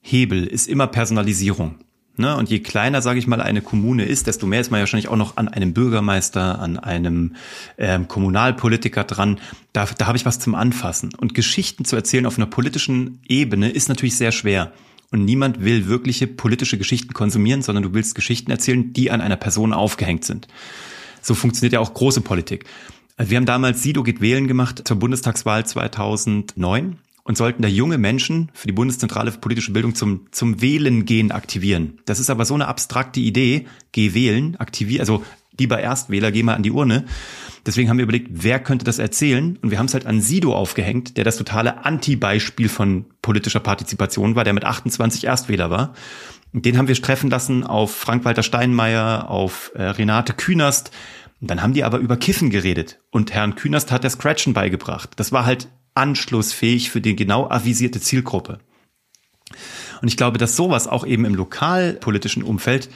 Hebel 0.01 0.45
ist 0.45 0.67
immer 0.67 0.87
Personalisierung. 0.87 1.75
Ne? 2.17 2.35
Und 2.37 2.49
je 2.49 2.59
kleiner, 2.59 3.01
sage 3.01 3.19
ich 3.19 3.27
mal, 3.27 3.41
eine 3.41 3.61
Kommune 3.61 4.05
ist, 4.05 4.27
desto 4.27 4.47
mehr 4.47 4.61
ist 4.61 4.71
man 4.71 4.77
ja 4.77 4.83
wahrscheinlich 4.83 5.09
auch 5.09 5.17
noch 5.17 5.35
an 5.35 5.49
einem 5.49 5.73
Bürgermeister, 5.73 6.59
an 6.59 6.79
einem 6.79 7.35
ähm, 7.77 8.07
Kommunalpolitiker 8.07 9.03
dran. 9.03 9.39
Da, 9.73 9.85
da 9.97 10.07
habe 10.07 10.17
ich 10.17 10.25
was 10.25 10.39
zum 10.39 10.55
Anfassen. 10.55 11.13
Und 11.17 11.33
Geschichten 11.33 11.83
zu 11.83 11.95
erzählen 11.95 12.25
auf 12.25 12.37
einer 12.37 12.45
politischen 12.45 13.19
Ebene 13.27 13.69
ist 13.69 13.89
natürlich 13.89 14.15
sehr 14.15 14.31
schwer. 14.31 14.71
Und 15.11 15.25
niemand 15.25 15.63
will 15.63 15.87
wirkliche 15.87 16.27
politische 16.27 16.77
Geschichten 16.77 17.13
konsumieren, 17.13 17.61
sondern 17.61 17.83
du 17.83 17.93
willst 17.93 18.15
Geschichten 18.15 18.49
erzählen, 18.51 18.93
die 18.93 19.11
an 19.11 19.21
einer 19.21 19.35
Person 19.35 19.73
aufgehängt 19.73 20.23
sind. 20.23 20.47
So 21.21 21.35
funktioniert 21.35 21.73
ja 21.73 21.79
auch 21.79 21.93
große 21.93 22.21
Politik. 22.21 22.65
Also 23.17 23.31
wir 23.31 23.37
haben 23.37 23.45
damals 23.45 23.81
Sido 23.81 24.03
geht 24.03 24.21
wählen 24.21 24.47
gemacht 24.47 24.81
zur 24.85 24.99
Bundestagswahl 24.99 25.65
2009 25.65 26.97
und 27.23 27.37
sollten 27.37 27.61
da 27.61 27.67
junge 27.67 27.97
Menschen 27.97 28.51
für 28.53 28.67
die 28.67 28.73
Bundeszentrale 28.73 29.31
für 29.31 29.39
politische 29.39 29.71
Bildung 29.71 29.95
zum, 29.95 30.27
zum 30.31 30.61
Wählen 30.61 31.05
gehen 31.05 31.31
aktivieren. 31.31 31.99
Das 32.05 32.19
ist 32.19 32.29
aber 32.29 32.45
so 32.45 32.53
eine 32.53 32.67
abstrakte 32.67 33.19
Idee. 33.19 33.67
Geh 33.93 34.13
wählen, 34.13 34.57
aktivier, 34.57 34.99
also 34.99 35.23
lieber 35.57 35.79
Erstwähler, 35.79 36.31
geh 36.31 36.43
mal 36.43 36.55
an 36.55 36.63
die 36.63 36.71
Urne. 36.71 37.05
Deswegen 37.65 37.89
haben 37.89 37.97
wir 37.97 38.03
überlegt, 38.03 38.27
wer 38.31 38.59
könnte 38.59 38.85
das 38.85 38.99
erzählen? 38.99 39.57
Und 39.61 39.71
wir 39.71 39.79
haben 39.79 39.87
es 39.87 39.93
halt 39.93 40.05
an 40.05 40.21
Sido 40.21 40.53
aufgehängt, 40.53 41.17
der 41.17 41.23
das 41.23 41.37
totale 41.37 41.83
Anti-Beispiel 41.85 42.69
von 42.69 43.05
politischer 43.21 43.61
Partizipation 43.61 44.35
war, 44.35 44.43
der 44.43 44.53
mit 44.53 44.65
28 44.65 45.23
Erstwähler 45.23 45.71
war. 45.71 45.93
Und 46.53 46.65
den 46.65 46.77
haben 46.77 46.87
wir 46.87 46.95
treffen 46.95 47.29
lassen 47.29 47.63
auf 47.63 47.95
Frank-Walter 47.95 48.43
Steinmeier, 48.43 49.29
auf 49.29 49.71
äh, 49.73 49.83
Renate 49.83 50.33
Künast, 50.33 50.91
und 51.45 51.51
dann 51.51 51.61
haben 51.61 51.73
die 51.73 51.83
aber 51.83 51.99
über 51.99 52.17
Kiffen 52.17 52.49
geredet 52.49 52.97
und 53.11 53.31
Herrn 53.31 53.53
Künast 53.53 53.91
hat 53.91 54.03
der 54.03 54.09
Scratchen 54.09 54.53
beigebracht. 54.55 55.11
Das 55.17 55.31
war 55.31 55.45
halt 55.45 55.67
anschlussfähig 55.93 56.89
für 56.89 57.01
die 57.01 57.15
genau 57.15 57.47
avisierte 57.47 58.01
Zielgruppe. 58.01 58.57
Und 60.01 60.07
ich 60.07 60.17
glaube, 60.17 60.39
dass 60.39 60.55
sowas 60.55 60.87
auch 60.87 61.05
eben 61.05 61.23
im 61.23 61.35
lokalpolitischen 61.35 62.41
Umfeld, 62.41 62.89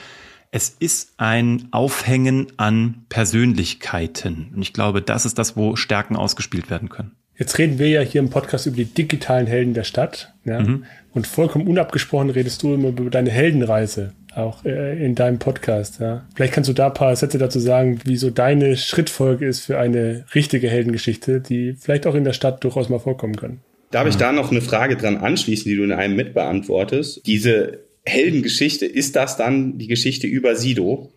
es 0.49 0.69
ist 0.79 1.13
ein 1.17 1.67
Aufhängen 1.69 2.47
an 2.57 3.05
Persönlichkeiten. 3.09 4.51
Und 4.55 4.63
ich 4.63 4.73
glaube, 4.73 5.03
das 5.03 5.27
ist 5.27 5.37
das, 5.37 5.55
wo 5.55 5.75
Stärken 5.75 6.15
ausgespielt 6.15 6.71
werden 6.71 6.89
können. 6.89 7.11
Jetzt 7.37 7.59
reden 7.59 7.77
wir 7.77 7.87
ja 7.87 8.01
hier 8.01 8.19
im 8.19 8.31
Podcast 8.31 8.65
über 8.65 8.77
die 8.77 8.85
digitalen 8.85 9.45
Helden 9.45 9.75
der 9.75 9.83
Stadt. 9.83 10.33
Ja? 10.43 10.59
Mhm. 10.61 10.85
Und 11.13 11.27
vollkommen 11.27 11.67
unabgesprochen 11.67 12.29
redest 12.29 12.61
du 12.63 12.73
immer 12.73 12.89
über 12.89 13.09
deine 13.09 13.31
Heldenreise 13.31 14.13
auch 14.35 14.63
äh, 14.63 15.03
in 15.03 15.15
deinem 15.15 15.39
Podcast. 15.39 15.99
Ja. 15.99 16.25
Vielleicht 16.35 16.53
kannst 16.53 16.69
du 16.69 16.73
da 16.73 16.87
ein 16.87 16.93
paar 16.93 17.15
Sätze 17.15 17.37
dazu 17.37 17.59
sagen, 17.59 17.99
wie 18.05 18.17
so 18.17 18.29
deine 18.29 18.77
Schrittfolge 18.77 19.47
ist 19.47 19.61
für 19.61 19.79
eine 19.79 20.25
richtige 20.35 20.69
Heldengeschichte, 20.69 21.41
die 21.41 21.73
vielleicht 21.73 22.05
auch 22.07 22.15
in 22.15 22.23
der 22.23 22.33
Stadt 22.33 22.63
durchaus 22.63 22.89
mal 22.89 22.99
vorkommen 22.99 23.35
kann. 23.35 23.59
Darf 23.91 24.07
ich 24.07 24.17
da 24.17 24.31
noch 24.31 24.51
eine 24.51 24.61
Frage 24.61 24.95
dran 24.97 25.17
anschließen, 25.17 25.67
die 25.67 25.75
du 25.75 25.83
in 25.83 25.91
einem 25.91 26.15
mitbeantwortest? 26.15 27.25
Diese 27.25 27.79
Heldengeschichte, 28.05 28.85
ist 28.85 29.15
das 29.15 29.35
dann 29.35 29.77
die 29.77 29.87
Geschichte 29.87 30.27
über 30.27 30.55
Sido, 30.55 31.11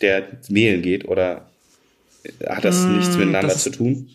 der 0.00 0.24
wählen 0.48 0.82
geht, 0.82 1.06
oder 1.06 1.48
hat 2.46 2.64
das 2.64 2.82
mmh, 2.82 2.96
nichts 2.96 3.16
miteinander 3.16 3.48
das 3.48 3.62
zu 3.62 3.70
tun? 3.70 4.08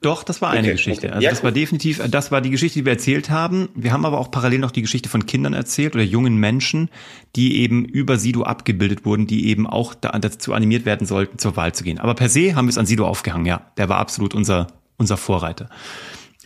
Doch, 0.00 0.22
das 0.22 0.42
war 0.42 0.50
eine 0.50 0.60
okay, 0.60 0.72
Geschichte. 0.72 1.06
Okay. 1.06 1.14
Also 1.14 1.24
ja, 1.24 1.30
das 1.30 1.42
war 1.42 1.50
definitiv, 1.50 2.00
das 2.08 2.30
war 2.30 2.40
die 2.40 2.50
Geschichte, 2.50 2.78
die 2.78 2.84
wir 2.84 2.92
erzählt 2.92 3.30
haben. 3.30 3.68
Wir 3.74 3.92
haben 3.92 4.04
aber 4.04 4.18
auch 4.18 4.30
parallel 4.30 4.60
noch 4.60 4.70
die 4.70 4.82
Geschichte 4.82 5.08
von 5.08 5.26
Kindern 5.26 5.54
erzählt 5.54 5.94
oder 5.94 6.04
jungen 6.04 6.36
Menschen, 6.36 6.90
die 7.36 7.58
eben 7.58 7.84
über 7.84 8.18
Sido 8.18 8.42
abgebildet 8.42 9.04
wurden, 9.04 9.26
die 9.26 9.48
eben 9.48 9.66
auch 9.66 9.94
dazu 9.94 10.52
animiert 10.52 10.84
werden 10.84 11.06
sollten, 11.06 11.38
zur 11.38 11.56
Wahl 11.56 11.74
zu 11.74 11.84
gehen. 11.84 11.98
Aber 11.98 12.14
per 12.14 12.28
se 12.28 12.54
haben 12.54 12.66
wir 12.66 12.70
es 12.70 12.78
an 12.78 12.86
Sido 12.86 13.06
aufgehangen, 13.06 13.46
ja. 13.46 13.62
Der 13.76 13.88
war 13.88 13.98
absolut 13.98 14.34
unser, 14.34 14.68
unser 14.98 15.16
Vorreiter. 15.16 15.68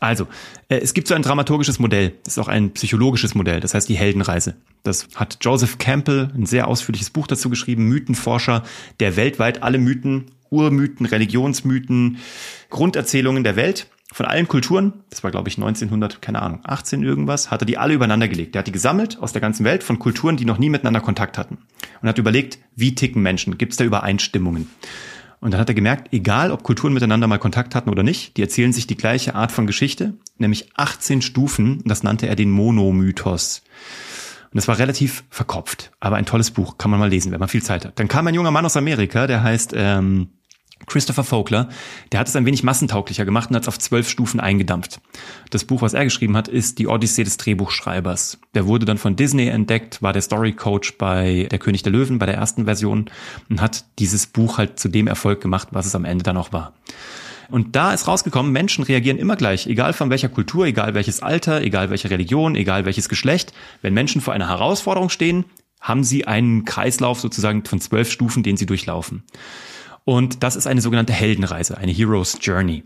Also, 0.02 0.26
äh, 0.68 0.78
es 0.78 0.94
gibt 0.94 1.06
so 1.06 1.14
ein 1.14 1.22
dramaturgisches 1.22 1.78
Modell, 1.78 2.14
das 2.24 2.34
ist 2.34 2.38
auch 2.38 2.48
ein 2.48 2.72
psychologisches 2.72 3.36
Modell, 3.36 3.60
das 3.60 3.74
heißt 3.74 3.88
die 3.88 3.94
Heldenreise. 3.94 4.56
Das 4.82 5.08
hat 5.14 5.38
Joseph 5.42 5.78
Campbell 5.78 6.30
ein 6.34 6.46
sehr 6.46 6.66
ausführliches 6.66 7.10
Buch 7.10 7.28
dazu 7.28 7.50
geschrieben, 7.50 7.86
Mythenforscher, 7.86 8.64
der 8.98 9.16
weltweit 9.16 9.62
alle 9.62 9.78
Mythen 9.78 10.32
Urmythen, 10.52 11.06
Religionsmythen, 11.06 12.18
Grunderzählungen 12.70 13.42
der 13.42 13.56
Welt 13.56 13.88
von 14.12 14.26
allen 14.26 14.46
Kulturen, 14.46 14.92
das 15.10 15.24
war 15.24 15.30
glaube 15.30 15.48
ich 15.48 15.56
1900, 15.56 16.20
keine 16.20 16.42
Ahnung, 16.42 16.60
18 16.64 17.02
irgendwas, 17.02 17.50
hat 17.50 17.62
er 17.62 17.66
die 17.66 17.78
alle 17.78 17.94
übereinander 17.94 18.28
gelegt. 18.28 18.54
Er 18.54 18.60
hat 18.60 18.66
die 18.66 18.72
gesammelt 18.72 19.18
aus 19.18 19.32
der 19.32 19.40
ganzen 19.40 19.64
Welt 19.64 19.82
von 19.82 19.98
Kulturen, 19.98 20.36
die 20.36 20.44
noch 20.44 20.58
nie 20.58 20.68
miteinander 20.70 21.00
Kontakt 21.00 21.38
hatten 21.38 21.58
und 22.00 22.08
hat 22.08 22.18
überlegt, 22.18 22.58
wie 22.76 22.94
ticken 22.94 23.22
Menschen, 23.22 23.58
gibt 23.58 23.72
es 23.72 23.78
da 23.78 23.84
Übereinstimmungen? 23.84 24.68
Und 25.40 25.52
dann 25.52 25.60
hat 25.60 25.68
er 25.68 25.74
gemerkt, 25.74 26.12
egal 26.12 26.52
ob 26.52 26.62
Kulturen 26.62 26.92
miteinander 26.92 27.26
mal 27.26 27.38
Kontakt 27.38 27.74
hatten 27.74 27.90
oder 27.90 28.04
nicht, 28.04 28.36
die 28.36 28.42
erzählen 28.42 28.72
sich 28.72 28.86
die 28.86 28.96
gleiche 28.96 29.34
Art 29.34 29.50
von 29.50 29.66
Geschichte, 29.66 30.14
nämlich 30.38 30.70
18 30.76 31.20
Stufen, 31.20 31.82
das 31.84 32.04
nannte 32.04 32.28
er 32.28 32.36
den 32.36 32.50
Monomythos. 32.50 33.62
Und 34.52 34.56
das 34.56 34.68
war 34.68 34.78
relativ 34.78 35.24
verkopft, 35.30 35.90
aber 35.98 36.16
ein 36.16 36.26
tolles 36.26 36.52
Buch, 36.52 36.78
kann 36.78 36.92
man 36.92 37.00
mal 37.00 37.08
lesen, 37.08 37.32
wenn 37.32 37.40
man 37.40 37.48
viel 37.48 37.62
Zeit 37.62 37.84
hat. 37.84 37.98
Dann 37.98 38.06
kam 38.06 38.26
ein 38.28 38.34
junger 38.34 38.52
Mann 38.52 38.66
aus 38.66 38.76
Amerika, 38.76 39.26
der 39.26 39.42
heißt 39.42 39.72
ähm, 39.74 40.28
Christopher 40.86 41.24
Vogler, 41.24 41.68
der 42.10 42.20
hat 42.20 42.28
es 42.28 42.36
ein 42.36 42.46
wenig 42.46 42.62
massentauglicher 42.62 43.24
gemacht 43.24 43.50
und 43.50 43.56
hat 43.56 43.62
es 43.62 43.68
auf 43.68 43.78
zwölf 43.78 44.08
Stufen 44.08 44.40
eingedampft. 44.40 45.00
Das 45.50 45.64
Buch, 45.64 45.82
was 45.82 45.94
er 45.94 46.04
geschrieben 46.04 46.36
hat, 46.36 46.48
ist 46.48 46.78
Die 46.78 46.86
Odyssee 46.86 47.24
des 47.24 47.36
Drehbuchschreibers. 47.36 48.38
Der 48.54 48.66
wurde 48.66 48.86
dann 48.86 48.98
von 48.98 49.16
Disney 49.16 49.48
entdeckt, 49.48 50.02
war 50.02 50.12
der 50.12 50.22
Story 50.22 50.52
Coach 50.52 50.98
bei 50.98 51.48
Der 51.50 51.58
König 51.58 51.82
der 51.82 51.92
Löwen, 51.92 52.18
bei 52.18 52.26
der 52.26 52.36
ersten 52.36 52.64
Version 52.64 53.10
und 53.48 53.60
hat 53.60 53.84
dieses 53.98 54.26
Buch 54.26 54.58
halt 54.58 54.78
zu 54.78 54.88
dem 54.88 55.06
Erfolg 55.06 55.40
gemacht, 55.40 55.68
was 55.70 55.86
es 55.86 55.94
am 55.94 56.04
Ende 56.04 56.22
dann 56.22 56.36
auch 56.36 56.52
war. 56.52 56.72
Und 57.52 57.76
da 57.76 57.92
ist 57.92 58.08
rausgekommen, 58.08 58.50
Menschen 58.50 58.82
reagieren 58.82 59.18
immer 59.18 59.36
gleich, 59.36 59.66
egal 59.66 59.92
von 59.92 60.08
welcher 60.08 60.30
Kultur, 60.30 60.64
egal 60.64 60.94
welches 60.94 61.22
Alter, 61.22 61.60
egal 61.60 61.90
welche 61.90 62.08
Religion, 62.08 62.54
egal 62.54 62.86
welches 62.86 63.10
Geschlecht. 63.10 63.52
Wenn 63.82 63.92
Menschen 63.92 64.22
vor 64.22 64.32
einer 64.32 64.48
Herausforderung 64.48 65.10
stehen, 65.10 65.44
haben 65.78 66.02
sie 66.02 66.26
einen 66.26 66.64
Kreislauf 66.64 67.20
sozusagen 67.20 67.64
von 67.64 67.78
zwölf 67.78 68.10
Stufen, 68.10 68.42
den 68.42 68.56
sie 68.56 68.64
durchlaufen. 68.64 69.24
Und 70.04 70.42
das 70.42 70.56
ist 70.56 70.66
eine 70.66 70.80
sogenannte 70.80 71.12
Heldenreise, 71.12 71.78
eine 71.78 71.92
Hero's 71.92 72.38
Journey. 72.40 72.84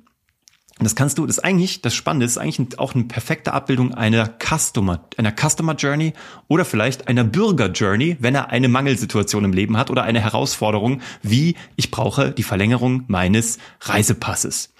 Und 0.78 0.84
das 0.84 0.94
kannst 0.94 1.16
du, 1.16 1.24
das 1.24 1.38
ist 1.38 1.44
eigentlich, 1.44 1.80
das 1.80 1.94
Spannende 1.94 2.26
ist 2.26 2.36
eigentlich 2.36 2.78
auch 2.78 2.94
eine 2.94 3.04
perfekte 3.04 3.54
Abbildung 3.54 3.94
einer 3.94 4.28
Customer, 4.38 5.02
einer 5.16 5.32
Customer 5.32 5.74
Journey 5.74 6.12
oder 6.48 6.66
vielleicht 6.66 7.08
einer 7.08 7.24
Bürger 7.24 7.70
Journey, 7.70 8.18
wenn 8.20 8.34
er 8.34 8.50
eine 8.50 8.68
Mangelsituation 8.68 9.46
im 9.46 9.54
Leben 9.54 9.78
hat 9.78 9.88
oder 9.88 10.02
eine 10.02 10.20
Herausforderung, 10.20 11.00
wie 11.22 11.56
ich 11.76 11.90
brauche 11.90 12.30
die 12.30 12.42
Verlängerung 12.42 13.04
meines 13.06 13.56
Reisepasses. 13.80 14.74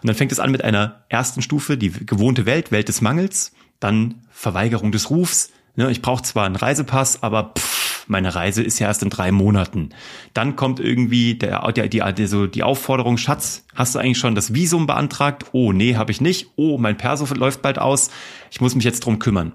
Und 0.00 0.06
dann 0.06 0.16
fängt 0.16 0.32
es 0.32 0.40
an 0.40 0.50
mit 0.50 0.64
einer 0.64 1.04
ersten 1.10 1.42
Stufe, 1.42 1.76
die 1.76 1.90
gewohnte 1.90 2.46
Welt, 2.46 2.72
Welt 2.72 2.88
des 2.88 3.02
Mangels, 3.02 3.52
dann 3.80 4.22
Verweigerung 4.30 4.92
des 4.92 5.10
Rufs. 5.10 5.50
Ne, 5.76 5.90
ich 5.90 6.00
brauche 6.00 6.22
zwar 6.22 6.46
einen 6.46 6.56
Reisepass, 6.56 7.22
aber 7.22 7.52
pff, 7.58 7.83
meine 8.06 8.34
Reise 8.34 8.62
ist 8.62 8.78
ja 8.78 8.88
erst 8.88 9.02
in 9.02 9.10
drei 9.10 9.32
Monaten. 9.32 9.90
Dann 10.32 10.56
kommt 10.56 10.80
irgendwie 10.80 11.34
der, 11.34 11.70
der, 11.72 11.88
die, 11.88 12.02
die, 12.16 12.26
so 12.26 12.46
die 12.46 12.62
Aufforderung, 12.62 13.16
Schatz, 13.16 13.64
hast 13.74 13.94
du 13.94 13.98
eigentlich 13.98 14.18
schon 14.18 14.34
das 14.34 14.54
Visum 14.54 14.86
beantragt? 14.86 15.46
Oh, 15.52 15.72
nee, 15.72 15.96
habe 15.96 16.12
ich 16.12 16.20
nicht. 16.20 16.48
Oh, 16.56 16.78
mein 16.78 16.96
Perso 16.96 17.32
läuft 17.34 17.62
bald 17.62 17.78
aus. 17.78 18.10
Ich 18.50 18.60
muss 18.60 18.74
mich 18.74 18.84
jetzt 18.84 19.00
drum 19.00 19.18
kümmern. 19.18 19.52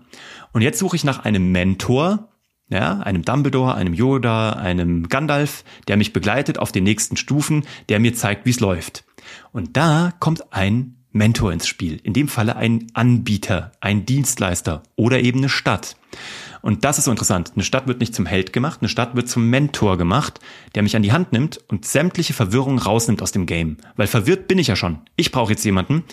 Und 0.52 0.62
jetzt 0.62 0.80
suche 0.80 0.96
ich 0.96 1.04
nach 1.04 1.26
einem 1.26 1.52
Mentor, 1.52 2.30
ja, 2.70 3.00
einem 3.00 3.24
Dumbledore, 3.24 3.76
einem 3.76 3.94
Yoda, 3.94 4.54
einem 4.54 5.10
Gandalf, 5.10 5.64
der 5.88 5.98
mich 5.98 6.14
begleitet 6.14 6.60
auf 6.60 6.72
den 6.72 6.84
nächsten 6.84 7.18
Stufen, 7.18 7.66
der 7.90 8.00
mir 8.00 8.14
zeigt, 8.14 8.46
wie 8.46 8.52
es 8.52 8.60
läuft. 8.60 9.06
Und 9.52 9.78
da 9.78 10.14
kommt 10.20 10.54
ein 10.54 10.96
Mentor 11.12 11.52
ins 11.52 11.68
Spiel. 11.68 12.00
In 12.04 12.14
dem 12.14 12.28
Falle 12.28 12.56
ein 12.56 12.88
Anbieter, 12.94 13.72
ein 13.82 14.06
Dienstleister 14.06 14.84
oder 14.96 15.20
eben 15.20 15.40
eine 15.40 15.50
Stadt. 15.50 15.96
Und 16.62 16.84
das 16.84 16.98
ist 16.98 17.06
so 17.06 17.12
interessant. 17.12 17.52
Eine 17.56 17.64
Stadt 17.64 17.88
wird 17.88 18.00
nicht 18.00 18.14
zum 18.14 18.26
Held 18.26 18.54
gemacht, 18.54 18.80
eine 18.82 18.90
Stadt 18.90 19.16
wird 19.16 19.30
zum 19.30 19.50
Mentor 19.50 19.98
gemacht, 19.98 20.40
der 20.76 20.84
mich 20.84 20.96
an 20.96 21.04
die 21.04 21.12
Hand 21.12 21.32
nimmt 21.32 21.60
und 21.68 21.86
sämtliche 21.86 22.34
Verwirrung 22.34 22.80
rausnimmt 22.80 23.22
aus 23.22 23.32
dem 23.32 23.46
Game. 23.46 23.78
Weil 23.96 24.08
verwirrt 24.08 24.48
bin 24.48 24.60
ich 24.60 24.68
ja 24.68 24.76
schon. 24.76 25.00
Ich 25.16 25.32
brauche 25.32 25.52
jetzt 25.52 25.64
jemanden, 25.64 26.04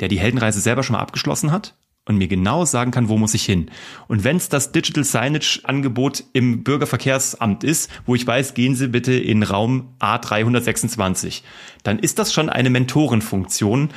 der 0.00 0.08
die 0.08 0.18
Heldenreise 0.18 0.60
selber 0.60 0.82
schon 0.82 0.94
mal 0.94 1.02
abgeschlossen 1.02 1.52
hat 1.52 1.74
und 2.06 2.16
mir 2.16 2.28
genau 2.28 2.64
sagen 2.64 2.90
kann, 2.90 3.08
wo 3.08 3.18
muss 3.18 3.34
ich 3.34 3.44
hin. 3.44 3.70
Und 4.08 4.24
wenn 4.24 4.36
es 4.36 4.48
das 4.48 4.72
Digital 4.72 5.04
Signage 5.04 5.60
Angebot 5.64 6.24
im 6.32 6.64
Bürgerverkehrsamt 6.64 7.62
ist, 7.62 7.90
wo 8.06 8.14
ich 8.14 8.26
weiß, 8.26 8.54
gehen 8.54 8.74
Sie 8.74 8.88
bitte 8.88 9.12
in 9.12 9.42
Raum 9.42 9.94
A326, 10.00 11.42
dann 11.82 11.98
ist 11.98 12.18
das 12.18 12.32
schon 12.32 12.48
eine 12.48 12.70
Mentorenfunktion, 12.70 13.90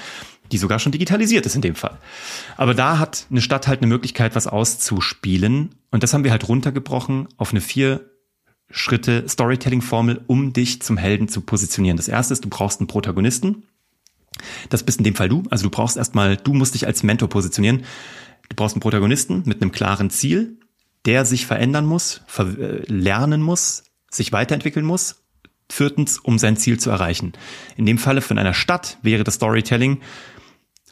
die 0.54 0.58
sogar 0.60 0.80
schon 0.80 0.92
digitalisiert 0.92 1.46
ist 1.46 1.56
in 1.56 1.62
dem 1.62 1.76
Fall. 1.76 1.98
Aber 2.56 2.74
da 2.74 3.00
hat 3.00 3.26
eine 3.30 3.42
Stadt 3.42 3.68
halt 3.68 3.82
eine 3.82 3.88
Möglichkeit, 3.88 4.36
was 4.36 4.48
auszuspielen. 4.48 5.76
Und 5.92 6.04
das 6.04 6.14
haben 6.14 6.24
wir 6.24 6.32
halt 6.32 6.48
runtergebrochen 6.48 7.28
auf 7.38 7.52
eine 7.52 7.62
vier 7.62 8.10
Schritte 8.70 9.28
Storytelling-Formel, 9.28 10.22
um 10.28 10.54
dich 10.54 10.82
zum 10.82 10.98
Helden 10.98 11.28
zu 11.28 11.42
positionieren. 11.42 11.98
Das 11.98 12.08
erste 12.08 12.34
ist, 12.34 12.46
du 12.46 12.50
brauchst 12.50 12.80
einen 12.80 12.88
Protagonisten. 12.88 13.64
Das 14.70 14.84
bist 14.84 15.00
in 15.00 15.04
dem 15.04 15.16
Fall 15.16 15.30
du. 15.30 15.44
Also 15.50 15.64
du 15.64 15.70
brauchst 15.70 15.98
erstmal, 15.98 16.38
du 16.38 16.54
musst 16.54 16.76
dich 16.76 16.88
als 16.88 17.04
Mentor 17.04 17.30
positionieren. 17.30 17.84
Du 18.50 18.56
brauchst 18.56 18.76
einen 18.76 18.82
Protagonisten 18.82 19.44
mit 19.46 19.62
einem 19.62 19.72
klaren 19.72 20.10
Ziel, 20.10 20.58
der 21.06 21.26
sich 21.26 21.46
verändern 21.46 21.86
muss, 21.86 22.22
äh, 22.38 22.84
lernen 22.86 23.42
muss, 23.42 23.84
sich 24.10 24.32
weiterentwickeln 24.32 24.86
muss. 24.86 25.24
Viertens, 25.72 26.20
um 26.20 26.38
sein 26.38 26.58
Ziel 26.58 26.80
zu 26.80 26.90
erreichen. 26.90 27.34
In 27.78 27.86
dem 27.86 27.98
Falle 27.98 28.22
von 28.22 28.38
einer 28.38 28.54
Stadt 28.54 28.98
wäre 29.02 29.24
das 29.24 29.36
Storytelling, 29.36 30.02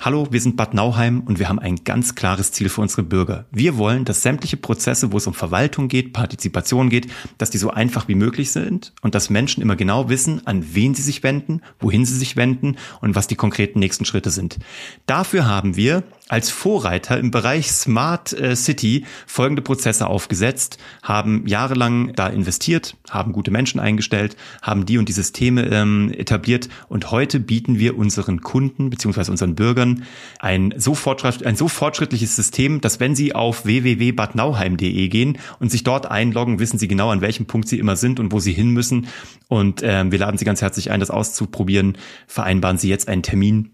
Hallo, 0.03 0.27
wir 0.31 0.41
sind 0.41 0.57
Bad 0.57 0.73
Nauheim 0.73 1.19
und 1.27 1.37
wir 1.37 1.47
haben 1.47 1.59
ein 1.59 1.83
ganz 1.83 2.15
klares 2.15 2.51
Ziel 2.51 2.69
für 2.69 2.81
unsere 2.81 3.03
Bürger. 3.03 3.45
Wir 3.51 3.77
wollen, 3.77 4.03
dass 4.03 4.23
sämtliche 4.23 4.57
Prozesse, 4.57 5.11
wo 5.11 5.17
es 5.17 5.27
um 5.27 5.35
Verwaltung 5.35 5.89
geht, 5.89 6.11
Partizipation 6.11 6.89
geht, 6.89 7.05
dass 7.37 7.51
die 7.51 7.59
so 7.59 7.69
einfach 7.69 8.07
wie 8.07 8.15
möglich 8.15 8.51
sind 8.51 8.93
und 9.03 9.13
dass 9.13 9.29
Menschen 9.29 9.61
immer 9.61 9.75
genau 9.75 10.09
wissen, 10.09 10.41
an 10.47 10.73
wen 10.73 10.95
sie 10.95 11.03
sich 11.03 11.21
wenden, 11.21 11.61
wohin 11.79 12.03
sie 12.03 12.17
sich 12.17 12.35
wenden 12.35 12.77
und 13.01 13.13
was 13.13 13.27
die 13.27 13.35
konkreten 13.35 13.77
nächsten 13.77 14.05
Schritte 14.05 14.31
sind. 14.31 14.57
Dafür 15.05 15.45
haben 15.45 15.75
wir 15.75 16.01
als 16.27 16.49
Vorreiter 16.49 17.17
im 17.17 17.31
Bereich 17.31 17.71
Smart 17.71 18.34
äh, 18.34 18.55
City 18.55 19.05
folgende 19.27 19.62
Prozesse 19.62 20.07
aufgesetzt, 20.07 20.77
haben 21.03 21.45
jahrelang 21.47 22.13
da 22.13 22.27
investiert, 22.27 22.95
haben 23.10 23.34
gute 23.34 23.51
Menschen 23.51 23.79
eingestellt, 23.79 24.38
haben 24.62 24.86
die 24.86 24.97
und 24.97 25.10
die 25.10 25.13
Systeme 25.13 25.65
ähm, 25.67 26.13
etabliert 26.15 26.69
und 26.88 27.12
heute 27.12 27.39
bieten 27.39 27.79
wir 27.79 27.97
unseren 27.97 28.41
Kunden 28.41 28.89
beziehungsweise 28.89 29.31
unseren 29.31 29.55
Bürgern 29.55 30.03
ein 30.39 30.73
so, 30.77 30.95
ein 31.43 31.55
so 31.55 31.67
fortschrittliches 31.67 32.36
System, 32.36 32.81
dass 32.81 32.99
wenn 32.99 33.15
sie 33.15 33.36
auf 33.36 33.65
www.badnauheim.de 33.65 35.07
gehen 35.10 35.38
und 35.60 35.71
sich 35.71 35.84
dort 35.84 36.10
einloggen, 36.10 36.60
wissen 36.60 36.79
sie 36.79 36.88
genau, 36.88 37.10
an 37.10 37.21
welchem 37.21 37.45
Punkt 37.45 37.67
sie 37.67 37.79
immer 37.79 37.95
sind 37.95 38.19
und 38.19 38.31
wo 38.31 38.39
sie 38.39 38.53
hin 38.53 38.69
müssen. 38.69 39.07
Und 39.47 39.81
ähm, 39.84 40.12
wir 40.12 40.19
laden 40.19 40.38
Sie 40.38 40.45
ganz 40.45 40.62
herzlich 40.62 40.91
ein, 40.91 40.99
das 40.99 41.12
auszuprobieren. 41.12 41.97
Vereinbaren 42.27 42.77
Sie 42.77 42.89
jetzt 42.89 43.10
einen 43.10 43.23
Termin 43.23 43.71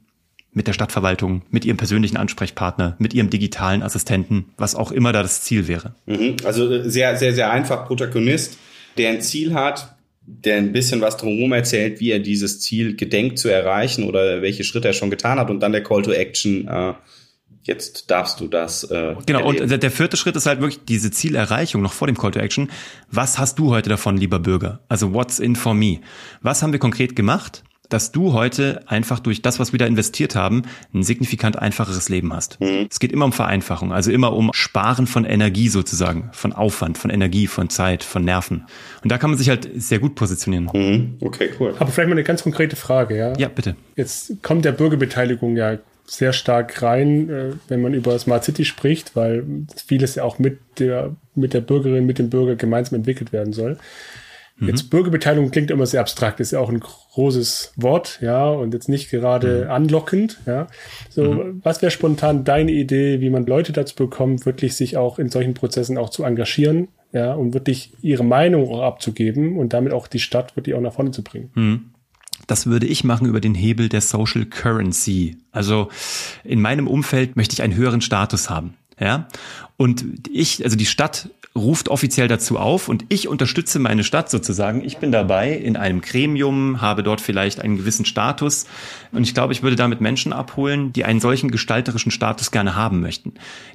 mit 0.52 0.68
der 0.68 0.74
Stadtverwaltung, 0.74 1.44
mit 1.50 1.66
ihrem 1.66 1.78
persönlichen 1.78 2.18
Ansprechpartner, 2.18 2.96
mit 3.00 3.14
ihrem 3.14 3.30
digitalen 3.30 3.84
Assistenten, 3.84 4.46
was 4.58 4.76
auch 4.76 4.92
immer 4.92 5.14
da 5.14 5.22
das 5.22 5.42
Ziel 5.42 5.68
wäre. 5.68 5.96
Mhm. 6.06 6.38
Also 6.44 6.72
äh, 6.72 6.90
sehr, 6.90 7.16
sehr, 7.18 7.34
sehr 7.34 7.52
einfach 7.52 7.86
Protagonist, 7.86 8.58
der 8.98 9.12
ein 9.12 9.22
Ziel 9.22 9.54
hat, 9.54 9.96
der 10.26 10.58
ein 10.58 10.74
bisschen 10.74 11.00
was 11.00 11.16
drumherum 11.16 11.54
erzählt, 11.54 12.00
wie 12.00 12.12
er 12.12 12.20
dieses 12.20 12.60
Ziel 12.60 12.96
gedenkt 12.96 13.40
zu 13.40 13.48
erreichen 13.48 14.04
oder 14.04 14.42
welche 14.42 14.64
Schritte 14.64 14.90
er 14.90 14.94
schon 14.94 15.10
getan 15.10 15.40
hat 15.40 15.50
und 15.50 15.62
dann 15.62 15.72
der 15.72 15.84
Call 15.84 16.02
to 16.02 16.12
Action. 16.12 16.68
Äh, 16.68 16.94
jetzt 17.64 18.10
darfst 18.12 18.40
du 18.40 18.48
das. 18.48 18.84
Äh, 18.84 19.16
genau, 19.26 19.46
erleben. 19.46 19.72
und 19.72 19.84
der 19.84 19.92
vierte 19.92 20.18
Schritt 20.18 20.36
ist 20.36 20.46
halt 20.46 20.60
wirklich 20.60 20.84
diese 20.86 21.12
Zielerreichung 21.12 21.82
noch 21.82 21.94
vor 21.94 22.08
dem 22.08 22.18
Call 22.18 22.32
to 22.32 22.40
Action. 22.40 22.70
Was 23.10 23.38
hast 23.38 23.60
du 23.60 23.70
heute 23.72 23.90
davon, 23.90 24.18
lieber 24.18 24.40
Bürger? 24.40 24.82
Also 24.90 25.14
what's 25.14 25.40
in 25.40 25.56
for 25.56 25.74
me? 25.74 26.00
Was 26.42 26.62
haben 26.62 26.72
wir 26.72 26.80
konkret 26.80 27.16
gemacht? 27.16 27.64
Dass 27.90 28.12
du 28.12 28.34
heute 28.34 28.82
einfach 28.88 29.20
durch 29.20 29.42
das, 29.42 29.60
was 29.60 29.72
wir 29.72 29.80
da 29.80 29.86
investiert 29.86 30.36
haben, 30.36 30.64
ein 30.94 31.04
signifikant 31.04 31.58
einfacheres 31.58 32.10
Leben 32.10 32.34
hast. 32.34 32.60
Mhm. 32.60 32.88
Es 32.90 33.00
geht 33.00 33.12
immer 33.12 33.26
um 33.26 33.34
Vereinfachung, 33.34 33.94
also 33.94 34.12
immer 34.12 34.34
um 34.34 34.52
Sparen 34.54 35.08
von 35.08 35.26
Energie 35.26 35.70
sozusagen, 35.70 36.30
von 36.34 36.54
Aufwand, 36.54 36.98
von 36.98 37.10
Energie, 37.10 37.48
von 37.48 37.70
Zeit, 37.70 38.04
von 38.04 38.24
Nerven. 38.26 38.66
Und 39.04 39.12
da 39.12 39.18
kann 39.18 39.30
man 39.30 39.40
sich 39.40 39.50
halt 39.50 39.70
sehr 39.76 40.00
gut 40.00 40.16
positionieren. 40.16 40.70
Mhm. 40.74 41.18
Okay, 41.22 41.50
cool. 41.60 41.74
Aber 41.80 41.92
vielleicht 41.92 42.10
mal 42.10 42.16
eine 42.16 42.24
ganz 42.24 42.44
konkrete 42.44 42.76
Frage, 42.76 43.18
ja? 43.18 43.34
Ja, 43.38 43.48
bitte. 43.48 43.76
Jetzt 43.96 44.42
kommt 44.44 44.66
der 44.66 44.72
Bürgerbeteiligung 44.72 45.56
ja 45.56 45.78
sehr 46.08 46.34
stark 46.34 46.82
rein, 46.82 47.30
äh, 47.30 47.52
wenn 47.68 47.82
man 47.82 47.94
über 47.94 48.18
Smart 48.18 48.44
City 48.46 48.66
spricht, 48.66 49.16
weil 49.16 49.44
vieles 49.86 50.16
ja 50.16 50.24
auch 50.24 50.40
mit 50.40 50.60
der, 50.80 51.16
mit 51.36 51.54
der 51.54 51.62
Bürgerin, 51.62 52.06
mit 52.06 52.18
dem 52.18 52.30
Bürger 52.30 52.56
gemeinsam 52.56 52.96
entwickelt 52.98 53.34
werden 53.34 53.54
soll. 53.54 53.78
Mhm. 54.60 54.70
Jetzt 54.70 54.90
Bürgerbeteiligung 54.90 55.52
klingt 55.52 55.72
immer 55.72 55.86
sehr 55.86 56.02
abstrakt, 56.02 56.40
ist 56.40 56.52
ja 56.52 56.60
auch 56.60 56.70
ein 56.70 56.80
großes 56.80 57.74
Wort, 57.76 58.20
ja, 58.22 58.50
und 58.50 58.74
jetzt 58.74 58.90
nicht 58.90 59.10
gerade 59.10 59.66
mhm. 59.66 59.72
anlockend, 59.72 60.40
ja. 60.46 60.68
So, 61.10 61.34
mhm. 61.34 61.62
was 61.64 61.82
wäre 61.82 61.92
spontan 61.92 62.44
deine 62.44 62.72
Idee, 62.72 63.22
wie 63.22 63.30
man 63.30 63.46
Leute 63.46 63.72
dazu 63.72 63.96
bekommt, 63.96 64.46
wirklich 64.46 64.76
sich 64.76 64.98
auch 64.98 65.20
in 65.20 65.30
solchen 65.30 65.54
Prozessen 65.54 65.98
auch 65.98 66.10
zu 66.10 66.24
engagieren, 66.24 66.88
ja, 67.14 67.34
und 67.34 67.54
wirklich 67.54 67.94
ihre 68.02 68.24
Meinung 68.24 68.68
auch 68.70 68.82
abzugeben 68.82 69.58
und 69.58 69.74
damit 69.74 69.94
auch 69.94 70.08
die 70.08 70.20
Stadt 70.20 70.56
wirklich 70.56 70.76
auch 70.76 70.82
nach 70.82 70.94
vorne 70.94 71.12
zu 71.12 71.24
bringen? 71.24 71.52
Mhm. 71.54 71.92
Das 72.48 72.66
würde 72.66 72.86
ich 72.86 73.04
machen 73.04 73.28
über 73.28 73.42
den 73.42 73.56
Hebel 73.56 73.90
der 73.90 74.02
Social 74.02 74.46
Currency. 74.46 75.38
Also 75.52 75.90
in 76.44 76.62
meinem 76.62 76.88
Umfeld 76.88 77.36
möchte 77.36 77.54
ich 77.54 77.62
einen 77.62 77.76
höheren 77.76 78.02
Status 78.02 78.50
haben. 78.50 78.76
Ja. 79.00 79.28
Und 79.78 80.04
ich, 80.32 80.64
also 80.64 80.76
die 80.76 80.86
Stadt 80.86 81.30
ruft 81.58 81.90
offiziell 81.90 82.28
dazu 82.28 82.58
auf 82.58 82.88
und 82.88 83.06
ich 83.10 83.28
unterstütze 83.28 83.80
meine 83.80 84.04
Stadt 84.04 84.30
sozusagen. 84.30 84.84
Ich 84.84 84.98
bin 84.98 85.12
dabei 85.12 85.52
in 85.52 85.76
einem 85.76 86.02
Gremium, 86.02 86.82
habe 86.82 87.04
dort 87.04 87.20
vielleicht 87.20 87.60
einen 87.60 87.78
gewissen 87.78 88.06
Status 88.06 88.68
und 89.12 89.24
ich 89.24 89.34
glaube, 89.34 89.54
ich 89.54 89.64
würde 89.64 89.76
damit 89.76 90.00
Menschen 90.00 90.34
abholen, 90.34 90.94
die 90.94 91.04
einen 91.04 91.20
solchen 91.20 91.52
gestalterischen 91.52 92.12
Status 92.12 92.52
gerne 92.52 92.76
haben 92.76 93.02
möchten, 93.02 93.34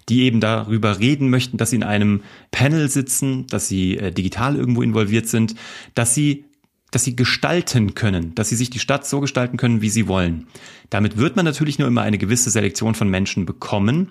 die 0.09 0.23
eben 0.23 0.41
darüber 0.41 0.99
reden 0.99 1.29
möchten, 1.29 1.57
dass 1.57 1.71
sie 1.71 1.77
in 1.77 1.83
einem 1.83 2.23
Panel 2.51 2.89
sitzen, 2.89 3.47
dass 3.49 3.69
sie 3.69 3.99
äh, 3.99 4.13
digital 4.13 4.57
irgendwo 4.57 4.83
involviert 4.83 5.27
sind, 5.27 5.55
dass 5.95 6.15
sie 6.15 6.45
dass 6.93 7.03
sie 7.03 7.17
gestalten 7.17 7.95
können, 7.95 8.35
dass 8.37 8.51
sie 8.51 8.57
sich 8.57 8.71
die 8.71 8.79
Stadt 8.79 9.05
so 9.05 9.21
gestalten 9.21 9.57
können, 9.57 9.83
wie 9.83 9.89
sie 9.89 10.07
wollen. 10.07 10.47
Damit 10.91 11.17
wird 11.17 11.35
man 11.35 11.45
natürlich 11.45 11.79
nur 11.79 11.89
immer 11.89 12.03
eine 12.03 12.19
gewisse 12.19 12.51
Selektion 12.51 12.95
von 12.95 13.09
Menschen 13.09 13.47
bekommen, 13.47 14.11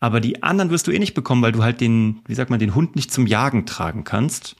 aber 0.00 0.20
die 0.20 0.42
anderen 0.42 0.70
wirst 0.70 0.88
du 0.88 0.90
eh 0.90 0.98
nicht 0.98 1.14
bekommen, 1.14 1.42
weil 1.42 1.52
du 1.52 1.62
halt 1.62 1.80
den, 1.80 2.22
wie 2.26 2.34
sagt 2.34 2.50
man, 2.50 2.58
den 2.58 2.74
Hund 2.74 2.96
nicht 2.96 3.12
zum 3.12 3.26
Jagen 3.26 3.66
tragen 3.66 4.02
kannst. 4.02 4.56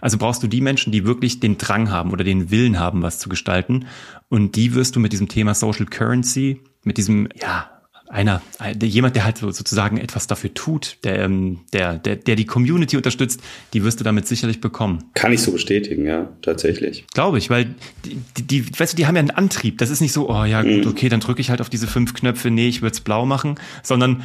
Also 0.00 0.18
brauchst 0.18 0.42
du 0.42 0.46
die 0.46 0.60
Menschen, 0.60 0.92
die 0.92 1.06
wirklich 1.06 1.40
den 1.40 1.58
Drang 1.58 1.90
haben 1.90 2.12
oder 2.12 2.22
den 2.22 2.50
Willen 2.50 2.78
haben, 2.78 3.02
was 3.02 3.18
zu 3.18 3.28
gestalten. 3.28 3.86
Und 4.28 4.56
die 4.56 4.74
wirst 4.74 4.94
du 4.94 5.00
mit 5.00 5.12
diesem 5.12 5.28
Thema 5.28 5.54
Social 5.54 5.86
Currency, 5.86 6.60
mit 6.84 6.98
diesem, 6.98 7.28
ja, 7.34 7.70
einer, 8.08 8.42
der, 8.74 8.88
jemand, 8.88 9.16
der 9.16 9.24
halt 9.24 9.38
so, 9.38 9.50
sozusagen 9.50 9.98
etwas 9.98 10.26
dafür 10.26 10.54
tut, 10.54 10.98
der, 11.04 11.18
ähm, 11.20 11.60
der, 11.72 11.98
der, 11.98 12.16
der 12.16 12.36
die 12.36 12.46
Community 12.46 12.96
unterstützt, 12.96 13.40
die 13.72 13.84
wirst 13.84 14.00
du 14.00 14.04
damit 14.04 14.26
sicherlich 14.26 14.60
bekommen. 14.60 15.04
Kann 15.14 15.32
ich 15.32 15.42
so 15.42 15.52
bestätigen, 15.52 16.06
ja, 16.06 16.28
tatsächlich. 16.42 17.06
Glaube 17.12 17.38
ich, 17.38 17.50
weil 17.50 17.74
die, 18.04 18.18
die, 18.36 18.42
die, 18.42 18.78
weißt 18.78 18.92
du, 18.92 18.96
die 18.96 19.06
haben 19.06 19.16
ja 19.16 19.20
einen 19.20 19.30
Antrieb. 19.30 19.78
Das 19.78 19.90
ist 19.90 20.00
nicht 20.00 20.12
so, 20.12 20.30
oh 20.30 20.44
ja, 20.44 20.62
gut, 20.62 20.84
mhm. 20.84 20.90
okay, 20.90 21.08
dann 21.08 21.20
drücke 21.20 21.40
ich 21.40 21.50
halt 21.50 21.60
auf 21.60 21.68
diese 21.68 21.86
fünf 21.86 22.14
Knöpfe, 22.14 22.50
nee, 22.50 22.68
ich 22.68 22.82
würde 22.82 22.94
es 22.94 23.00
blau 23.00 23.26
machen, 23.26 23.56
sondern 23.82 24.22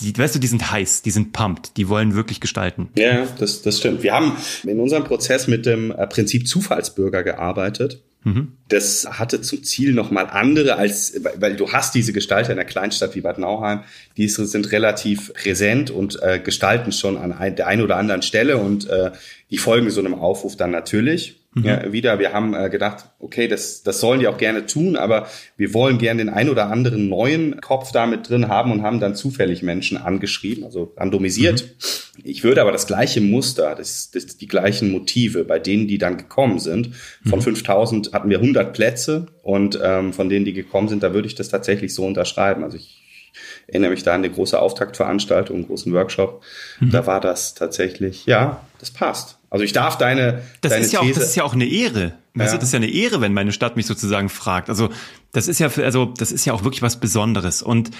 die, 0.00 0.16
weißt 0.16 0.36
du, 0.36 0.38
die 0.38 0.46
sind 0.46 0.70
heiß, 0.70 1.02
die 1.02 1.10
sind 1.10 1.32
pumped, 1.32 1.76
die 1.76 1.88
wollen 1.88 2.14
wirklich 2.14 2.40
gestalten. 2.40 2.88
Ja, 2.96 3.26
das, 3.38 3.62
das 3.62 3.78
stimmt. 3.78 4.02
Wir 4.02 4.14
haben 4.14 4.36
in 4.64 4.80
unserem 4.80 5.04
Prozess 5.04 5.48
mit 5.48 5.66
dem 5.66 5.90
äh, 5.90 6.06
Prinzip 6.06 6.46
Zufallsbürger 6.46 7.22
gearbeitet. 7.24 8.02
Mhm. 8.24 8.52
Das 8.68 9.06
hatte 9.18 9.40
zum 9.40 9.62
Ziel 9.62 9.92
nochmal 9.92 10.26
andere 10.26 10.76
als, 10.76 11.20
weil 11.36 11.56
du 11.56 11.72
hast 11.72 11.94
diese 11.94 12.12
Gestalter 12.12 12.50
in 12.50 12.56
der 12.56 12.64
Kleinstadt 12.64 13.14
wie 13.14 13.20
Bad 13.20 13.38
Nauheim, 13.38 13.80
die 14.16 14.28
sind 14.28 14.72
relativ 14.72 15.32
präsent 15.34 15.90
und 15.90 16.20
äh, 16.22 16.40
gestalten 16.40 16.92
schon 16.92 17.16
an 17.16 17.32
ein, 17.32 17.56
der 17.56 17.66
einen 17.66 17.82
oder 17.82 17.96
anderen 17.96 18.22
Stelle 18.22 18.58
und 18.58 18.88
äh, 18.88 19.12
die 19.50 19.58
folgen 19.58 19.90
so 19.90 20.00
einem 20.00 20.14
Aufruf 20.14 20.56
dann 20.56 20.70
natürlich 20.70 21.37
mhm. 21.54 21.64
ja, 21.64 21.92
wieder. 21.92 22.18
Wir 22.18 22.32
haben 22.32 22.54
äh, 22.54 22.70
gedacht, 22.70 23.06
okay, 23.18 23.48
das, 23.48 23.82
das 23.82 24.00
sollen 24.00 24.20
die 24.20 24.28
auch 24.28 24.38
gerne 24.38 24.66
tun, 24.66 24.96
aber 24.96 25.28
wir 25.56 25.74
wollen 25.74 25.98
gerne 25.98 26.24
den 26.24 26.28
ein 26.32 26.48
oder 26.48 26.70
anderen 26.70 27.08
neuen 27.08 27.60
Kopf 27.60 27.92
da 27.92 28.06
mit 28.06 28.28
drin 28.28 28.48
haben 28.48 28.72
und 28.72 28.82
haben 28.82 29.00
dann 29.00 29.14
zufällig 29.14 29.62
Menschen 29.62 29.96
angeschrieben, 29.96 30.64
also 30.64 30.92
randomisiert. 30.96 31.62
Mhm. 31.62 32.22
Ich 32.24 32.42
würde 32.44 32.60
aber 32.60 32.72
das 32.72 32.86
gleiche 32.86 33.20
Muster, 33.20 33.74
das, 33.76 34.10
das, 34.10 34.36
die 34.36 34.48
gleichen 34.48 34.90
Motive 34.90 35.44
bei 35.44 35.58
denen, 35.58 35.86
die 35.86 35.98
dann 35.98 36.16
gekommen 36.16 36.58
sind. 36.58 36.90
Von 37.24 37.38
mhm. 37.38 37.44
5000 37.44 38.12
hatten 38.12 38.30
wir 38.30 38.38
100 38.38 38.72
Plätze 38.72 39.26
und 39.42 39.78
ähm, 39.82 40.12
von 40.12 40.28
denen, 40.28 40.44
die 40.44 40.52
gekommen 40.52 40.88
sind, 40.88 41.02
da 41.02 41.14
würde 41.14 41.28
ich 41.28 41.34
das 41.34 41.48
tatsächlich 41.48 41.94
so 41.94 42.04
unterschreiben. 42.04 42.64
Also 42.64 42.76
ich 42.76 43.07
erinnere 43.68 43.90
mich 43.90 44.02
da 44.02 44.14
an 44.14 44.24
eine 44.24 44.30
große 44.30 44.58
Auftaktveranstaltung, 44.58 45.56
einen 45.56 45.66
großen 45.66 45.92
Workshop. 45.92 46.42
Mhm. 46.80 46.90
Da 46.90 47.06
war 47.06 47.20
das 47.20 47.54
tatsächlich, 47.54 48.26
ja, 48.26 48.62
das 48.80 48.90
passt. 48.90 49.38
Also 49.50 49.64
ich 49.64 49.72
darf 49.72 49.96
deine, 49.96 50.42
das 50.60 50.72
deine 50.72 50.84
ist 50.84 50.92
ja 50.92 51.00
These, 51.00 51.12
auch, 51.12 51.18
das 51.18 51.28
ist 51.28 51.36
ja 51.36 51.44
auch 51.44 51.54
eine 51.54 51.66
Ehre. 51.66 52.14
Ja. 52.34 52.44
das 52.44 52.62
ist 52.62 52.72
ja 52.72 52.78
eine 52.78 52.90
Ehre, 52.90 53.20
wenn 53.20 53.32
meine 53.32 53.52
Stadt 53.52 53.76
mich 53.76 53.86
sozusagen 53.86 54.28
fragt. 54.28 54.68
Also 54.68 54.90
das 55.32 55.48
ist 55.48 55.58
ja, 55.58 55.68
für, 55.68 55.84
also 55.84 56.06
das 56.06 56.32
ist 56.32 56.44
ja 56.44 56.52
auch 56.52 56.64
wirklich 56.64 56.82
was 56.82 57.00
Besonderes. 57.00 57.62
Und 57.62 57.90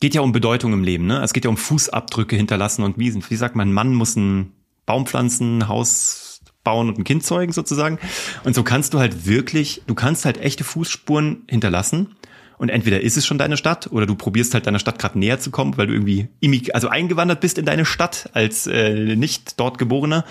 geht 0.00 0.14
ja 0.14 0.20
um 0.20 0.32
Bedeutung 0.32 0.72
im 0.72 0.84
Leben, 0.84 1.06
ne? 1.06 1.22
Es 1.22 1.32
geht 1.32 1.44
ja 1.44 1.50
um 1.50 1.56
Fußabdrücke 1.56 2.36
hinterlassen 2.36 2.82
und 2.82 2.98
wie, 2.98 3.14
wie 3.14 3.36
sagt 3.36 3.56
man, 3.56 3.72
Mann 3.72 3.94
muss 3.94 4.16
ein 4.16 4.52
Baum 4.86 5.06
pflanzen, 5.06 5.58
ein 5.58 5.68
Haus 5.68 6.40
bauen 6.64 6.88
und 6.88 6.98
ein 6.98 7.04
Kind 7.04 7.24
zeugen 7.24 7.52
sozusagen. 7.52 7.98
Und 8.44 8.54
so 8.54 8.62
kannst 8.62 8.94
du 8.94 8.98
halt 8.98 9.26
wirklich, 9.26 9.82
du 9.86 9.94
kannst 9.94 10.24
halt 10.24 10.38
echte 10.38 10.64
Fußspuren 10.64 11.44
hinterlassen. 11.48 12.14
Und 12.58 12.68
entweder 12.68 13.00
ist 13.00 13.16
es 13.16 13.26
schon 13.26 13.38
deine 13.38 13.56
Stadt 13.56 13.90
oder 13.92 14.04
du 14.04 14.14
probierst 14.14 14.52
halt 14.54 14.66
deiner 14.66 14.78
Stadt 14.80 14.98
gerade 14.98 15.18
näher 15.18 15.38
zu 15.38 15.50
kommen, 15.50 15.76
weil 15.76 15.86
du 15.86 15.94
irgendwie 15.94 16.28
also 16.74 16.88
eingewandert 16.88 17.40
bist 17.40 17.56
in 17.58 17.64
deine 17.64 17.84
Stadt 17.84 18.30
als 18.34 18.66
äh, 18.66 19.16
nicht 19.16 19.58
dort 19.60 19.78
geborener. 19.78 20.24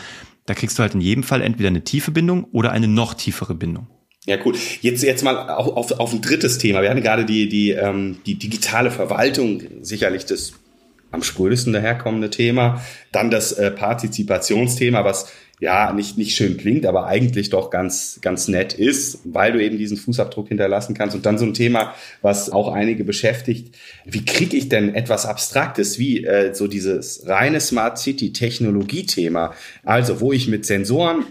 Da 0.46 0.54
kriegst 0.54 0.78
du 0.78 0.84
halt 0.84 0.94
in 0.94 1.02
jedem 1.02 1.24
Fall 1.24 1.42
entweder 1.42 1.70
eine 1.70 1.84
tiefe 1.84 2.12
Bindung 2.12 2.46
oder 2.52 2.72
eine 2.72 2.88
noch 2.88 3.14
tiefere 3.14 3.56
Bindung. 3.56 3.88
Ja, 4.26 4.38
cool. 4.46 4.56
Jetzt, 4.82 5.04
jetzt 5.04 5.24
mal 5.24 5.50
auf, 5.50 5.68
auf, 5.68 6.00
auf 6.00 6.14
ein 6.14 6.22
drittes 6.22 6.58
Thema. 6.58 6.82
Wir 6.82 6.90
hatten 6.90 7.02
gerade 7.02 7.26
die, 7.26 7.48
die, 7.48 7.72
ähm, 7.72 8.18
die 8.26 8.36
digitale 8.36 8.92
Verwaltung, 8.92 9.62
sicherlich 9.82 10.26
das 10.26 10.54
am 11.12 11.24
sprödesten 11.24 11.74
daherkommende 11.74 12.30
Thema. 12.30 12.82
Dann 13.12 13.32
das 13.32 13.54
äh, 13.54 13.72
Partizipationsthema, 13.72 15.04
was 15.06 15.32
ja 15.60 15.92
nicht, 15.92 16.18
nicht 16.18 16.36
schön 16.36 16.58
klingt, 16.58 16.86
aber 16.86 17.08
eigentlich 17.08 17.50
doch 17.50 17.72
ganz, 17.72 18.20
ganz 18.22 18.48
nett 18.48 18.74
ist, 18.74 19.22
weil 19.24 19.54
du 19.54 19.64
eben 19.64 19.78
diesen 19.78 19.98
Fußabdruck 19.98 20.50
hinterlassen 20.50 20.94
kannst. 20.94 21.16
Und 21.16 21.26
dann 21.26 21.40
so 21.40 21.46
ein 21.46 21.56
Thema, 21.56 21.96
was 22.22 22.52
auch 22.52 22.72
einige 22.72 23.04
beschäftigt. 23.04 23.76
Wie 24.06 24.24
kriege 24.24 24.56
ich 24.56 24.70
denn 24.70 24.94
etwas 24.94 25.26
Abstraktes 25.26 25.98
wie 25.98 26.24
äh, 26.26 26.54
so 26.54 26.68
dieses 26.68 27.28
reine 27.28 27.60
Smart 27.60 27.98
City 27.98 28.34
Technologie-Thema? 28.34 29.54
Also, 29.84 30.22
wo 30.22 30.32
ich 30.32 30.48
mit 30.48 30.66
Sensoren 30.66 31.26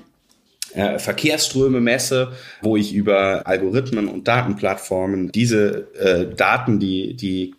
äh, 0.74 0.98
Verkehrsströme 0.98 1.80
messe, 1.80 2.32
wo 2.62 2.76
ich 2.76 2.94
über 2.94 3.46
Algorithmen 3.46 4.08
und 4.08 4.26
Datenplattformen 4.26 5.30
diese 5.30 5.86
äh, 5.98 6.34
Daten, 6.34 6.80
die, 6.80 7.14
die 7.14 7.54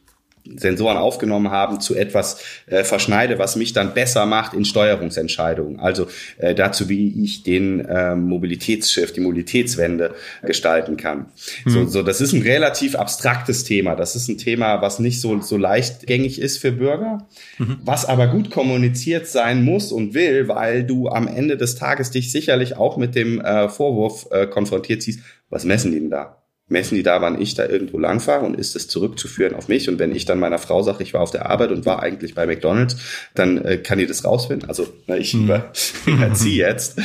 Sensoren 0.55 0.97
aufgenommen 0.97 1.51
haben, 1.51 1.79
zu 1.79 1.95
etwas 1.95 2.41
äh, 2.67 2.83
verschneide, 2.83 3.39
was 3.39 3.55
mich 3.55 3.73
dann 3.73 3.93
besser 3.93 4.25
macht 4.25 4.53
in 4.53 4.65
Steuerungsentscheidungen. 4.65 5.79
Also 5.79 6.07
äh, 6.37 6.55
dazu, 6.55 6.89
wie 6.89 7.23
ich 7.23 7.43
den 7.43 7.81
äh, 7.85 8.15
Mobilitätsschiff, 8.15 9.11
die 9.11 9.19
Mobilitätswende 9.19 10.15
gestalten 10.43 10.97
kann. 10.97 11.27
Mhm. 11.65 11.69
So, 11.69 11.85
so, 11.87 12.03
das 12.03 12.21
ist 12.21 12.33
ein 12.33 12.41
relativ 12.41 12.95
abstraktes 12.95 13.63
Thema. 13.63 13.95
Das 13.95 14.15
ist 14.15 14.27
ein 14.27 14.37
Thema, 14.37 14.81
was 14.81 14.99
nicht 14.99 15.21
so, 15.21 15.39
so 15.41 15.57
leichtgängig 15.57 16.39
ist 16.39 16.57
für 16.57 16.71
Bürger, 16.71 17.27
mhm. 17.57 17.77
was 17.83 18.05
aber 18.05 18.27
gut 18.27 18.51
kommuniziert 18.51 19.27
sein 19.27 19.63
muss 19.63 19.91
und 19.91 20.13
will, 20.13 20.47
weil 20.47 20.83
du 20.83 21.09
am 21.09 21.27
Ende 21.27 21.57
des 21.57 21.75
Tages 21.75 22.11
dich 22.11 22.31
sicherlich 22.31 22.77
auch 22.77 22.97
mit 22.97 23.15
dem 23.15 23.41
äh, 23.41 23.69
Vorwurf 23.69 24.27
äh, 24.31 24.47
konfrontiert 24.47 25.01
siehst, 25.01 25.19
was 25.49 25.63
messen 25.63 25.91
die 25.91 25.99
denn 25.99 26.09
da? 26.09 26.43
Messen 26.69 26.95
die 26.95 27.03
da, 27.03 27.21
wann 27.21 27.41
ich 27.41 27.55
da 27.55 27.65
irgendwo 27.65 27.97
langfahre 27.97 28.45
und 28.45 28.59
ist 28.59 28.75
es 28.75 28.87
zurückzuführen 28.87 29.55
auf 29.55 29.69
mich. 29.69 29.87
Und 29.89 29.99
wenn 29.99 30.13
ich 30.13 30.25
dann 30.25 30.39
meiner 30.39 30.59
Frau 30.59 30.83
sage, 30.83 31.01
ich 31.01 31.13
war 31.13 31.21
auf 31.21 31.31
der 31.31 31.49
Arbeit 31.49 31.71
und 31.71 31.85
war 31.85 32.01
eigentlich 32.01 32.35
bei 32.35 32.45
McDonalds, 32.45 32.97
dann 33.35 33.63
äh, 33.63 33.77
kann 33.77 33.99
die 33.99 34.05
das 34.05 34.25
rausfinden. 34.25 34.67
Also 34.67 34.87
na, 35.07 35.15
ich 35.15 35.33
mhm. 35.33 35.61
überziehe 36.05 36.67
jetzt. 36.67 36.97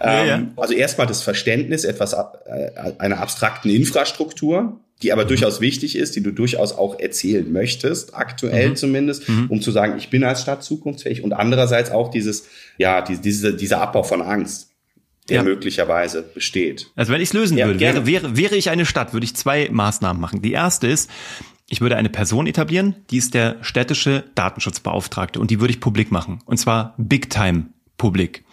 ja, 0.00 0.24
ja. 0.24 0.34
Ähm, 0.36 0.52
also 0.56 0.72
erstmal 0.72 1.06
das 1.06 1.22
Verständnis 1.22 1.84
etwas 1.84 2.14
äh, 2.14 2.70
einer 2.98 3.20
abstrakten 3.20 3.70
Infrastruktur, 3.70 4.80
die 5.02 5.12
aber 5.12 5.24
mhm. 5.24 5.28
durchaus 5.28 5.60
wichtig 5.60 5.96
ist, 5.96 6.16
die 6.16 6.22
du 6.22 6.30
durchaus 6.30 6.72
auch 6.72 6.98
erzählen 6.98 7.50
möchtest, 7.52 8.14
aktuell 8.14 8.70
mhm. 8.70 8.76
zumindest, 8.76 9.28
mhm. 9.28 9.46
um 9.50 9.60
zu 9.60 9.70
sagen, 9.70 9.98
ich 9.98 10.08
bin 10.08 10.24
als 10.24 10.42
Stadt 10.42 10.62
zukunftsfähig 10.62 11.22
und 11.22 11.34
andererseits 11.34 11.90
auch 11.90 12.10
dieses, 12.10 12.46
ja, 12.78 13.02
die, 13.02 13.18
diese, 13.18 13.54
dieser 13.54 13.82
Abbau 13.82 14.02
von 14.02 14.22
Angst 14.22 14.69
der 15.30 15.38
ja. 15.38 15.42
möglicherweise 15.42 16.22
besteht. 16.22 16.90
Also 16.96 17.12
wenn 17.12 17.20
ich 17.20 17.28
es 17.28 17.32
lösen 17.32 17.56
ja, 17.56 17.66
würde, 17.66 17.80
wäre, 17.80 18.06
wäre, 18.06 18.36
wäre 18.36 18.56
ich 18.56 18.70
eine 18.70 18.84
Stadt, 18.84 19.12
würde 19.12 19.24
ich 19.24 19.34
zwei 19.34 19.68
Maßnahmen 19.70 20.20
machen. 20.20 20.42
Die 20.42 20.52
erste 20.52 20.86
ist, 20.86 21.10
ich 21.68 21.80
würde 21.80 21.96
eine 21.96 22.10
Person 22.10 22.46
etablieren, 22.46 22.96
die 23.10 23.18
ist 23.18 23.32
der 23.34 23.56
städtische 23.62 24.24
Datenschutzbeauftragte 24.34 25.40
und 25.40 25.50
die 25.50 25.60
würde 25.60 25.72
ich 25.72 25.80
publik 25.80 26.10
machen. 26.10 26.40
Und 26.44 26.58
zwar 26.58 26.94
Big 26.98 27.30
Time 27.30 27.66
publik. 27.96 28.44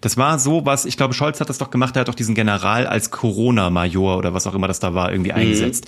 Das 0.00 0.16
war 0.16 0.38
so 0.38 0.66
was, 0.66 0.84
ich 0.84 0.96
glaube, 0.96 1.14
Scholz 1.14 1.40
hat 1.40 1.48
das 1.48 1.58
doch 1.58 1.70
gemacht, 1.70 1.96
er 1.96 2.00
hat 2.00 2.08
doch 2.08 2.14
diesen 2.14 2.34
General 2.34 2.86
als 2.86 3.10
Corona-Major 3.10 4.18
oder 4.18 4.34
was 4.34 4.46
auch 4.46 4.54
immer 4.54 4.68
das 4.68 4.78
da 4.78 4.94
war, 4.94 5.10
irgendwie 5.10 5.32
mhm. 5.32 5.38
eingesetzt. 5.38 5.86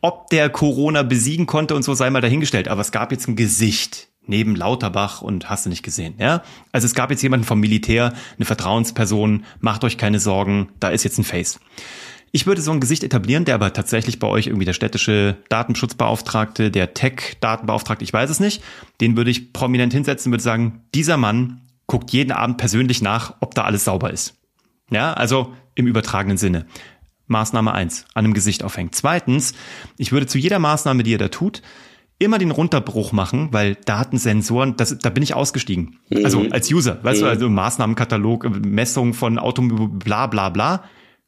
Ob 0.00 0.28
der 0.30 0.48
Corona 0.50 1.02
besiegen 1.02 1.46
konnte 1.46 1.74
und 1.74 1.82
so 1.82 1.94
sei 1.94 2.10
mal 2.10 2.20
dahingestellt, 2.20 2.68
aber 2.68 2.80
es 2.80 2.92
gab 2.92 3.12
jetzt 3.12 3.28
ein 3.28 3.36
Gesicht 3.36 4.08
neben 4.28 4.54
Lauterbach 4.54 5.22
und 5.22 5.50
hast 5.50 5.66
du 5.66 5.70
nicht 5.70 5.82
gesehen, 5.82 6.14
ja? 6.18 6.42
Also 6.72 6.86
es 6.86 6.94
gab 6.94 7.10
jetzt 7.10 7.22
jemanden 7.22 7.46
vom 7.46 7.60
Militär, 7.60 8.12
eine 8.36 8.44
Vertrauensperson, 8.44 9.44
macht 9.60 9.84
euch 9.84 9.98
keine 9.98 10.20
Sorgen, 10.20 10.68
da 10.80 10.88
ist 10.88 11.04
jetzt 11.04 11.18
ein 11.18 11.24
Face. 11.24 11.60
Ich 12.30 12.46
würde 12.46 12.60
so 12.60 12.70
ein 12.72 12.80
Gesicht 12.80 13.04
etablieren, 13.04 13.46
der 13.46 13.54
aber 13.54 13.72
tatsächlich 13.72 14.18
bei 14.18 14.26
euch 14.26 14.48
irgendwie 14.48 14.66
der 14.66 14.74
städtische 14.74 15.36
Datenschutzbeauftragte, 15.48 16.70
der 16.70 16.92
Tech-Datenbeauftragte, 16.92 18.04
ich 18.04 18.12
weiß 18.12 18.28
es 18.28 18.38
nicht, 18.38 18.62
den 19.00 19.16
würde 19.16 19.30
ich 19.30 19.52
prominent 19.52 19.92
hinsetzen, 19.94 20.30
würde 20.30 20.44
sagen, 20.44 20.82
dieser 20.94 21.16
Mann 21.16 21.62
guckt 21.86 22.10
jeden 22.10 22.32
Abend 22.32 22.58
persönlich 22.58 23.00
nach, 23.00 23.36
ob 23.40 23.54
da 23.54 23.64
alles 23.64 23.84
sauber 23.84 24.12
ist. 24.12 24.34
Ja, 24.90 25.14
also 25.14 25.54
im 25.74 25.86
übertragenen 25.86 26.36
Sinne. 26.36 26.66
Maßnahme 27.28 27.72
eins, 27.72 28.04
an 28.14 28.24
einem 28.24 28.34
Gesicht 28.34 28.64
aufhängen. 28.64 28.90
Zweitens, 28.92 29.54
ich 29.96 30.12
würde 30.12 30.26
zu 30.26 30.38
jeder 30.38 30.58
Maßnahme, 30.58 31.02
die 31.02 31.12
ihr 31.12 31.18
da 31.18 31.28
tut, 31.28 31.62
immer 32.18 32.38
den 32.38 32.50
Runterbruch 32.50 33.12
machen, 33.12 33.48
weil 33.52 33.76
Datensensoren, 33.76 34.76
das, 34.76 34.98
da 34.98 35.10
bin 35.10 35.22
ich 35.22 35.34
ausgestiegen. 35.34 35.98
Mhm. 36.10 36.24
Also 36.24 36.46
als 36.50 36.70
User, 36.70 36.98
weißt 37.02 37.20
mhm. 37.20 37.24
du, 37.24 37.30
also 37.30 37.48
Maßnahmenkatalog, 37.48 38.64
Messung 38.64 39.14
von 39.14 39.38
Automobil, 39.38 39.88
bla 39.88 40.26
bla 40.26 40.48
bla. 40.48 40.84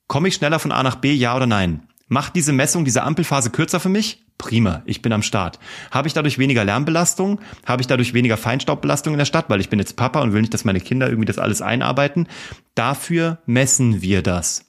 Komme 0.09 0.29
ich 0.29 0.35
schneller 0.35 0.59
von 0.59 0.73
A 0.73 0.83
nach 0.83 0.97
B, 0.97 1.13
ja 1.13 1.37
oder 1.37 1.47
nein? 1.47 1.85
Macht 2.09 2.35
diese 2.35 2.53
Messung, 2.53 2.85
diese 2.85 3.05
Ampelphase 3.05 3.51
kürzer 3.51 3.79
für 3.79 3.89
mich? 3.89 4.25
Prima, 4.37 4.83
ich 4.85 5.03
bin 5.03 5.13
am 5.13 5.23
Start. 5.23 5.61
Habe 5.93 6.09
ich 6.09 6.15
dadurch 6.15 6.39
weniger 6.39 6.65
Lärmbelastung? 6.65 7.41
Habe 7.67 7.83
ich 7.83 7.87
dadurch 7.87 8.15
weniger 8.15 8.37
Feinstaubbelastung 8.37 9.15
in 9.15 9.19
der 9.19 9.27
Stadt, 9.27 9.49
weil 9.49 9.61
ich 9.61 9.69
bin 9.69 9.79
jetzt 9.79 9.97
Papa 9.97 10.21
und 10.21 10.33
will 10.33 10.41
nicht, 10.41 10.55
dass 10.55 10.65
meine 10.65 10.81
Kinder 10.81 11.09
irgendwie 11.09 11.27
das 11.27 11.39
alles 11.39 11.63
einarbeiten? 11.63 12.27
Dafür 12.75 13.39
messen 13.47 14.03
wir 14.03 14.23
das. 14.23 14.65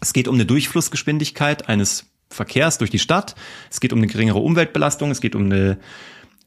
Es 0.00 0.14
geht 0.14 0.28
um 0.28 0.36
eine 0.36 0.46
Durchflussgeschwindigkeit 0.46 1.68
eines 1.68 2.09
Verkehrs 2.30 2.78
durch 2.78 2.90
die 2.90 2.98
Stadt. 2.98 3.34
Es 3.70 3.80
geht 3.80 3.92
um 3.92 3.98
eine 3.98 4.06
geringere 4.06 4.38
Umweltbelastung, 4.38 5.10
es 5.10 5.20
geht 5.20 5.34
um 5.34 5.46
eine 5.46 5.78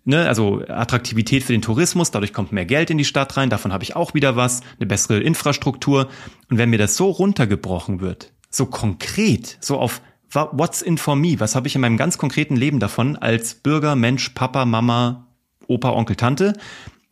Ne, 0.06 0.28
also 0.28 0.62
Attraktivität 0.68 1.46
für 1.46 1.54
den 1.54 1.62
Tourismus, 1.62 2.12
dadurch 2.12 2.34
kommt 2.34 2.52
mehr 2.52 2.66
Geld 2.66 2.90
in 2.90 2.98
die 2.98 3.06
Stadt 3.06 3.38
rein, 3.38 3.50
davon 3.50 3.72
habe 3.72 3.86
ich 3.86 3.96
auch 3.96 4.14
wieder 4.14 4.36
was, 4.36 4.60
eine 4.78 4.86
bessere 4.86 5.22
Infrastruktur. 5.22 6.10
Und 6.50 6.58
wenn 6.58 6.70
mir 6.70 6.78
das 6.78 6.98
so 6.98 7.10
runtergebrochen 7.10 8.02
wird, 8.02 8.34
so 8.50 8.66
konkret, 8.66 9.58
so 9.62 9.80
auf 9.80 10.02
what's 10.34 10.82
in 10.82 10.98
for 10.98 11.16
me, 11.16 11.40
was 11.40 11.56
habe 11.56 11.68
ich 11.68 11.76
in 11.76 11.82
meinem 11.82 11.96
ganz 11.96 12.18
konkreten 12.18 12.58
Leben 12.58 12.82
davon 12.82 13.16
als 13.16 13.56
Bürger, 13.56 13.96
Mensch, 13.96 14.30
Papa, 14.30 14.66
Mama, 14.66 15.28
Opa, 15.68 15.92
Onkel, 15.92 16.18
Tante, 16.18 16.52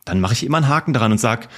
dann 0.04 0.20
mache 0.20 0.34
ich 0.34 0.44
immer 0.44 0.58
einen 0.58 0.68
Haken 0.68 0.92
daran 0.92 1.12
und 1.12 1.18
sag, 1.18 1.48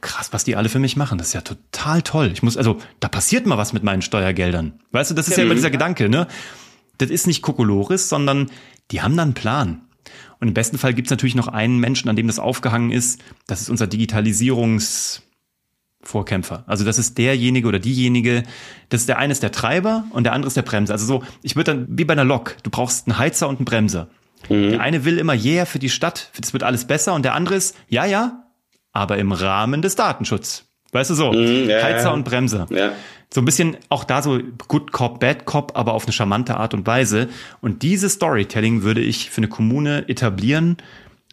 krass, 0.00 0.32
was 0.32 0.44
die 0.44 0.56
alle 0.56 0.68
für 0.68 0.78
mich 0.78 0.96
machen. 0.96 1.18
Das 1.18 1.28
ist 1.28 1.32
ja 1.32 1.40
total 1.40 2.02
toll. 2.02 2.30
Ich 2.32 2.42
muss, 2.42 2.56
also, 2.56 2.78
da 3.00 3.08
passiert 3.08 3.46
mal 3.46 3.58
was 3.58 3.72
mit 3.72 3.82
meinen 3.82 4.02
Steuergeldern. 4.02 4.74
Weißt 4.92 5.10
du, 5.10 5.14
das 5.14 5.28
ist 5.28 5.36
ja, 5.36 5.38
ja 5.38 5.44
immer 5.44 5.54
dieser 5.54 5.70
Gedanke, 5.70 6.08
ne? 6.08 6.26
Das 6.98 7.10
ist 7.10 7.26
nicht 7.26 7.42
Kokolores, 7.42 8.08
sondern 8.08 8.50
die 8.90 9.02
haben 9.02 9.16
da 9.16 9.22
einen 9.22 9.34
Plan. 9.34 9.82
Und 10.40 10.48
im 10.48 10.54
besten 10.54 10.78
Fall 10.78 10.94
gibt 10.94 11.08
es 11.08 11.10
natürlich 11.10 11.34
noch 11.34 11.48
einen 11.48 11.78
Menschen, 11.78 12.08
an 12.08 12.16
dem 12.16 12.26
das 12.26 12.38
aufgehangen 12.38 12.90
ist. 12.90 13.20
Das 13.46 13.60
ist 13.60 13.68
unser 13.68 13.86
Digitalisierungsvorkämpfer. 13.86 16.64
Also 16.66 16.84
das 16.84 16.98
ist 16.98 17.18
derjenige 17.18 17.68
oder 17.68 17.78
diejenige, 17.78 18.44
das 18.88 19.02
ist 19.02 19.08
der 19.08 19.18
eine 19.18 19.32
ist 19.32 19.42
der 19.42 19.52
Treiber 19.52 20.04
und 20.10 20.24
der 20.24 20.32
andere 20.32 20.48
ist 20.48 20.56
der 20.56 20.62
Bremser. 20.62 20.94
Also 20.94 21.04
so, 21.04 21.22
ich 21.42 21.56
würde 21.56 21.72
dann 21.72 21.86
wie 21.90 22.04
bei 22.04 22.14
einer 22.14 22.24
Lok, 22.24 22.56
du 22.62 22.70
brauchst 22.70 23.06
einen 23.06 23.18
Heizer 23.18 23.48
und 23.48 23.58
einen 23.58 23.66
Bremser. 23.66 24.08
Mhm. 24.48 24.70
Der 24.70 24.80
eine 24.80 25.04
will 25.04 25.18
immer, 25.18 25.34
yeah, 25.34 25.66
für 25.66 25.78
die 25.78 25.90
Stadt, 25.90 26.30
das 26.40 26.54
wird 26.54 26.62
alles 26.62 26.86
besser 26.86 27.12
und 27.14 27.24
der 27.24 27.34
andere 27.34 27.56
ist, 27.56 27.76
ja, 27.88 28.06
ja, 28.06 28.44
aber 28.92 29.18
im 29.18 29.32
Rahmen 29.32 29.82
des 29.82 29.96
Datenschutzes. 29.96 30.66
Weißt 30.92 31.10
du 31.10 31.14
so, 31.14 31.32
mm, 31.32 31.68
ja, 31.68 31.82
Heizer 31.82 32.12
und 32.12 32.24
Bremser. 32.24 32.66
Ja. 32.70 32.92
So 33.32 33.40
ein 33.40 33.44
bisschen 33.44 33.76
auch 33.88 34.02
da 34.02 34.22
so 34.22 34.40
Good 34.66 34.90
Cop, 34.90 35.20
Bad 35.20 35.44
Cop, 35.44 35.72
aber 35.76 35.94
auf 35.94 36.04
eine 36.04 36.12
charmante 36.12 36.56
Art 36.56 36.74
und 36.74 36.86
Weise. 36.86 37.28
Und 37.60 37.82
dieses 37.82 38.14
Storytelling 38.14 38.82
würde 38.82 39.00
ich 39.00 39.30
für 39.30 39.38
eine 39.38 39.48
Kommune 39.48 40.08
etablieren, 40.08 40.78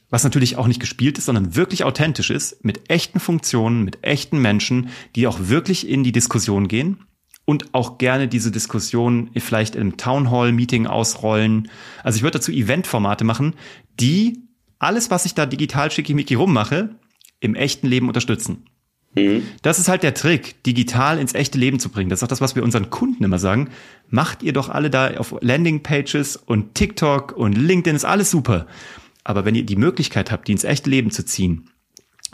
was 0.09 0.23
natürlich 0.23 0.57
auch 0.57 0.67
nicht 0.67 0.79
gespielt 0.79 1.17
ist, 1.17 1.25
sondern 1.25 1.55
wirklich 1.55 1.83
authentisch 1.83 2.29
ist, 2.29 2.63
mit 2.63 2.89
echten 2.89 3.19
Funktionen, 3.19 3.83
mit 3.83 4.03
echten 4.03 4.39
Menschen, 4.39 4.89
die 5.15 5.27
auch 5.27 5.37
wirklich 5.41 5.89
in 5.89 6.03
die 6.03 6.11
Diskussion 6.11 6.67
gehen 6.67 7.07
und 7.45 7.73
auch 7.73 7.97
gerne 7.97 8.27
diese 8.27 8.51
Diskussion 8.51 9.31
vielleicht 9.35 9.75
im 9.75 9.97
Town 9.97 10.29
Hall 10.29 10.51
Meeting 10.51 10.85
ausrollen. 10.85 11.69
Also 12.03 12.17
ich 12.17 12.23
würde 12.23 12.37
dazu 12.37 12.51
Eventformate 12.51 13.23
machen, 13.23 13.55
die 13.99 14.43
alles, 14.79 15.09
was 15.09 15.25
ich 15.25 15.33
da 15.33 15.45
digital 15.45 15.89
schickimicki 15.89 16.35
rummache, 16.35 16.95
im 17.39 17.55
echten 17.55 17.87
Leben 17.87 18.07
unterstützen. 18.07 18.65
Mhm. 19.15 19.47
Das 19.61 19.79
ist 19.79 19.87
halt 19.87 20.03
der 20.03 20.13
Trick, 20.13 20.63
digital 20.63 21.19
ins 21.19 21.33
echte 21.33 21.57
Leben 21.57 21.79
zu 21.79 21.89
bringen. 21.89 22.09
Das 22.09 22.19
ist 22.19 22.23
auch 22.23 22.27
das, 22.27 22.41
was 22.41 22.55
wir 22.55 22.63
unseren 22.63 22.89
Kunden 22.89 23.23
immer 23.23 23.39
sagen. 23.39 23.69
Macht 24.09 24.43
ihr 24.43 24.53
doch 24.53 24.69
alle 24.69 24.89
da 24.89 25.17
auf 25.17 25.35
Landingpages 25.41 26.35
und 26.35 26.75
TikTok 26.75 27.31
und 27.33 27.53
LinkedIn 27.53 27.95
ist 27.95 28.05
alles 28.05 28.31
super. 28.31 28.67
Aber 29.23 29.45
wenn 29.45 29.55
ihr 29.55 29.65
die 29.65 29.75
Möglichkeit 29.75 30.31
habt, 30.31 30.47
die 30.47 30.53
ins 30.53 30.63
echte 30.63 30.89
Leben 30.89 31.11
zu 31.11 31.25
ziehen, 31.25 31.69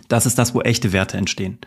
das 0.07 0.25
ist 0.25 0.37
das, 0.37 0.53
wo 0.53 0.61
echte 0.61 0.91
Werte 0.93 1.17
entstehen. 1.17 1.57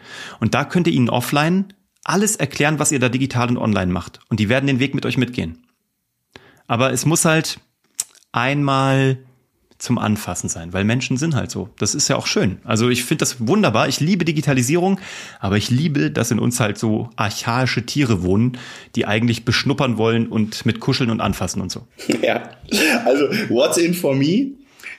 Und 0.41 0.55
da 0.55 0.65
könnt 0.65 0.87
ihr 0.87 0.93
ihnen 0.93 1.09
offline 1.09 1.73
alles 2.05 2.37
erklären, 2.37 2.79
was 2.79 2.93
ihr 2.93 3.01
da 3.01 3.09
digital 3.09 3.49
und 3.49 3.59
online 3.59 3.93
macht. 3.93 4.21
Und 4.29 4.39
die 4.39 4.49
werden 4.49 4.67
den 4.67 4.79
Weg 4.79 4.95
mit 4.95 5.05
euch 5.07 5.17
mitgehen. 5.17 5.67
Aber 6.69 6.93
es 6.93 7.07
muss 7.07 7.25
halt 7.25 7.59
einmal 8.33 9.19
zum 9.79 9.99
Anfassen 9.99 10.49
sein, 10.49 10.73
weil 10.73 10.85
Menschen 10.85 11.17
sind 11.17 11.35
halt 11.35 11.51
so. 11.51 11.69
Das 11.79 11.95
ist 11.95 12.09
ja 12.09 12.17
auch 12.17 12.27
schön. 12.27 12.59
Also 12.65 12.89
ich 12.89 13.05
finde 13.05 13.21
das 13.21 13.47
wunderbar. 13.47 13.89
Ich 13.89 14.01
liebe 14.01 14.25
Digitalisierung, 14.25 15.01
aber 15.39 15.57
ich 15.57 15.71
liebe, 15.71 16.11
dass 16.11 16.31
in 16.31 16.39
uns 16.39 16.61
halt 16.61 16.79
so 16.79 17.11
archaische 17.17 17.85
Tiere 17.85 18.23
wohnen, 18.23 18.59
die 18.95 19.07
eigentlich 19.07 19.45
beschnuppern 19.45 19.99
wollen 19.99 20.29
und 20.29 20.65
mit 20.65 20.81
kuscheln 20.81 21.11
und 21.11 21.21
anfassen 21.21 21.61
und 21.61 21.71
so. 21.71 21.87
Ja, 22.23 22.51
also 23.05 23.27
what's 23.51 23.77
in 23.77 23.95
for 23.95 24.15
me? 24.15 24.53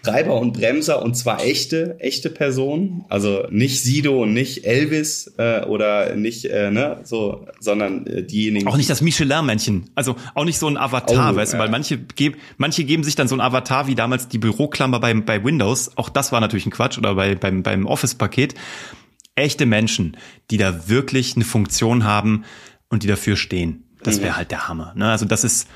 Treiber 0.04 0.40
und 0.40 0.54
Bremser 0.54 1.02
und 1.02 1.16
zwar 1.16 1.44
echte, 1.44 2.00
echte 2.00 2.30
Personen. 2.30 3.06
Also 3.10 3.46
nicht 3.50 3.82
Sido 3.82 4.24
und 4.24 4.34
nicht 4.34 4.66
Elvis 4.66 5.34
äh, 5.38 5.64
oder 5.66 6.16
nicht, 6.16 6.46
äh, 6.46 6.72
ne, 6.72 7.02
so, 7.04 7.48
sondern 7.60 8.06
äh, 8.08 8.24
diejenigen. 8.24 8.68
Auch 8.68 8.78
nicht 8.78 8.90
das 8.90 9.02
Michelin-Männchen. 9.02 9.90
Also 9.96 10.16
auch 10.34 10.46
nicht 10.46 10.60
so 10.60 10.68
ein 10.68 10.78
Avatar, 10.78 11.34
oh, 11.34 11.36
weißt 11.36 11.54
du, 11.54 11.58
weil 11.58 11.70
manche, 11.70 11.98
geb, 11.98 12.38
manche 12.58 12.84
geben 12.84 13.04
sich 13.04 13.16
dann 13.16 13.28
so 13.28 13.36
ein 13.36 13.42
Avatar 13.42 13.88
wie 13.88 13.96
damals 13.96 14.28
die 14.28 14.38
Büroklammer 14.38 15.00
bei, 15.00 15.14
bei 15.14 15.44
Windows. 15.44 15.98
Auch 15.98 16.10
das 16.10 16.32
war 16.32 16.42
natürlich 16.42 16.66
ein 16.66 16.72
Quatsch 16.72 16.98
oder 16.98 17.16
bei, 17.16 17.36
beim, 17.36 17.64
beim 17.64 17.86
Office-Paket. 17.86 18.56
Echte 19.36 19.66
Menschen, 19.66 20.18
die 20.50 20.58
da 20.58 20.88
wirklich 20.88 21.36
eine 21.36 21.46
Funktion 21.46 22.04
haben 22.04 22.44
und 22.90 23.04
die 23.04 23.08
dafür 23.08 23.36
stehen. 23.36 23.84
Das 24.04 24.22
wäre 24.22 24.32
mhm. 24.32 24.38
halt 24.38 24.52
der 24.52 24.68
Hammer. 24.68 24.94
Ne? 24.96 25.10
Also 25.10 25.26
das 25.26 25.44
ist, 25.44 25.68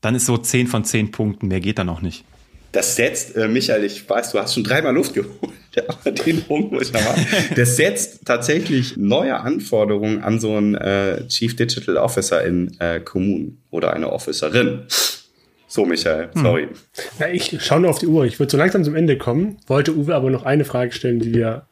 dann 0.00 0.14
ist 0.14 0.26
so 0.26 0.38
zehn 0.38 0.66
von 0.66 0.84
zehn 0.84 1.10
Punkten, 1.10 1.48
mehr 1.48 1.60
geht 1.60 1.78
da 1.78 1.84
noch 1.84 2.02
nicht 2.02 2.24
das 2.72 2.96
setzt, 2.96 3.36
äh, 3.36 3.48
Michael, 3.48 3.84
ich 3.84 4.08
weiß, 4.08 4.32
du 4.32 4.38
hast 4.38 4.54
schon 4.54 4.64
dreimal 4.64 4.94
Luft 4.94 5.14
geholt, 5.14 5.52
aber 5.88 6.12
den 6.12 6.42
Punkt 6.42 6.72
muss 6.72 6.88
ich 6.88 6.92
noch 6.92 7.04
machen. 7.04 7.26
Das 7.56 7.76
setzt 7.76 8.24
tatsächlich 8.24 8.96
neue 8.96 9.38
Anforderungen 9.40 10.22
an 10.22 10.38
so 10.38 10.56
einen 10.56 10.74
äh, 10.74 11.26
Chief 11.28 11.54
Digital 11.56 11.96
Officer 11.96 12.44
in 12.44 12.76
äh, 12.78 13.00
Kommunen 13.00 13.62
oder 13.70 13.92
eine 13.92 14.12
Officerin. 14.12 14.84
So, 15.66 15.84
Michael, 15.84 16.30
hm. 16.32 16.42
sorry. 16.42 16.62
Hm. 16.62 16.70
Na, 17.18 17.30
ich 17.30 17.56
schaue 17.62 17.80
nur 17.80 17.90
auf 17.90 17.98
die 17.98 18.06
Uhr. 18.06 18.24
Ich 18.24 18.38
würde 18.38 18.50
so 18.50 18.56
langsam 18.56 18.84
zum 18.84 18.94
Ende 18.94 19.18
kommen, 19.18 19.58
wollte 19.66 19.96
Uwe 19.96 20.14
aber 20.14 20.30
noch 20.30 20.44
eine 20.44 20.64
Frage 20.64 20.92
stellen, 20.92 21.20
die 21.20 21.34
wir 21.34 21.66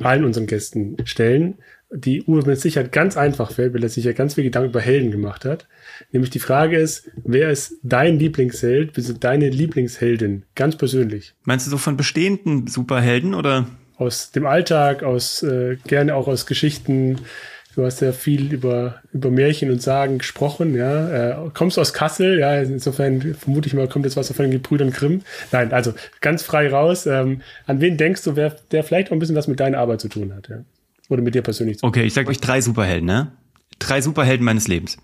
allen 0.00 0.24
unseren 0.24 0.46
Gästen 0.46 0.96
stellen 1.04 1.58
die 1.90 2.22
Uwe 2.24 2.42
mit 2.46 2.60
Sicherheit 2.60 2.92
ganz 2.92 3.16
einfach 3.16 3.52
fällt, 3.52 3.74
weil 3.74 3.82
er 3.82 3.88
sich 3.88 4.04
ja 4.04 4.12
ganz 4.12 4.34
viel 4.34 4.44
Gedanken 4.44 4.70
über 4.70 4.80
Helden 4.80 5.10
gemacht 5.10 5.44
hat. 5.44 5.66
Nämlich 6.10 6.30
die 6.30 6.40
Frage 6.40 6.76
ist, 6.76 7.08
wer 7.24 7.50
ist 7.50 7.74
dein 7.82 8.18
Lieblingsheld, 8.18 8.92
bist 8.92 9.22
deine 9.22 9.48
Lieblingsheldin, 9.48 10.44
ganz 10.54 10.76
persönlich? 10.76 11.34
Meinst 11.44 11.66
du 11.66 11.70
so 11.70 11.78
von 11.78 11.96
bestehenden 11.96 12.66
Superhelden 12.66 13.34
oder? 13.34 13.66
Aus 13.96 14.32
dem 14.32 14.46
Alltag, 14.46 15.02
aus 15.02 15.42
äh, 15.42 15.76
gerne 15.86 16.14
auch 16.14 16.28
aus 16.28 16.46
Geschichten. 16.46 17.20
Du 17.76 17.84
hast 17.84 18.00
ja 18.00 18.12
viel 18.12 18.52
über, 18.52 19.02
über 19.12 19.30
Märchen 19.30 19.70
und 19.70 19.80
Sagen 19.80 20.18
gesprochen, 20.18 20.74
ja. 20.74 21.46
Äh, 21.46 21.50
kommst 21.54 21.78
aus 21.78 21.92
Kassel, 21.92 22.38
ja, 22.38 22.60
insofern 22.60 23.34
vermute 23.34 23.68
ich 23.68 23.74
mal, 23.74 23.88
kommt 23.88 24.06
jetzt 24.06 24.16
was 24.16 24.32
von 24.32 24.44
den 24.44 24.52
Gebrüdern 24.52 24.90
Grimm. 24.90 25.22
Nein, 25.52 25.72
also 25.72 25.94
ganz 26.20 26.42
frei 26.42 26.68
raus. 26.68 27.06
Ähm, 27.06 27.42
an 27.66 27.80
wen 27.80 27.96
denkst 27.96 28.24
du, 28.24 28.34
wer, 28.34 28.56
der 28.70 28.82
vielleicht 28.82 29.08
auch 29.08 29.12
ein 29.12 29.18
bisschen 29.18 29.36
was 29.36 29.46
mit 29.46 29.60
deiner 29.60 29.78
Arbeit 29.78 30.00
zu 30.00 30.08
tun 30.08 30.34
hat, 30.34 30.48
ja? 30.48 30.64
Oder 31.08 31.22
mit 31.22 31.34
dir 31.34 31.42
persönlich? 31.42 31.78
Okay, 31.82 32.04
ich 32.04 32.14
sage 32.14 32.28
euch 32.28 32.40
drei 32.40 32.60
Superhelden, 32.60 33.06
ne? 33.06 33.32
Drei 33.78 34.00
Superhelden 34.00 34.44
meines 34.44 34.68
Lebens. 34.68 34.96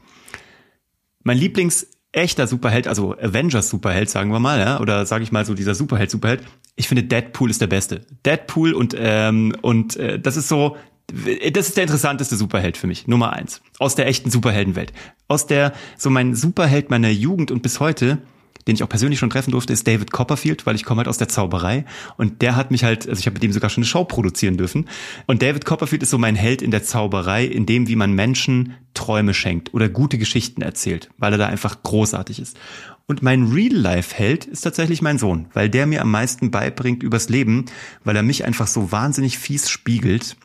Mein 1.22 1.38
Lieblings 1.38 1.86
echter 2.12 2.46
Superheld, 2.46 2.86
also 2.86 3.16
Avengers 3.18 3.68
Superheld, 3.68 4.10
sagen 4.10 4.30
wir 4.32 4.38
mal, 4.38 4.58
ja, 4.58 4.80
oder 4.80 5.06
sage 5.06 5.24
ich 5.24 5.32
mal 5.32 5.44
so 5.44 5.54
dieser 5.54 5.74
Superheld 5.74 6.10
Superheld. 6.10 6.42
Ich 6.76 6.88
finde 6.88 7.04
Deadpool 7.04 7.50
ist 7.50 7.60
der 7.60 7.66
beste. 7.66 8.06
Deadpool 8.24 8.74
und 8.74 8.94
ähm, 8.98 9.56
und 9.62 9.96
äh, 9.96 10.18
das 10.20 10.36
ist 10.36 10.48
so, 10.48 10.76
das 11.08 11.68
ist 11.68 11.76
der 11.76 11.84
interessanteste 11.84 12.36
Superheld 12.36 12.76
für 12.76 12.86
mich, 12.86 13.06
Nummer 13.06 13.32
eins 13.32 13.62
aus 13.78 13.94
der 13.94 14.06
echten 14.06 14.30
Superheldenwelt, 14.30 14.92
aus 15.28 15.46
der 15.46 15.72
so 15.96 16.10
mein 16.10 16.34
Superheld 16.34 16.90
meiner 16.90 17.10
Jugend 17.10 17.50
und 17.50 17.62
bis 17.62 17.80
heute 17.80 18.18
den 18.66 18.74
ich 18.74 18.82
auch 18.82 18.88
persönlich 18.88 19.18
schon 19.18 19.30
treffen 19.30 19.50
durfte, 19.50 19.72
ist 19.72 19.86
David 19.86 20.10
Copperfield, 20.12 20.66
weil 20.66 20.74
ich 20.74 20.84
komme 20.84 20.98
halt 20.98 21.08
aus 21.08 21.18
der 21.18 21.28
Zauberei 21.28 21.84
und 22.16 22.42
der 22.42 22.56
hat 22.56 22.70
mich 22.70 22.84
halt, 22.84 23.08
also 23.08 23.18
ich 23.18 23.26
habe 23.26 23.34
mit 23.34 23.42
dem 23.42 23.52
sogar 23.52 23.70
schon 23.70 23.82
eine 23.82 23.88
Show 23.88 24.04
produzieren 24.04 24.56
dürfen. 24.56 24.88
Und 25.26 25.42
David 25.42 25.64
Copperfield 25.64 26.02
ist 26.02 26.10
so 26.10 26.18
mein 26.18 26.36
Held 26.36 26.62
in 26.62 26.70
der 26.70 26.82
Zauberei, 26.82 27.44
in 27.44 27.66
dem, 27.66 27.88
wie 27.88 27.96
man 27.96 28.12
Menschen 28.12 28.74
Träume 28.94 29.34
schenkt 29.34 29.72
oder 29.74 29.88
gute 29.88 30.18
Geschichten 30.18 30.62
erzählt, 30.62 31.10
weil 31.18 31.32
er 31.32 31.38
da 31.38 31.46
einfach 31.46 31.82
großartig 31.82 32.38
ist. 32.40 32.58
Und 33.06 33.22
mein 33.22 33.48
Real-Life-Held 33.48 34.44
ist 34.44 34.62
tatsächlich 34.62 35.02
mein 35.02 35.18
Sohn, 35.18 35.48
weil 35.54 35.68
der 35.68 35.86
mir 35.86 36.02
am 36.02 36.10
meisten 36.10 36.50
beibringt 36.50 37.02
übers 37.02 37.28
Leben, 37.28 37.64
weil 38.04 38.16
er 38.16 38.22
mich 38.22 38.44
einfach 38.44 38.66
so 38.66 38.92
wahnsinnig 38.92 39.38
fies 39.38 39.68
spiegelt 39.68 40.36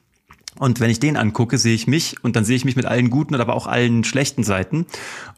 und 0.59 0.79
wenn 0.79 0.89
ich 0.89 0.99
den 0.99 1.17
angucke, 1.17 1.57
sehe 1.57 1.75
ich 1.75 1.87
mich 1.87 2.15
und 2.23 2.35
dann 2.35 2.45
sehe 2.45 2.55
ich 2.55 2.65
mich 2.65 2.75
mit 2.75 2.85
allen 2.85 3.09
guten, 3.09 3.35
aber 3.35 3.55
auch 3.55 3.67
allen 3.67 4.03
schlechten 4.03 4.43
Seiten. 4.43 4.85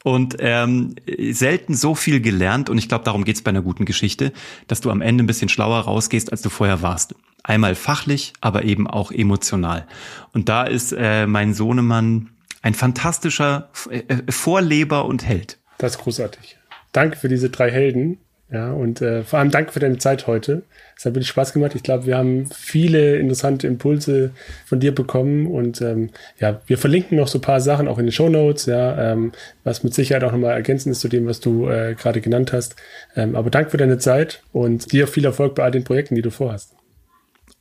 Und 0.04 0.38
ähm, 0.40 0.96
selten 1.32 1.76
so 1.76 1.96
viel 1.96 2.22
gelernt, 2.22 2.70
und 2.70 2.78
ich 2.78 2.88
glaube, 2.88 3.04
darum 3.04 3.26
geht's 3.26 3.42
bei 3.42 3.50
einer 3.50 3.62
guten 3.62 3.86
Geschichte, 3.86 4.32
dass 4.68 4.82
du 4.82 4.92
am 4.92 5.02
Ende 5.02 5.24
ein 5.24 5.28
bisschen 5.28 5.50
schlauer 5.50 5.82
rausgehst, 5.82 6.32
als 6.32 6.42
du 6.42 6.50
vorher 6.50 6.82
warst. 6.82 7.16
Einmal 7.44 7.76
fachlich, 7.76 8.34
aber 8.42 8.64
eben 8.64 8.88
auch 8.88 9.12
emotional. 9.12 9.88
Und 10.34 10.50
da 10.50 10.64
ist 10.64 10.92
äh, 10.92 11.26
mein 11.26 11.54
Sohnemann 11.54 12.30
ein 12.62 12.74
fantastischer 12.74 13.70
äh, 13.90 14.00
äh, 14.00 14.32
Vorleber 14.32 15.06
und 15.06 15.26
Held. 15.26 15.58
Das 15.78 15.96
ist 15.96 16.02
großartig. 16.02 16.58
Danke 16.92 17.18
für 17.18 17.30
diese 17.30 17.50
drei 17.50 17.72
Helden. 17.72 18.20
Ja, 18.52 18.72
und 18.72 19.00
äh, 19.02 19.24
vor 19.24 19.38
allem 19.38 19.52
danke 19.52 19.72
für 19.72 19.80
deine 19.80 20.00
Zeit 20.00 20.26
heute. 20.26 20.64
Es 20.98 21.06
hat 21.06 21.14
wirklich 21.14 21.28
Spaß 21.28 21.54
gemacht. 21.54 21.76
Ich 21.76 21.84
glaube, 21.84 22.08
wir 22.08 22.18
haben 22.18 22.48
viele 22.52 23.18
interessante 23.18 23.68
Impulse 23.68 24.32
von 24.66 24.80
dir 24.80 24.94
bekommen 24.94 25.46
und 25.46 25.82
ähm, 25.82 26.10
ja, 26.40 26.60
wir 26.66 26.80
verlinken 26.80 27.18
noch 27.18 27.28
so 27.28 27.38
ein 27.38 27.42
paar 27.42 27.62
Sachen 27.62 27.88
auch 27.88 28.00
in 28.00 28.08
den 28.08 28.12
Show 28.12 28.28
Notes, 28.28 28.66
ja, 28.66 29.12
ähm, 29.12 29.34
was 29.64 29.84
mit 29.84 29.94
Sicherheit 29.94 30.24
auch 30.24 30.32
nochmal 30.32 30.54
ergänzend 30.54 30.94
ist 30.94 31.02
zu 31.02 31.10
dem, 31.10 31.28
was 31.28 31.40
du 31.40 31.70
äh, 31.70 31.94
gerade 31.94 32.22
genannt 32.22 32.52
hast. 32.52 32.76
Ähm, 33.16 33.36
aber 33.36 33.52
danke 33.52 33.70
für 33.70 33.78
deine 33.78 34.00
Zeit 34.00 34.42
und 34.52 34.92
dir 34.92 35.08
viel 35.08 35.26
Erfolg 35.26 35.54
bei 35.54 35.64
all 35.64 35.72
den 35.72 35.84
Projekten, 35.84 36.16
die 36.16 36.24
du 36.24 36.32
vorhast. 36.32 36.74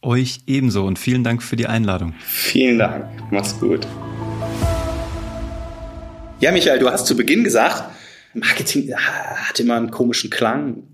Euch 0.01 0.39
ebenso 0.47 0.85
und 0.87 0.99
vielen 0.99 1.23
Dank 1.23 1.43
für 1.43 1.57
die 1.57 1.67
Einladung. 1.67 2.15
Vielen 2.25 2.79
Dank. 2.79 3.05
Mach's 3.31 3.59
gut. 3.61 3.87
Ja, 6.41 6.53
Michael, 6.53 6.79
du 6.79 6.89
hast 6.89 7.07
zu 7.07 7.17
Beginn 7.17 7.45
gesagt, 7.45 7.85
Marketing 8.41 8.95
hat 8.95 9.59
immer 9.61 9.77
einen 9.77 9.91
komischen 9.91 10.31
Klang. 10.31 10.85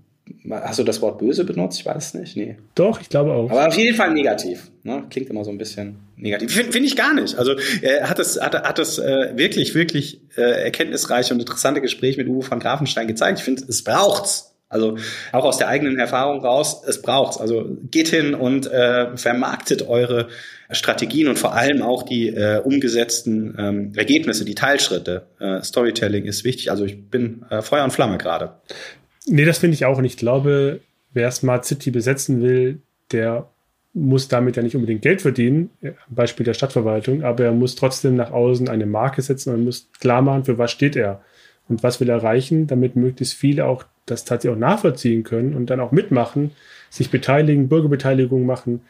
Hast 0.49 0.79
du 0.79 0.83
das 0.83 1.01
Wort 1.01 1.19
böse 1.19 1.43
benutzt? 1.43 1.79
Ich 1.79 1.85
weiß 1.85 2.07
es 2.07 2.13
nicht. 2.13 2.37
Nee. 2.37 2.57
Doch, 2.73 2.99
ich 2.99 3.09
glaube 3.09 3.31
auch. 3.31 3.49
Aber 3.49 3.67
auf 3.67 3.77
jeden 3.77 3.95
Fall 3.95 4.11
negativ. 4.11 4.71
Ne? 4.83 5.03
Klingt 5.09 5.29
immer 5.29 5.43
so 5.43 5.51
ein 5.51 5.57
bisschen 5.57 5.97
negativ. 6.15 6.51
Finde 6.51 6.71
find 6.71 6.85
ich 6.85 6.95
gar 6.95 7.13
nicht. 7.13 7.35
Also 7.35 7.55
er 7.81 8.09
hat 8.09 8.19
das, 8.19 8.39
hat, 8.39 8.53
hat 8.53 8.79
das 8.79 8.97
äh, 8.97 9.33
wirklich, 9.35 9.75
wirklich 9.75 10.21
äh, 10.35 10.41
erkenntnisreiche 10.41 11.33
und 11.33 11.39
interessante 11.39 11.81
Gespräch 11.81 12.17
mit 12.17 12.27
Uwe 12.27 12.43
von 12.43 12.59
Grafenstein 12.59 13.07
gezeigt. 13.07 13.39
Ich 13.39 13.45
finde, 13.45 13.63
es 13.67 13.83
braucht's. 13.83 14.54
Also 14.67 14.97
auch 15.31 15.45
aus 15.45 15.57
der 15.57 15.67
eigenen 15.67 15.97
Erfahrung 15.99 16.41
raus, 16.41 16.83
es 16.85 17.01
braucht's. 17.01 17.37
Also 17.37 17.77
geht 17.91 18.07
hin 18.07 18.33
und 18.33 18.69
äh, 18.71 19.15
vermarktet 19.15 19.87
eure 19.87 20.27
Strategien 20.71 21.27
und 21.27 21.37
vor 21.37 21.53
allem 21.53 21.81
auch 21.81 22.03
die 22.03 22.29
äh, 22.29 22.59
umgesetzten 22.59 23.55
ähm, 23.57 23.91
Ergebnisse, 23.95 24.43
die 24.43 24.55
Teilschritte. 24.55 25.27
Äh, 25.39 25.61
Storytelling 25.61 26.25
ist 26.25 26.43
wichtig. 26.43 26.71
Also 26.71 26.83
ich 26.85 27.09
bin 27.09 27.45
äh, 27.49 27.61
Feuer 27.61 27.83
und 27.83 27.91
Flamme 27.91 28.17
gerade. 28.17 28.55
Nee, 29.27 29.45
das 29.45 29.59
finde 29.59 29.75
ich 29.75 29.85
auch. 29.85 29.99
Und 29.99 30.05
ich 30.05 30.17
glaube, 30.17 30.81
wer 31.13 31.31
Smart 31.31 31.65
City 31.65 31.91
besetzen 31.91 32.41
will, 32.41 32.81
der 33.11 33.47
muss 33.93 34.27
damit 34.27 34.57
ja 34.57 34.63
nicht 34.63 34.75
unbedingt 34.75 35.01
Geld 35.01 35.21
verdienen, 35.21 35.69
Beispiel 36.09 36.43
der 36.43 36.53
Stadtverwaltung, 36.53 37.23
aber 37.23 37.45
er 37.45 37.53
muss 37.53 37.75
trotzdem 37.75 38.15
nach 38.17 38.31
außen 38.31 38.67
eine 38.67 38.85
Marke 38.85 39.21
setzen 39.21 39.53
und 39.53 39.63
muss 39.63 39.89
klar 40.01 40.21
machen, 40.21 40.43
für 40.43 40.57
was 40.57 40.71
steht 40.71 40.97
er 40.97 41.21
und 41.67 41.83
was 41.83 41.99
will 41.99 42.09
er 42.09 42.17
erreichen, 42.17 42.67
damit 42.67 42.95
möglichst 42.95 43.33
viele 43.33 43.65
auch 43.65 43.85
das 44.05 44.25
tatsächlich 44.25 44.55
auch 44.55 44.59
nachvollziehen 44.59 45.23
können 45.23 45.55
und 45.55 45.69
dann 45.69 45.79
auch 45.79 45.91
mitmachen, 45.91 46.51
sich 46.89 47.09
beteiligen, 47.09 47.69
Bürgerbeteiligung 47.69 48.45
machen. 48.45 48.81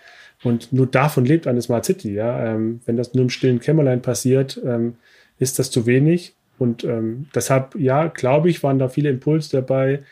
Und 0.44 0.74
nur 0.74 0.86
davon 0.86 1.26
lebt 1.26 1.48
eine 1.48 1.62
Smart 1.62 1.86
City. 1.86 2.14
Ja? 2.14 2.54
Ähm, 2.54 2.82
wenn 2.86 2.98
das 2.98 3.14
nur 3.14 3.24
im 3.24 3.30
stillen 3.30 3.60
Kämmerlein 3.60 4.02
passiert, 4.02 4.62
ähm, 4.66 4.96
ist 5.40 5.58
das 5.58 5.72
zu 5.72 5.86
wenig. 5.86 6.36
Und 6.58 6.84
ähm, 6.84 7.28
deshalb, 7.34 7.76
ja, 7.76 8.08
glaube 8.08 8.50
ich, 8.50 8.62
waren 8.64 8.80
da 8.80 8.90
viele 8.90 9.10
Impulse 9.10 9.52
dabei, 9.52 10.04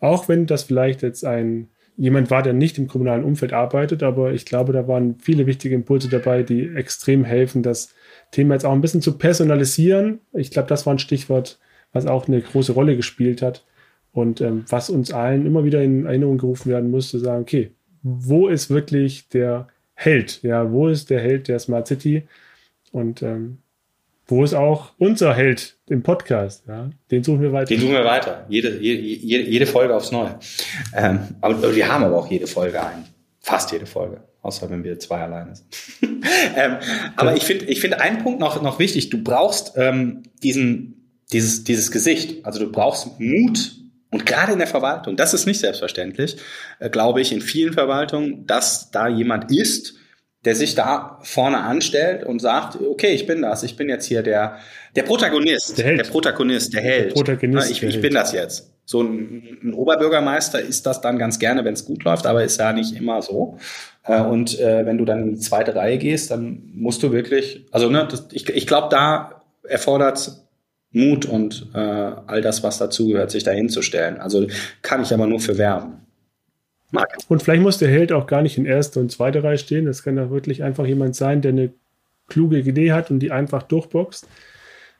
auch 0.00 0.28
wenn 0.28 0.46
das 0.46 0.64
vielleicht 0.64 1.02
jetzt 1.02 1.24
ein 1.24 1.68
jemand 1.96 2.30
war, 2.30 2.42
der 2.42 2.52
nicht 2.54 2.78
im 2.78 2.88
kommunalen 2.88 3.22
Umfeld 3.22 3.52
arbeitet, 3.52 4.02
aber 4.02 4.32
ich 4.32 4.46
glaube, 4.46 4.72
da 4.72 4.88
waren 4.88 5.16
viele 5.20 5.46
wichtige 5.46 5.74
Impulse 5.74 6.08
dabei, 6.08 6.42
die 6.42 6.74
extrem 6.74 7.22
helfen, 7.22 7.62
das 7.62 7.94
Thema 8.30 8.54
jetzt 8.54 8.64
auch 8.64 8.72
ein 8.72 8.80
bisschen 8.80 9.02
zu 9.02 9.18
personalisieren. 9.18 10.20
Ich 10.32 10.50
glaube, 10.50 10.68
das 10.68 10.86
war 10.86 10.94
ein 10.94 10.98
Stichwort, 10.98 11.60
was 11.92 12.06
auch 12.06 12.28
eine 12.28 12.40
große 12.40 12.72
Rolle 12.72 12.96
gespielt 12.96 13.42
hat 13.42 13.64
und 14.12 14.40
ähm, 14.40 14.64
was 14.68 14.90
uns 14.90 15.12
allen 15.12 15.46
immer 15.46 15.64
wieder 15.64 15.82
in 15.82 16.06
Erinnerung 16.06 16.38
gerufen 16.38 16.70
werden 16.70 16.90
muss, 16.90 17.10
zu 17.10 17.18
sagen, 17.18 17.42
okay, 17.42 17.72
wo 18.02 18.48
ist 18.48 18.70
wirklich 18.70 19.28
der 19.28 19.68
Held? 19.94 20.42
Ja, 20.42 20.70
wo 20.70 20.88
ist 20.88 21.10
der 21.10 21.20
Held 21.20 21.48
der 21.48 21.58
Smart 21.58 21.86
City? 21.86 22.24
Und 22.90 23.22
ähm, 23.22 23.58
wo 24.26 24.44
ist 24.44 24.54
auch 24.54 24.92
unser 24.98 25.34
Held 25.34 25.76
im 25.88 26.02
Podcast? 26.02 26.64
Ja, 26.68 26.90
den 27.10 27.24
suchen 27.24 27.42
wir 27.42 27.52
weiter. 27.52 27.66
Den 27.66 27.80
suchen 27.80 27.92
wir 27.92 28.04
weiter. 28.04 28.46
Jede, 28.48 28.78
jede, 28.78 29.48
jede 29.48 29.66
Folge 29.66 29.94
aufs 29.94 30.12
Neue. 30.12 30.38
Ähm, 30.94 31.20
aber 31.40 31.74
wir 31.74 31.92
haben 31.92 32.04
aber 32.04 32.18
auch 32.18 32.30
jede 32.30 32.46
Folge 32.46 32.82
ein. 32.82 33.04
Fast 33.40 33.72
jede 33.72 33.86
Folge. 33.86 34.20
Außer 34.42 34.68
wenn 34.70 34.84
wir 34.84 34.98
zwei 34.98 35.20
alleine 35.20 35.54
sind. 35.54 35.68
ähm, 36.56 36.76
aber 37.16 37.36
ich 37.36 37.44
finde 37.44 37.66
ich 37.66 37.80
finde 37.80 38.00
einen 38.00 38.22
Punkt 38.22 38.40
noch, 38.40 38.60
noch 38.60 38.78
wichtig. 38.78 39.10
Du 39.10 39.22
brauchst 39.22 39.74
ähm, 39.76 40.22
diesen, 40.42 41.01
dieses, 41.32 41.64
dieses 41.64 41.90
Gesicht. 41.90 42.44
Also 42.44 42.60
du 42.60 42.70
brauchst 42.70 43.18
Mut 43.18 43.76
Und 44.10 44.26
gerade 44.26 44.52
in 44.52 44.58
der 44.58 44.68
Verwaltung, 44.68 45.16
das 45.16 45.32
ist 45.32 45.46
nicht 45.46 45.60
selbstverständlich, 45.60 46.36
äh, 46.78 46.90
glaube 46.90 47.20
ich, 47.20 47.32
in 47.32 47.40
vielen 47.40 47.72
Verwaltungen, 47.72 48.46
dass 48.46 48.90
da 48.90 49.08
jemand 49.08 49.50
ist, 49.50 49.94
der 50.44 50.54
sich 50.56 50.74
da 50.74 51.18
vorne 51.22 51.58
anstellt 51.58 52.24
und 52.24 52.40
sagt, 52.40 52.78
okay, 52.80 53.12
ich 53.12 53.26
bin 53.26 53.42
das, 53.42 53.62
ich 53.62 53.76
bin 53.76 53.88
jetzt 53.88 54.06
hier 54.06 54.22
der, 54.22 54.58
der 54.96 55.04
Protagonist, 55.04 55.78
der, 55.78 55.84
Held. 55.84 56.00
der 56.00 56.04
Protagonist, 56.04 56.74
der 56.74 56.82
Held. 56.82 57.10
Der 57.10 57.14
Protagonist, 57.14 57.70
ich, 57.70 57.82
ich 57.82 58.00
bin 58.00 58.12
das 58.12 58.32
jetzt. 58.32 58.70
So 58.84 59.02
ein, 59.02 59.58
ein, 59.62 59.74
Oberbürgermeister 59.74 60.60
ist 60.60 60.84
das 60.84 61.00
dann 61.00 61.16
ganz 61.16 61.38
gerne, 61.38 61.64
wenn 61.64 61.74
es 61.74 61.84
gut 61.84 62.02
läuft, 62.02 62.26
aber 62.26 62.42
ist 62.42 62.58
ja 62.58 62.72
nicht 62.72 62.96
immer 62.96 63.22
so. 63.22 63.56
Äh, 64.04 64.20
und 64.20 64.58
äh, 64.58 64.84
wenn 64.84 64.98
du 64.98 65.04
dann 65.04 65.22
in 65.22 65.34
die 65.34 65.40
zweite 65.40 65.76
Reihe 65.76 65.98
gehst, 65.98 66.32
dann 66.32 66.70
musst 66.74 67.02
du 67.04 67.12
wirklich, 67.12 67.64
also 67.70 67.88
ne, 67.88 68.08
das, 68.10 68.26
ich, 68.32 68.48
ich 68.48 68.66
glaube, 68.66 68.88
da 68.90 69.42
erfordert 69.62 70.41
Mut 70.92 71.24
und 71.24 71.68
äh, 71.74 71.78
all 71.78 72.42
das, 72.42 72.62
was 72.62 72.78
dazugehört, 72.78 73.30
sich 73.30 73.44
dahin 73.44 73.68
zu 73.68 73.82
stellen. 73.82 74.18
Also 74.18 74.46
kann 74.82 75.02
ich 75.02 75.12
aber 75.12 75.26
nur 75.26 75.40
für 75.40 75.58
werben. 75.58 76.02
Marketing. 76.90 77.26
Und 77.28 77.42
vielleicht 77.42 77.62
muss 77.62 77.78
der 77.78 77.88
Held 77.88 78.12
auch 78.12 78.26
gar 78.26 78.42
nicht 78.42 78.58
in 78.58 78.66
erster 78.66 79.00
und 79.00 79.10
zweiter 79.10 79.42
Reihe 79.42 79.58
stehen. 79.58 79.86
Das 79.86 80.02
kann 80.02 80.18
auch 80.18 80.30
wirklich 80.30 80.62
einfach 80.62 80.86
jemand 80.86 81.16
sein, 81.16 81.40
der 81.40 81.52
eine 81.52 81.72
kluge 82.28 82.58
Idee 82.58 82.92
hat 82.92 83.10
und 83.10 83.20
die 83.20 83.32
einfach 83.32 83.62
durchboxt. 83.62 84.28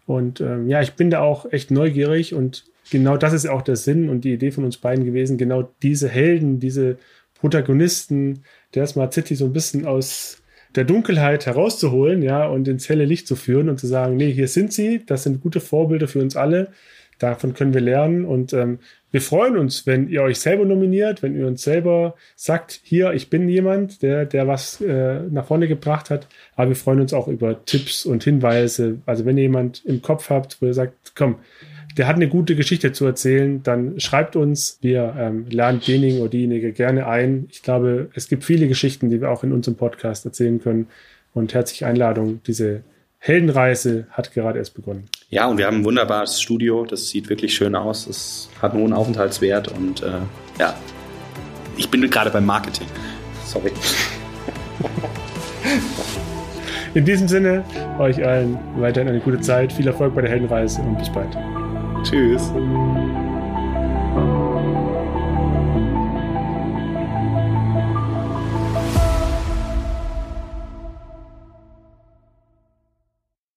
Und 0.07 0.41
ähm, 0.41 0.69
ja, 0.69 0.81
ich 0.83 0.95
bin 0.95 1.11
da 1.11 1.21
auch 1.21 1.51
echt 1.53 1.71
neugierig 1.71 2.35
und 2.35 2.65
genau 2.91 3.17
das 3.17 3.33
ist 3.33 3.47
auch 3.47 3.63
der 3.63 3.77
Sinn 3.77 4.09
und 4.09 4.23
die 4.25 4.33
Idee 4.33 4.51
von 4.51 4.65
uns 4.65 4.79
beiden 4.79 5.05
gewesen, 5.05 5.39
genau 5.39 5.71
diese 5.83 6.09
Helden, 6.09 6.59
diese 6.59 6.99
Protagonisten 7.35 8.45
der 8.75 8.87
Smart 8.87 9.15
City 9.15 9.35
so 9.35 9.45
ein 9.45 9.53
bisschen 9.53 9.87
aus 9.87 10.42
der 10.75 10.85
Dunkelheit 10.85 11.47
herauszuholen, 11.47 12.23
ja, 12.23 12.47
und 12.47 12.69
ins 12.69 12.89
helle 12.89 13.05
Licht 13.05 13.27
zu 13.27 13.37
führen 13.37 13.69
und 13.69 13.79
zu 13.79 13.87
sagen, 13.87 14.17
nee, 14.17 14.33
hier 14.33 14.49
sind 14.49 14.73
sie, 14.73 15.05
das 15.05 15.23
sind 15.23 15.41
gute 15.41 15.61
Vorbilder 15.61 16.09
für 16.09 16.21
uns 16.21 16.37
alle, 16.37 16.69
davon 17.19 17.55
können 17.55 17.75
wir 17.75 17.81
lernen 17.81 18.25
und 18.25 18.53
ähm, 18.53 18.79
wir 19.13 19.21
freuen 19.21 19.59
uns, 19.59 19.87
wenn 19.87 20.09
ihr 20.09 20.23
euch 20.23 20.41
selber 20.41 20.65
nominiert, 20.65 21.23
wenn 21.23 21.39
ihr 21.39 21.47
uns 21.47 21.63
selber 21.63 22.15
sagt, 22.35 22.81
hier, 22.83 23.13
ich 23.13 23.29
bin 23.29 23.47
jemand, 23.47 24.01
der, 24.01 24.25
der 24.25 24.49
was 24.49 24.81
äh, 24.81 25.21
nach 25.31 25.45
vorne 25.47 25.69
gebracht 25.69 26.09
hat. 26.09 26.27
Aber 26.57 26.71
wir 26.71 26.77
freuen 26.77 27.03
uns 27.03 27.13
auch 27.13 27.29
über 27.29 27.63
Tipps 27.67 28.07
und 28.07 28.25
Hinweise. 28.25 29.01
Also 29.05 29.27
wenn 29.27 29.37
ihr 29.37 29.43
jemand 29.43 29.85
im 29.85 30.01
Kopf 30.01 30.31
habt, 30.31 30.63
wo 30.63 30.67
ihr 30.67 30.73
sagt, 30.73 31.13
komm, 31.15 31.37
der 31.97 32.07
hat 32.07 32.17
eine 32.17 32.29
gute 32.29 32.57
Geschichte 32.57 32.93
zu 32.93 33.05
erzählen, 33.05 33.63
dann 33.63 34.01
schreibt 34.01 34.37
uns. 34.37 34.79
Wir 34.81 35.15
ähm, 35.19 35.47
laden 35.51 35.81
denjenigen 35.81 36.21
oder 36.21 36.31
diejenige 36.31 36.73
gerne 36.73 37.07
ein. 37.07 37.47
Ich 37.51 37.63
glaube, 37.63 38.11
es 38.15 38.29
gibt 38.29 38.45
viele 38.45 38.69
Geschichten, 38.69 39.11
die 39.11 39.21
wir 39.21 39.31
auch 39.31 39.45
in 39.45 39.53
unserem 39.53 39.77
Podcast 39.77 40.25
erzählen 40.25 40.61
können. 40.61 40.89
Und 41.35 41.55
herzliche 41.55 41.87
Einladung. 41.87 42.41
Diese 42.47 42.83
Heldenreise 43.19 44.07
hat 44.11 44.35
gerade 44.35 44.59
erst 44.59 44.75
begonnen. 44.75 45.05
Ja, 45.31 45.47
und 45.47 45.57
wir 45.57 45.67
haben 45.67 45.79
ein 45.79 45.85
wunderbares 45.85 46.41
Studio. 46.41 46.85
Das 46.85 47.09
sieht 47.09 47.29
wirklich 47.29 47.55
schön 47.55 47.75
aus. 47.75 48.07
Es 48.07 48.51
hat 48.61 48.73
einen 48.73 48.83
hohen 48.83 48.93
Aufenthaltswert. 48.93 49.69
Und 49.69 50.03
äh, 50.03 50.19
ja, 50.59 50.75
ich 51.77 51.89
bin 51.89 52.09
gerade 52.11 52.31
beim 52.31 52.45
Marketing. 52.45 52.87
Sorry. 53.47 53.73
In 56.95 57.07
diesem 57.07 57.27
Sinne, 57.29 57.65
euch 57.99 58.23
allen 58.23 58.59
weiterhin 58.77 59.09
eine 59.09 59.21
gute 59.21 59.41
Zeit, 59.41 59.73
viel 59.73 59.87
Erfolg 59.87 60.15
bei 60.15 60.21
der 60.21 60.31
Heldenreise 60.31 60.83
und 60.83 60.99
bis 60.99 61.11
bald. 61.11 61.35
Tschüss. 62.03 62.53